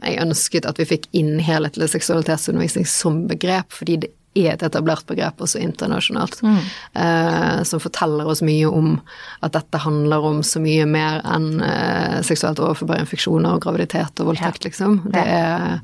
jeg 0.00 0.20
ønsket 0.22 0.68
at 0.68 0.78
vi 0.80 0.88
fikk 0.88 1.08
inn 1.16 1.36
helhetlig 1.44 1.90
seksualitetsundervisning 1.92 2.86
som 2.88 3.24
begrep, 3.28 3.72
fordi 3.76 3.98
det 4.06 4.12
er 4.36 4.52
et 4.54 4.62
etablert 4.66 5.06
begrep 5.06 5.38
også 5.44 5.60
internasjonalt, 5.62 6.40
eh, 6.94 7.62
som 7.62 7.80
forteller 7.82 8.26
oss 8.26 8.42
mye 8.42 8.66
om 8.66 8.96
at 9.46 9.52
dette 9.54 9.78
handler 9.84 10.24
om 10.26 10.40
så 10.46 10.60
mye 10.62 10.86
mer 10.90 11.20
enn 11.24 11.60
eh, 11.62 12.18
seksuelt 12.26 12.58
overførbare 12.58 13.04
infeksjoner 13.04 13.54
og 13.56 13.62
graviditet 13.66 14.18
og 14.20 14.32
voldtekt, 14.32 14.64
liksom. 14.66 15.00
Det 15.14 15.22
er, 15.22 15.78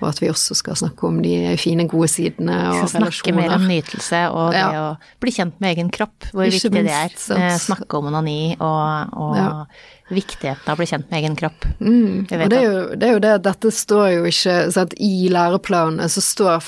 og 0.00 0.08
at 0.12 0.20
vi 0.22 0.30
også 0.30 0.54
skal 0.58 0.78
snakke 0.78 1.08
om 1.08 1.20
de 1.24 1.56
fine, 1.58 1.88
gode 1.90 2.08
sidene 2.12 2.60
og 2.72 2.88
skal 2.88 3.06
snakke 3.08 3.34
mer 3.36 3.56
om 3.58 3.66
nytelse 3.66 4.22
og 4.30 4.52
det 4.54 4.62
Ja. 4.62 4.70
å 4.94 5.20
bli 5.20 5.30
kjent 5.34 5.60
med 5.60 5.74
egen 5.76 5.90
kropp, 5.90 6.30
hvor 6.32 6.46
Ikke 6.46 6.70
viktig 6.70 6.72
det 6.72 6.86
er. 6.94 7.10
minst. 7.10 7.30
Eh, 7.30 7.58
Snakke 7.66 7.98
om 7.98 8.06
onani 8.12 8.56
og, 8.60 9.12
og 9.16 9.36
Ja. 9.36 9.64
viktigheten 10.10 10.68
av 10.70 10.76
å 10.76 10.78
bli 10.78 10.86
kjent 10.86 11.10
med 11.10 11.18
egen 11.24 11.34
kropp. 11.36 11.64
Mm. 11.80 12.26
Det 12.28 12.52
er, 12.52 12.62
jo, 12.62 12.94
det 12.94 13.08
er 13.08 13.12
jo 13.16 13.18
det 13.24 13.34
dette 13.42 13.72
står 13.74 14.06
jo 14.14 14.24
ikke 14.30 14.72
sant? 14.72 14.94
I 15.02 15.28
læreplanene 15.34 16.06
så 16.12 16.22
står 16.22 16.60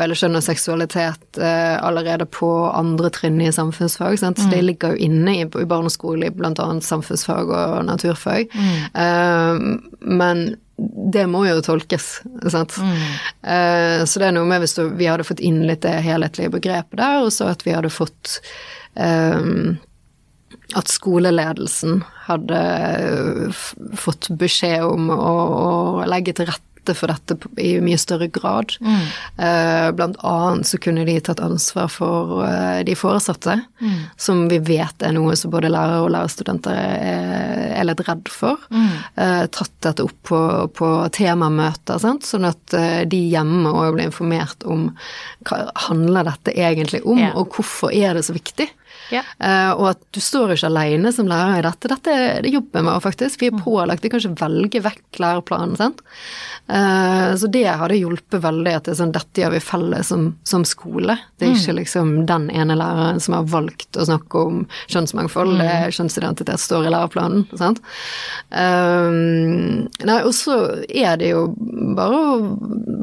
eksempel 0.00 0.16
kjønn 0.16 0.38
og 0.38 0.44
seksualitet 0.44 1.38
eh, 1.40 1.76
allerede 1.84 2.26
på 2.26 2.48
andre 2.70 3.10
trinn 3.10 3.40
i 3.40 3.52
samfunnsfag. 3.52 4.18
Sant? 4.18 4.40
Så 4.40 4.48
det 4.50 4.62
ligger 4.64 4.94
jo 4.94 5.08
inne 5.08 5.36
i, 5.36 5.44
i 5.44 5.68
barneskole 5.68 6.30
i 6.30 6.32
annet 6.32 6.84
samfunnsfag 6.84 7.50
og 7.50 7.84
naturfag. 7.84 8.48
Eh, 8.94 9.60
men 10.00 10.56
det 11.12 11.26
må 11.28 11.44
jo 11.44 11.60
tolkes, 11.60 12.22
sant. 12.48 12.78
Eh, 13.44 14.00
så 14.04 14.20
det 14.20 14.30
er 14.30 14.32
noe 14.32 14.48
med 14.48 14.62
hvis 14.62 14.78
vi 14.96 15.10
hadde 15.10 15.26
fått 15.28 15.42
inn 15.44 15.66
litt 15.68 15.82
det 15.84 15.98
helhetlige 16.06 16.54
begrepet 16.56 16.96
der, 16.96 17.20
og 17.20 17.32
så 17.32 17.50
at 17.52 17.66
vi 17.66 17.74
hadde 17.76 17.92
fått 17.92 18.38
eh, 18.96 19.76
at 20.78 20.88
skoleledelsen 20.88 22.00
hadde 22.28 22.60
fått 23.98 24.30
beskjed 24.40 24.86
om 24.86 25.10
å, 25.12 25.30
å 26.00 26.08
legge 26.08 26.36
til 26.38 26.48
rette 26.48 26.69
for 26.98 27.10
dette 27.12 27.36
i 27.60 27.74
mye 27.84 27.98
større 28.00 28.28
grad. 28.32 28.74
Mm. 28.80 29.04
Blant 29.96 30.16
annet 30.26 30.66
så 30.68 30.78
kunne 30.82 31.04
de 31.08 31.16
tatt 31.24 31.40
ansvar 31.44 31.88
for 31.92 32.42
eh, 32.46 32.80
de 32.86 32.94
foresatte, 32.98 33.56
som 34.20 34.42
vi 34.50 34.58
vet 34.64 35.02
er 35.06 35.14
noe 35.16 35.36
som 35.38 35.52
både 35.52 35.70
lærere 35.72 36.02
og 36.04 36.10
lærerstudenter 36.14 36.76
er, 36.76 37.84
litt 37.88 38.02
redd 38.06 38.28
for. 38.32 38.60
Mm. 38.70 38.90
Tatt 39.54 39.72
dette 39.86 40.04
opp 40.04 40.18
på, 40.28 40.40
på 40.76 40.90
temamøter, 41.16 41.98
sant? 42.02 42.26
sånn 42.28 42.44
at 42.48 42.74
eh, 42.76 43.02
de 43.10 43.22
hjemme 43.32 43.72
òg 43.72 43.94
blir 43.96 44.08
informert 44.10 44.66
om 44.68 44.90
hva 45.48 45.62
handler 45.88 46.28
dette 46.28 46.54
egentlig 46.56 47.02
om, 47.04 47.18
Ja. 47.20 47.32
og 47.36 47.54
hvorfor 47.56 47.92
er 47.94 48.14
det 48.16 48.24
så 48.28 48.34
viktig. 48.36 48.68
Ja. 49.10 49.22
Eh, 49.38 49.70
og 49.74 49.86
at 49.92 50.02
du 50.14 50.20
står 50.22 50.54
ikke 50.54 50.70
alene 50.70 51.12
som 51.14 51.28
lærer 51.30 51.60
i 51.60 51.64
dette. 51.66 51.90
Dette 51.90 52.14
er 52.14 52.44
det 52.44 52.52
jobben 52.54 52.86
vår, 52.88 53.00
faktisk. 53.04 53.42
Vi 53.42 53.50
er 53.50 53.60
pålagt, 53.60 54.04
vi 54.04 54.10
kan 54.12 54.22
ikke 54.22 54.40
velge 54.44 54.82
vekk 54.84 55.20
læreplanen, 55.22 55.76
sant. 55.78 56.02
Eh, 56.70 57.34
så 57.40 57.50
det 57.50 57.66
hadde 57.66 57.98
hjulpet 57.98 58.42
veldig 58.44 58.74
at 58.76 58.86
det 58.86 58.94
er 58.94 59.00
sånn, 59.00 59.14
dette 59.14 59.42
gjør 59.42 59.54
vi 59.56 59.62
felles 59.64 60.12
som, 60.12 60.26
som 60.46 60.66
skole. 60.68 61.16
Det 61.38 61.48
er 61.48 61.56
ikke 61.58 61.76
liksom 61.80 62.12
den 62.30 62.48
ene 62.54 62.76
læreren 62.78 63.20
som 63.22 63.38
har 63.38 63.48
valgt 63.50 63.98
å 63.98 64.06
snakke 64.06 64.44
om 64.46 64.62
kjønnsmangfold, 64.92 65.56
det 65.60 65.68
er 65.70 65.94
kjønnsidentitet 65.96 66.62
står 66.62 66.88
i 66.88 66.94
læreplanen, 66.94 67.46
sant. 67.58 67.82
Eh, 68.54 69.10
nei, 69.10 70.20
og 70.22 70.34
så 70.36 70.60
er 70.86 71.18
det 71.20 71.32
jo 71.32 71.48
bare 71.98 72.20
å 72.20 72.34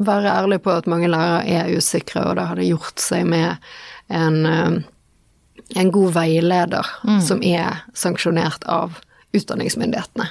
være 0.08 0.36
ærlig 0.42 0.62
på 0.64 0.72
at 0.78 0.88
mange 0.90 1.10
lærere 1.10 1.44
er 1.48 1.74
usikre, 1.76 2.24
og 2.24 2.38
det 2.38 2.48
hadde 2.52 2.70
gjort 2.70 3.02
seg 3.02 3.26
med 3.28 3.68
en 4.08 4.84
en 5.76 5.90
god 5.92 6.14
veileder 6.16 6.86
som 7.20 7.42
er 7.44 7.82
sanksjonert 7.92 8.64
av 8.64 9.00
utdanningsmyndighetene. 9.36 10.26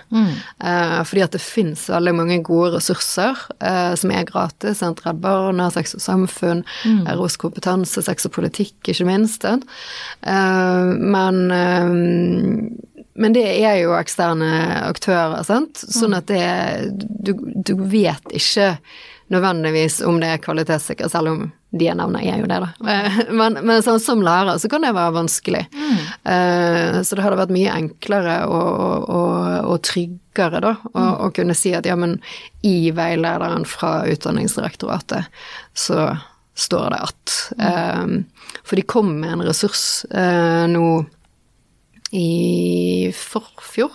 Eh, 0.63 1.03
fordi 1.05 1.21
at 1.21 1.35
det 1.35 1.41
finnes 1.43 1.83
veldig 1.91 2.13
mange 2.17 2.39
gode 2.45 2.73
ressurser 2.77 3.37
eh, 3.61 3.93
som 3.99 4.13
er 4.13 4.25
gratis. 4.25 4.79
Sant? 4.81 5.03
Redd 5.05 5.21
Barna, 5.21 5.69
Sex 5.73 5.93
og 5.99 6.01
Samfunn, 6.01 6.63
ROs 7.05 7.37
kompetanse, 7.37 8.01
sex 8.01 8.25
og 8.25 8.33
politikk, 8.39 8.77
ikke 8.89 9.05
minst. 9.07 9.45
Eh, 9.45 10.93
men 11.17 11.43
eh, 11.53 11.91
men 13.17 13.33
det 13.33 13.47
er 13.65 13.79
jo 13.81 13.95
eksterne 13.97 14.49
aktører, 14.85 15.41
sant. 15.41 15.79
Sånn 15.81 16.13
at 16.13 16.27
det 16.29 16.91
du, 16.93 17.31
du 17.33 17.73
vet 17.89 18.21
ikke 18.29 18.75
nødvendigvis 19.33 19.99
om 20.07 20.19
det 20.21 20.29
er 20.31 20.43
kvalitetssikker, 20.43 21.09
selv 21.11 21.33
om 21.33 21.41
de 21.75 21.89
jeg 21.89 21.97
nevner 21.99 22.23
er 22.23 22.39
jo 22.39 22.47
det, 22.47 22.59
da. 22.63 22.69
Eh, 22.93 23.17
Men, 23.35 23.57
men 23.67 23.83
sånn, 23.83 23.99
som 23.99 24.21
lærer 24.23 24.59
så 24.61 24.69
kan 24.71 24.85
det 24.85 24.93
være 24.95 25.17
vanskelig. 25.17 25.65
Eh, 26.23 27.01
Så 27.03 27.15
det 27.17 27.25
hadde 27.25 27.39
vært 27.41 27.53
mye 27.55 27.73
enklere 27.75 28.37
og, 28.47 29.09
og, 29.11 29.67
og 29.73 29.81
tryggere, 29.87 30.61
da, 30.63 30.73
å, 30.93 31.03
mm. 31.27 31.35
kunne 31.35 31.57
si 31.57 31.73
at 31.75 31.85
ja, 31.89 31.97
men 31.99 32.17
i 32.63 32.91
veilederen 32.95 33.67
fra 33.67 34.05
Utdanningsdirektoratet 34.07 35.27
så 35.77 36.07
står 36.57 36.89
det 36.95 37.03
at 37.05 37.35
eh, 37.61 38.15
For 38.63 38.79
de 38.79 38.87
kom 38.87 39.11
med 39.19 39.35
en 39.35 39.45
ressurs 39.45 40.05
nå 40.71 40.87
i 42.15 43.11
forfjor. 43.15 43.91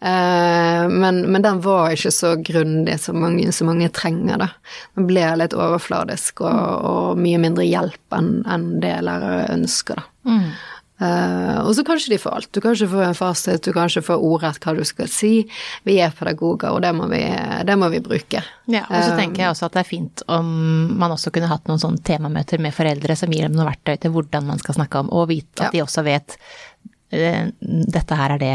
Eh, 0.00 0.84
men, 0.88 1.22
men 1.32 1.42
den 1.42 1.60
var 1.64 1.90
ikke 1.96 2.12
så 2.14 2.34
grundig 2.46 2.98
som 3.02 3.18
mange, 3.22 3.50
så 3.52 3.66
mange 3.66 3.90
trenger, 3.94 4.38
da. 4.44 4.50
Den 4.98 5.08
ble 5.10 5.26
litt 5.42 5.56
overfladisk 5.58 6.44
og, 6.46 6.84
og 6.90 7.18
mye 7.22 7.40
mindre 7.42 7.66
hjelp 7.66 8.18
enn 8.20 8.34
en 8.46 8.68
det 8.82 8.96
lærere 9.06 9.48
ønsker, 9.56 9.98
da. 9.98 10.40
Eh, 11.00 11.58
og 11.64 11.70
så 11.72 11.80
kanskje 11.88 12.10
de 12.12 12.18
få 12.20 12.28
alt. 12.36 12.50
Du 12.52 12.58
kan 12.60 12.74
ikke 12.76 12.90
få 12.92 12.98
en 13.06 13.14
fasit, 13.16 13.62
du 13.64 13.72
kan 13.72 13.88
ikke 13.88 14.02
få 14.04 14.18
ordrett 14.20 14.60
hva 14.60 14.74
du 14.76 14.82
skal 14.84 15.08
si. 15.08 15.30
Vi 15.88 15.94
er 16.04 16.12
pedagoger, 16.12 16.74
og 16.76 16.82
det 16.84 16.90
må 16.92 17.06
vi, 17.08 17.22
det 17.64 17.76
må 17.80 17.88
vi 17.88 18.02
bruke. 18.04 18.42
Ja, 18.70 18.82
og 18.84 19.00
så 19.06 19.14
tenker 19.16 19.46
jeg 19.46 19.54
også 19.54 19.70
at 19.70 19.78
det 19.78 19.80
er 19.80 19.88
fint 19.88 20.22
om 20.30 20.50
man 21.00 21.10
også 21.16 21.32
kunne 21.32 21.48
hatt 21.50 21.64
noen 21.72 21.80
sånne 21.80 22.04
temamøter 22.06 22.60
med 22.62 22.76
foreldre 22.76 23.16
som 23.16 23.32
gir 23.32 23.48
dem 23.48 23.56
noe 23.56 23.66
verktøy 23.72 23.96
til 24.04 24.12
hvordan 24.14 24.46
man 24.52 24.60
skal 24.60 24.76
snakke 24.76 25.00
om, 25.00 25.08
og 25.10 25.30
vite 25.32 25.64
at 25.64 25.70
Ja. 25.70 25.78
de 25.80 25.82
også 25.88 26.04
vet 26.04 26.36
eh, 26.36 26.69
dette 27.10 28.16
her 28.18 28.36
er 28.36 28.40
det 28.42 28.52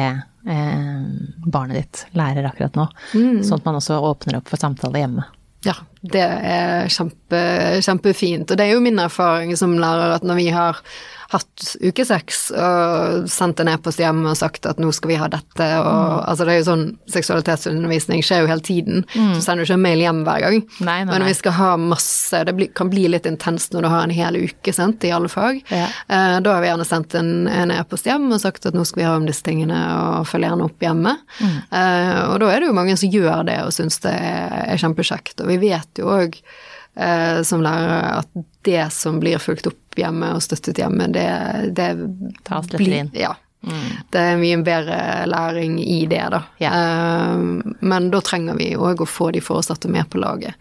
eh, 0.48 1.02
barnet 1.46 1.76
ditt 1.82 2.04
lærer 2.16 2.48
akkurat 2.48 2.78
nå. 2.80 2.86
Sånn 3.12 3.60
at 3.60 3.68
man 3.68 3.80
også 3.82 4.00
åpner 4.00 4.40
opp 4.40 4.52
for 4.52 4.62
samtale 4.62 5.02
hjemme. 5.04 5.26
Ja, 5.66 5.76
det 6.14 6.22
er 6.26 6.88
kjempe, 6.94 7.42
kjempefint. 7.86 8.52
Og 8.52 8.58
det 8.60 8.68
er 8.70 8.76
jo 8.76 8.84
min 8.86 9.00
erfaring 9.02 9.56
som 9.60 9.78
lærer 9.82 10.18
at 10.20 10.26
når 10.28 10.42
vi 10.44 10.50
har 10.56 10.82
hatt 11.34 11.64
uke 11.82 12.04
seks 12.06 12.52
og 12.54 13.24
sendt 13.34 13.60
en 13.60 13.72
e-post 13.72 13.98
hjem 14.00 14.20
og 14.30 14.36
sagt 14.38 14.68
at 14.70 14.78
nå 14.80 14.92
skal 14.94 15.10
vi 15.10 15.16
ha 15.18 15.26
dette, 15.34 15.66
og 15.82 16.20
altså 16.30 16.46
det 16.46 16.54
er 16.54 16.60
jo 16.60 16.68
sånn 16.68 16.84
seksualitetsundervisning 17.12 18.22
skjer 18.24 18.44
jo 18.44 18.50
hele 18.52 18.64
tiden, 18.64 19.02
så 19.34 19.42
sender 19.42 19.64
du 19.64 19.66
ikke 19.66 19.78
en 19.80 19.84
mail 19.88 20.04
hjem 20.04 20.20
hver 20.28 20.44
gang. 20.46 20.60
Nei, 20.86 20.86
nei, 20.86 21.00
Men 21.10 21.24
når 21.24 21.32
vi 21.32 21.38
skal 21.40 21.56
ha 21.58 21.72
masse, 21.82 22.44
det 22.48 22.54
blir, 22.56 22.70
kan 22.78 22.92
bli 22.94 23.08
litt 23.12 23.26
intenst 23.30 23.74
når 23.74 23.88
du 23.88 23.90
har 23.92 24.06
en 24.06 24.14
hel 24.16 24.38
uke 24.46 24.74
sendt 24.78 25.04
i 25.10 25.12
alle 25.18 25.32
fag. 25.34 25.64
Ja. 25.74 25.88
Eh, 26.08 26.36
Da 26.46 26.54
har 26.54 26.62
vi 26.62 26.70
gjerne 26.70 26.86
sendt 26.88 27.18
en, 27.18 27.50
e-post 27.74 28.06
hjem 28.06 28.30
og 28.30 28.40
sagt 28.46 28.70
at 28.70 28.78
nå 28.78 28.86
skal 28.86 29.02
vi 29.02 29.08
ha 29.10 29.16
om 29.18 29.26
disse 29.26 29.44
tingene 29.44 29.82
og 30.22 30.30
følge 30.30 30.52
gjerne 30.52 30.70
opp 30.70 30.86
hjemme. 30.86 31.16
Eh, 31.42 32.22
og 32.30 32.38
da 32.46 32.52
er 32.54 32.62
det 32.62 32.70
jo 32.70 32.78
mange 32.78 32.96
som 33.02 33.10
gjør 33.12 33.44
det 33.50 33.58
og 33.66 33.74
syns 33.76 33.98
det 34.06 34.14
er, 34.14 34.56
er 34.76 34.82
kjempekjekt. 34.82 35.42
Og 35.42 35.50
vi 35.50 35.58
vet 35.66 35.95
jo 36.02 36.12
òg 36.16 36.38
eh, 36.96 37.42
som 37.44 37.62
lærere 37.66 38.20
at 38.22 38.46
det 38.66 38.88
som 38.94 39.20
blir 39.20 39.38
fulgt 39.40 39.68
opp 39.68 40.00
hjemme 40.00 40.34
og 40.36 40.42
støttet 40.44 40.78
hjemme, 40.82 41.08
det, 41.14 41.26
det 41.78 41.90
Tas 42.44 42.66
lettere 42.68 42.78
blir- 42.84 43.00
inn. 43.06 43.12
Ja. 43.14 43.34
Det 44.14 44.20
er 44.22 44.36
mye 44.38 44.60
bedre 44.62 44.98
læring 45.26 45.80
i 45.82 46.04
det, 46.06 46.20
da. 46.30 46.44
Yeah. 46.62 46.76
Eh, 47.34 47.72
men 47.82 48.10
da 48.14 48.20
trenger 48.22 48.54
vi 48.60 48.68
òg 48.78 49.02
å 49.02 49.08
få 49.10 49.32
de 49.34 49.42
foresatte 49.42 49.90
med 49.90 50.06
på 50.14 50.20
laget. 50.22 50.54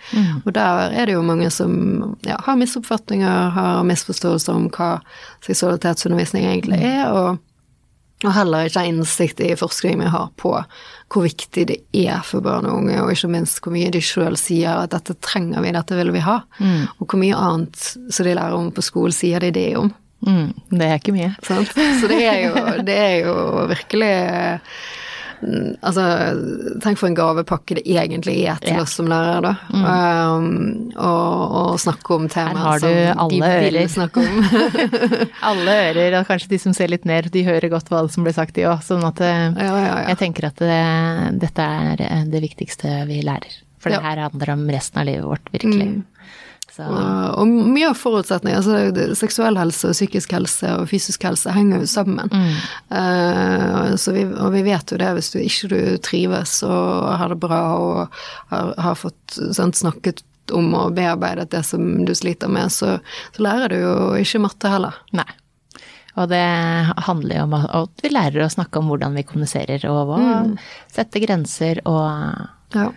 Og 0.46 0.52
der 0.56 0.88
er 0.96 1.06
det 1.10 1.12
jo 1.18 1.22
mange 1.26 1.50
som 1.52 2.16
ja, 2.24 2.38
har 2.46 2.56
misoppfatninger, 2.56 3.50
har 3.58 3.84
misforståelser 3.84 4.54
om 4.56 4.70
hva 4.72 4.94
seksualitetsundervisning 5.44 6.46
egentlig 6.48 6.80
er, 6.80 7.10
og, 7.12 7.42
og 8.24 8.34
heller 8.36 8.68
ikke 8.68 8.80
har 8.80 8.90
innsikt 8.90 9.40
i 9.44 9.54
forskning 9.58 10.00
vi 10.00 10.10
har 10.12 10.30
på 10.40 10.56
hvor 11.12 11.26
viktig 11.26 11.66
det 11.68 11.76
er 11.94 12.22
for 12.26 12.42
barn 12.42 12.66
og 12.66 12.80
unge, 12.80 12.96
og 13.02 13.12
ikke 13.12 13.30
minst 13.30 13.60
hvor 13.62 13.74
mye 13.74 13.90
de 13.94 14.00
sjøl 14.02 14.38
sier 14.40 14.80
at 14.82 14.94
dette 14.94 15.14
trenger 15.22 15.62
vi, 15.62 15.74
dette 15.76 15.98
vil 15.98 16.10
vi 16.14 16.22
ha. 16.24 16.40
Og 16.98 17.04
hvor 17.06 17.20
mye 17.20 17.38
annet 17.38 17.76
som 17.84 18.26
de 18.26 18.34
lærer 18.34 18.56
om 18.56 18.72
på 18.74 18.82
skolen, 18.82 19.14
sier 19.14 19.44
de 19.44 19.52
det 19.54 19.68
om. 19.78 19.92
Mm, 20.24 20.50
det 20.72 20.88
er 20.88 20.98
ikke 20.98 21.14
mye. 21.14 21.30
Sant? 21.44 21.70
Så 22.00 22.10
det 22.10 22.22
er 22.24 22.40
jo, 22.46 22.64
det 22.88 22.96
er 22.96 23.16
jo 23.26 23.34
virkelig 23.70 24.12
mm, 24.16 24.64
Altså, 25.84 26.04
tenk 26.82 27.00
for 27.00 27.08
en 27.08 27.16
gavepakke 27.18 27.78
det 27.78 27.84
egentlig 27.86 28.36
er 28.50 28.60
til 28.62 28.80
oss 28.82 28.96
som 28.98 29.08
lærere, 29.10 29.40
da. 29.44 29.52
Um, 29.74 30.46
og, 30.94 31.56
og 31.60 31.80
snakke 31.82 32.16
om 32.16 32.28
temaer 32.32 32.82
som 32.82 33.30
de 33.32 33.40
ører. 33.42 33.68
vil 33.68 33.90
snakke 33.92 34.24
om. 34.24 34.40
Alle 35.50 35.76
ører, 35.90 36.18
og 36.20 36.30
kanskje 36.30 36.54
de 36.54 36.60
som 36.62 36.76
ser 36.76 36.92
litt 36.92 37.06
ned, 37.08 37.30
de 37.34 37.44
hører 37.46 37.70
godt 37.72 37.92
hva 37.92 38.04
som 38.12 38.26
blir 38.26 38.36
sagt, 38.36 38.56
de 38.58 38.68
òg. 38.70 38.80
Sånn 38.86 39.04
at 39.06 39.22
eh, 39.24 39.44
ja, 39.50 39.68
ja, 39.68 39.84
ja. 39.84 40.00
jeg 40.12 40.22
tenker 40.24 40.48
at 40.50 40.62
det, 40.62 40.80
dette 41.44 41.68
er 41.84 42.04
eh, 42.08 42.26
det 42.30 42.42
viktigste 42.44 43.02
vi 43.10 43.20
lærer. 43.26 43.60
For 43.84 43.92
det 43.92 44.00
her 44.00 44.22
handler 44.24 44.54
om 44.54 44.62
resten 44.72 45.02
av 45.02 45.08
livet 45.10 45.26
vårt, 45.28 45.50
virkelig. 45.52 45.88
Så 46.74 46.86
Og, 46.90 47.46
mye 47.46 47.86
av 47.92 47.98
forutsetninger, 47.98 48.58
altså 48.58 49.14
seksuell 49.18 49.58
helse 49.60 49.92
og 49.92 49.94
psykisk 49.94 50.32
helse 50.34 50.72
og 50.74 50.88
fysisk 50.90 51.22
helse 51.26 51.52
henger 51.54 51.84
jo 51.84 51.90
sammen. 51.90 52.32
Eh, 52.90 53.94
så 54.00 54.14
vi, 54.16 54.24
og 54.26 54.50
vi 54.56 54.64
vet 54.66 54.90
jo 54.90 54.98
det, 54.98 55.12
hvis 55.14 55.30
du 55.30 55.38
ikke 55.38 55.70
du 55.70 55.78
trives 56.02 56.56
og 56.66 57.12
har 57.20 57.30
det 57.30 57.38
bra 57.42 57.62
og 57.78 58.20
har, 58.50 58.74
har 58.88 58.98
fått 58.98 59.38
sant, 59.54 59.78
snakket 59.78 60.24
om 60.52 60.74
og 60.76 60.96
bearbeidet 60.96 61.52
det 61.54 61.62
som 61.64 62.04
du 62.04 62.12
sliter 62.14 62.50
med, 62.52 62.72
så, 62.72 62.98
så 63.36 63.46
lærer 63.46 63.72
du 63.72 63.78
jo 63.80 63.94
ikke 64.20 64.42
matte 64.44 64.72
heller. 64.72 64.98
Nei. 65.16 65.28
Og 66.14 66.28
det 66.30 66.42
handler 67.06 67.40
jo 67.40 67.46
om 67.48 67.54
at 67.58 68.02
vi 68.04 68.10
lærer 68.12 68.44
å 68.44 68.52
snakke 68.52 68.78
om 68.78 68.90
hvordan 68.90 69.16
vi 69.18 69.24
kommuniserer, 69.26 69.86
og 69.90 70.10
hva, 70.10 70.20
sette 70.94 71.22
grenser 71.22 71.82
og 71.86 72.50
Ja. 72.74 72.88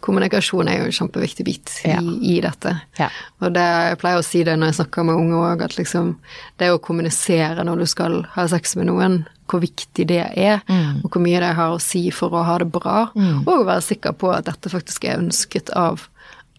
Kommunikasjon 0.00 0.68
er 0.70 0.78
jo 0.78 0.84
en 0.88 0.94
kjempeviktig 0.96 1.44
bit 1.44 1.72
i, 1.84 1.90
Ja. 1.90 2.00
i 2.00 2.40
dette. 2.40 2.80
Ja. 2.98 3.08
Og 3.42 3.52
det, 3.52 3.64
jeg 3.90 3.98
pleier 3.98 4.18
å 4.20 4.24
si 4.24 4.44
det 4.46 4.54
når 4.58 4.70
jeg 4.70 4.78
snakker 4.86 5.04
med 5.04 5.14
unge 5.18 5.34
òg, 5.34 5.62
at 5.66 5.76
liksom 5.76 6.14
det 6.58 6.70
å 6.70 6.78
kommunisere 6.80 7.64
når 7.66 7.78
du 7.82 7.86
skal 7.86 8.22
ha 8.36 8.46
sex 8.48 8.76
med 8.76 8.86
noen, 8.86 9.26
hvor 9.50 9.60
viktig 9.60 10.06
det 10.06 10.22
er, 10.38 10.60
og 11.02 11.10
hvor 11.10 11.20
mye 11.20 11.40
det 11.42 11.54
har 11.58 11.74
å 11.74 11.80
si 11.82 12.10
for 12.14 12.30
å 12.30 12.44
ha 12.46 12.58
det 12.62 12.70
bra, 12.70 13.10
og 13.16 13.48
å 13.50 13.64
være 13.66 13.82
sikker 13.82 14.12
på 14.14 14.30
at 14.32 14.44
dette 14.46 14.70
faktisk 14.70 15.04
er 15.04 15.18
ønsket 15.18 15.70
av 15.74 16.06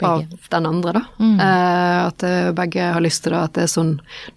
av 0.08 0.24
den 0.52 0.68
andre, 0.70 0.94
da. 0.98 1.02
Eh, 1.22 1.98
at 2.06 2.24
eh, 2.28 2.50
begge 2.56 2.88
har 2.96 3.04
lyst 3.04 3.24
til 3.26 3.36
det, 3.36 3.42
at 3.42 3.56
det 3.58 3.66
er 3.66 3.72
sånn 3.72 3.92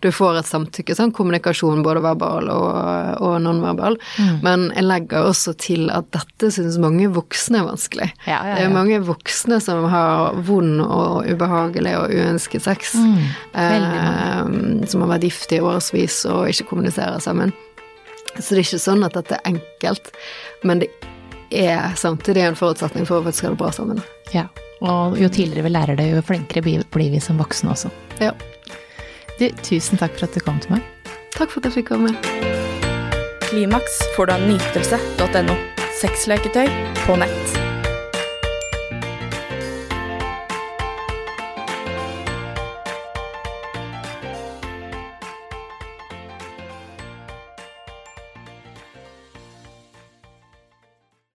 du 0.05 0.11
får 0.15 0.41
et 0.41 0.49
samtykke. 0.49 0.97
Sånn 0.97 1.13
kommunikasjon, 1.15 1.83
både 1.87 2.03
verbal 2.05 2.51
og, 2.53 2.71
og 3.25 3.37
nonverbal. 3.45 3.99
Men 4.45 4.69
jeg 4.75 4.87
legger 4.87 5.29
også 5.31 5.55
til 5.61 5.89
at 5.95 6.11
dette 6.15 6.51
syns 6.55 6.79
mange 6.83 7.09
voksne 7.15 7.63
er 7.63 7.69
vanskelig. 7.69 8.11
Ja, 8.29 8.41
ja, 8.41 8.59
Det 8.59 8.67
er 8.69 8.75
mange 8.75 9.01
voksne 9.05 9.61
som 9.65 9.87
har 9.93 10.39
vond 10.47 10.83
og 10.85 11.29
ubehagelig 11.29 11.97
og 12.01 12.15
uønsket 12.15 12.65
sex. 12.65 12.95
Mm. 12.95 13.23
eh, 13.61 14.89
som 14.91 15.05
har 15.05 15.15
vært 15.17 15.29
gift 15.29 15.53
i 15.55 15.63
årevis 15.63 16.23
og 16.31 16.49
ikke 16.51 16.69
kommuniserer 16.73 17.23
sammen. 17.23 17.55
Så 18.39 18.55
det 18.55 18.65
er 18.65 18.67
ikke 18.67 18.83
sånn 18.83 19.07
at 19.07 19.15
dette 19.15 19.39
er 19.39 19.55
enkelt, 19.55 20.11
men 20.67 20.83
det 20.83 20.91
er 21.55 21.95
samtidig 21.99 22.43
en 22.43 22.59
forutsetning 22.59 23.07
for 23.07 23.23
at 23.23 23.29
vi 23.29 23.37
skal 23.37 23.53
ha 23.53 23.55
det 23.55 23.63
bra 23.63 23.73
sammen. 23.75 24.03
Ja. 24.35 24.49
Og 24.85 25.17
jo 25.19 25.31
tidligere 25.33 25.65
vi 25.65 25.73
lærer 25.73 25.99
det, 25.99 26.11
jo 26.13 26.25
flinkere 26.25 26.65
blir 26.65 27.15
vi 27.15 27.21
som 27.23 27.41
voksne 27.41 27.73
også. 27.73 27.93
Ja. 28.21 28.35
Du, 29.41 29.49
tusen 29.65 29.99
takk 29.99 30.15
for 30.19 30.29
at 30.29 30.37
du 30.37 30.45
kom 30.45 30.61
til 30.63 30.77
meg. 30.77 30.85
Takk 31.35 31.51
for 31.51 31.61
at 31.63 31.71
jeg 31.71 31.81
fikk 31.81 31.95
komme. 31.95 32.13
Klimaks 33.49 34.01
får 34.17 34.31
du 34.31 34.37
av 34.37 34.49
nytelse.no. 34.49 35.59
Sexleketøy 36.01 36.69
på 37.05 37.21
nett. 37.23 37.64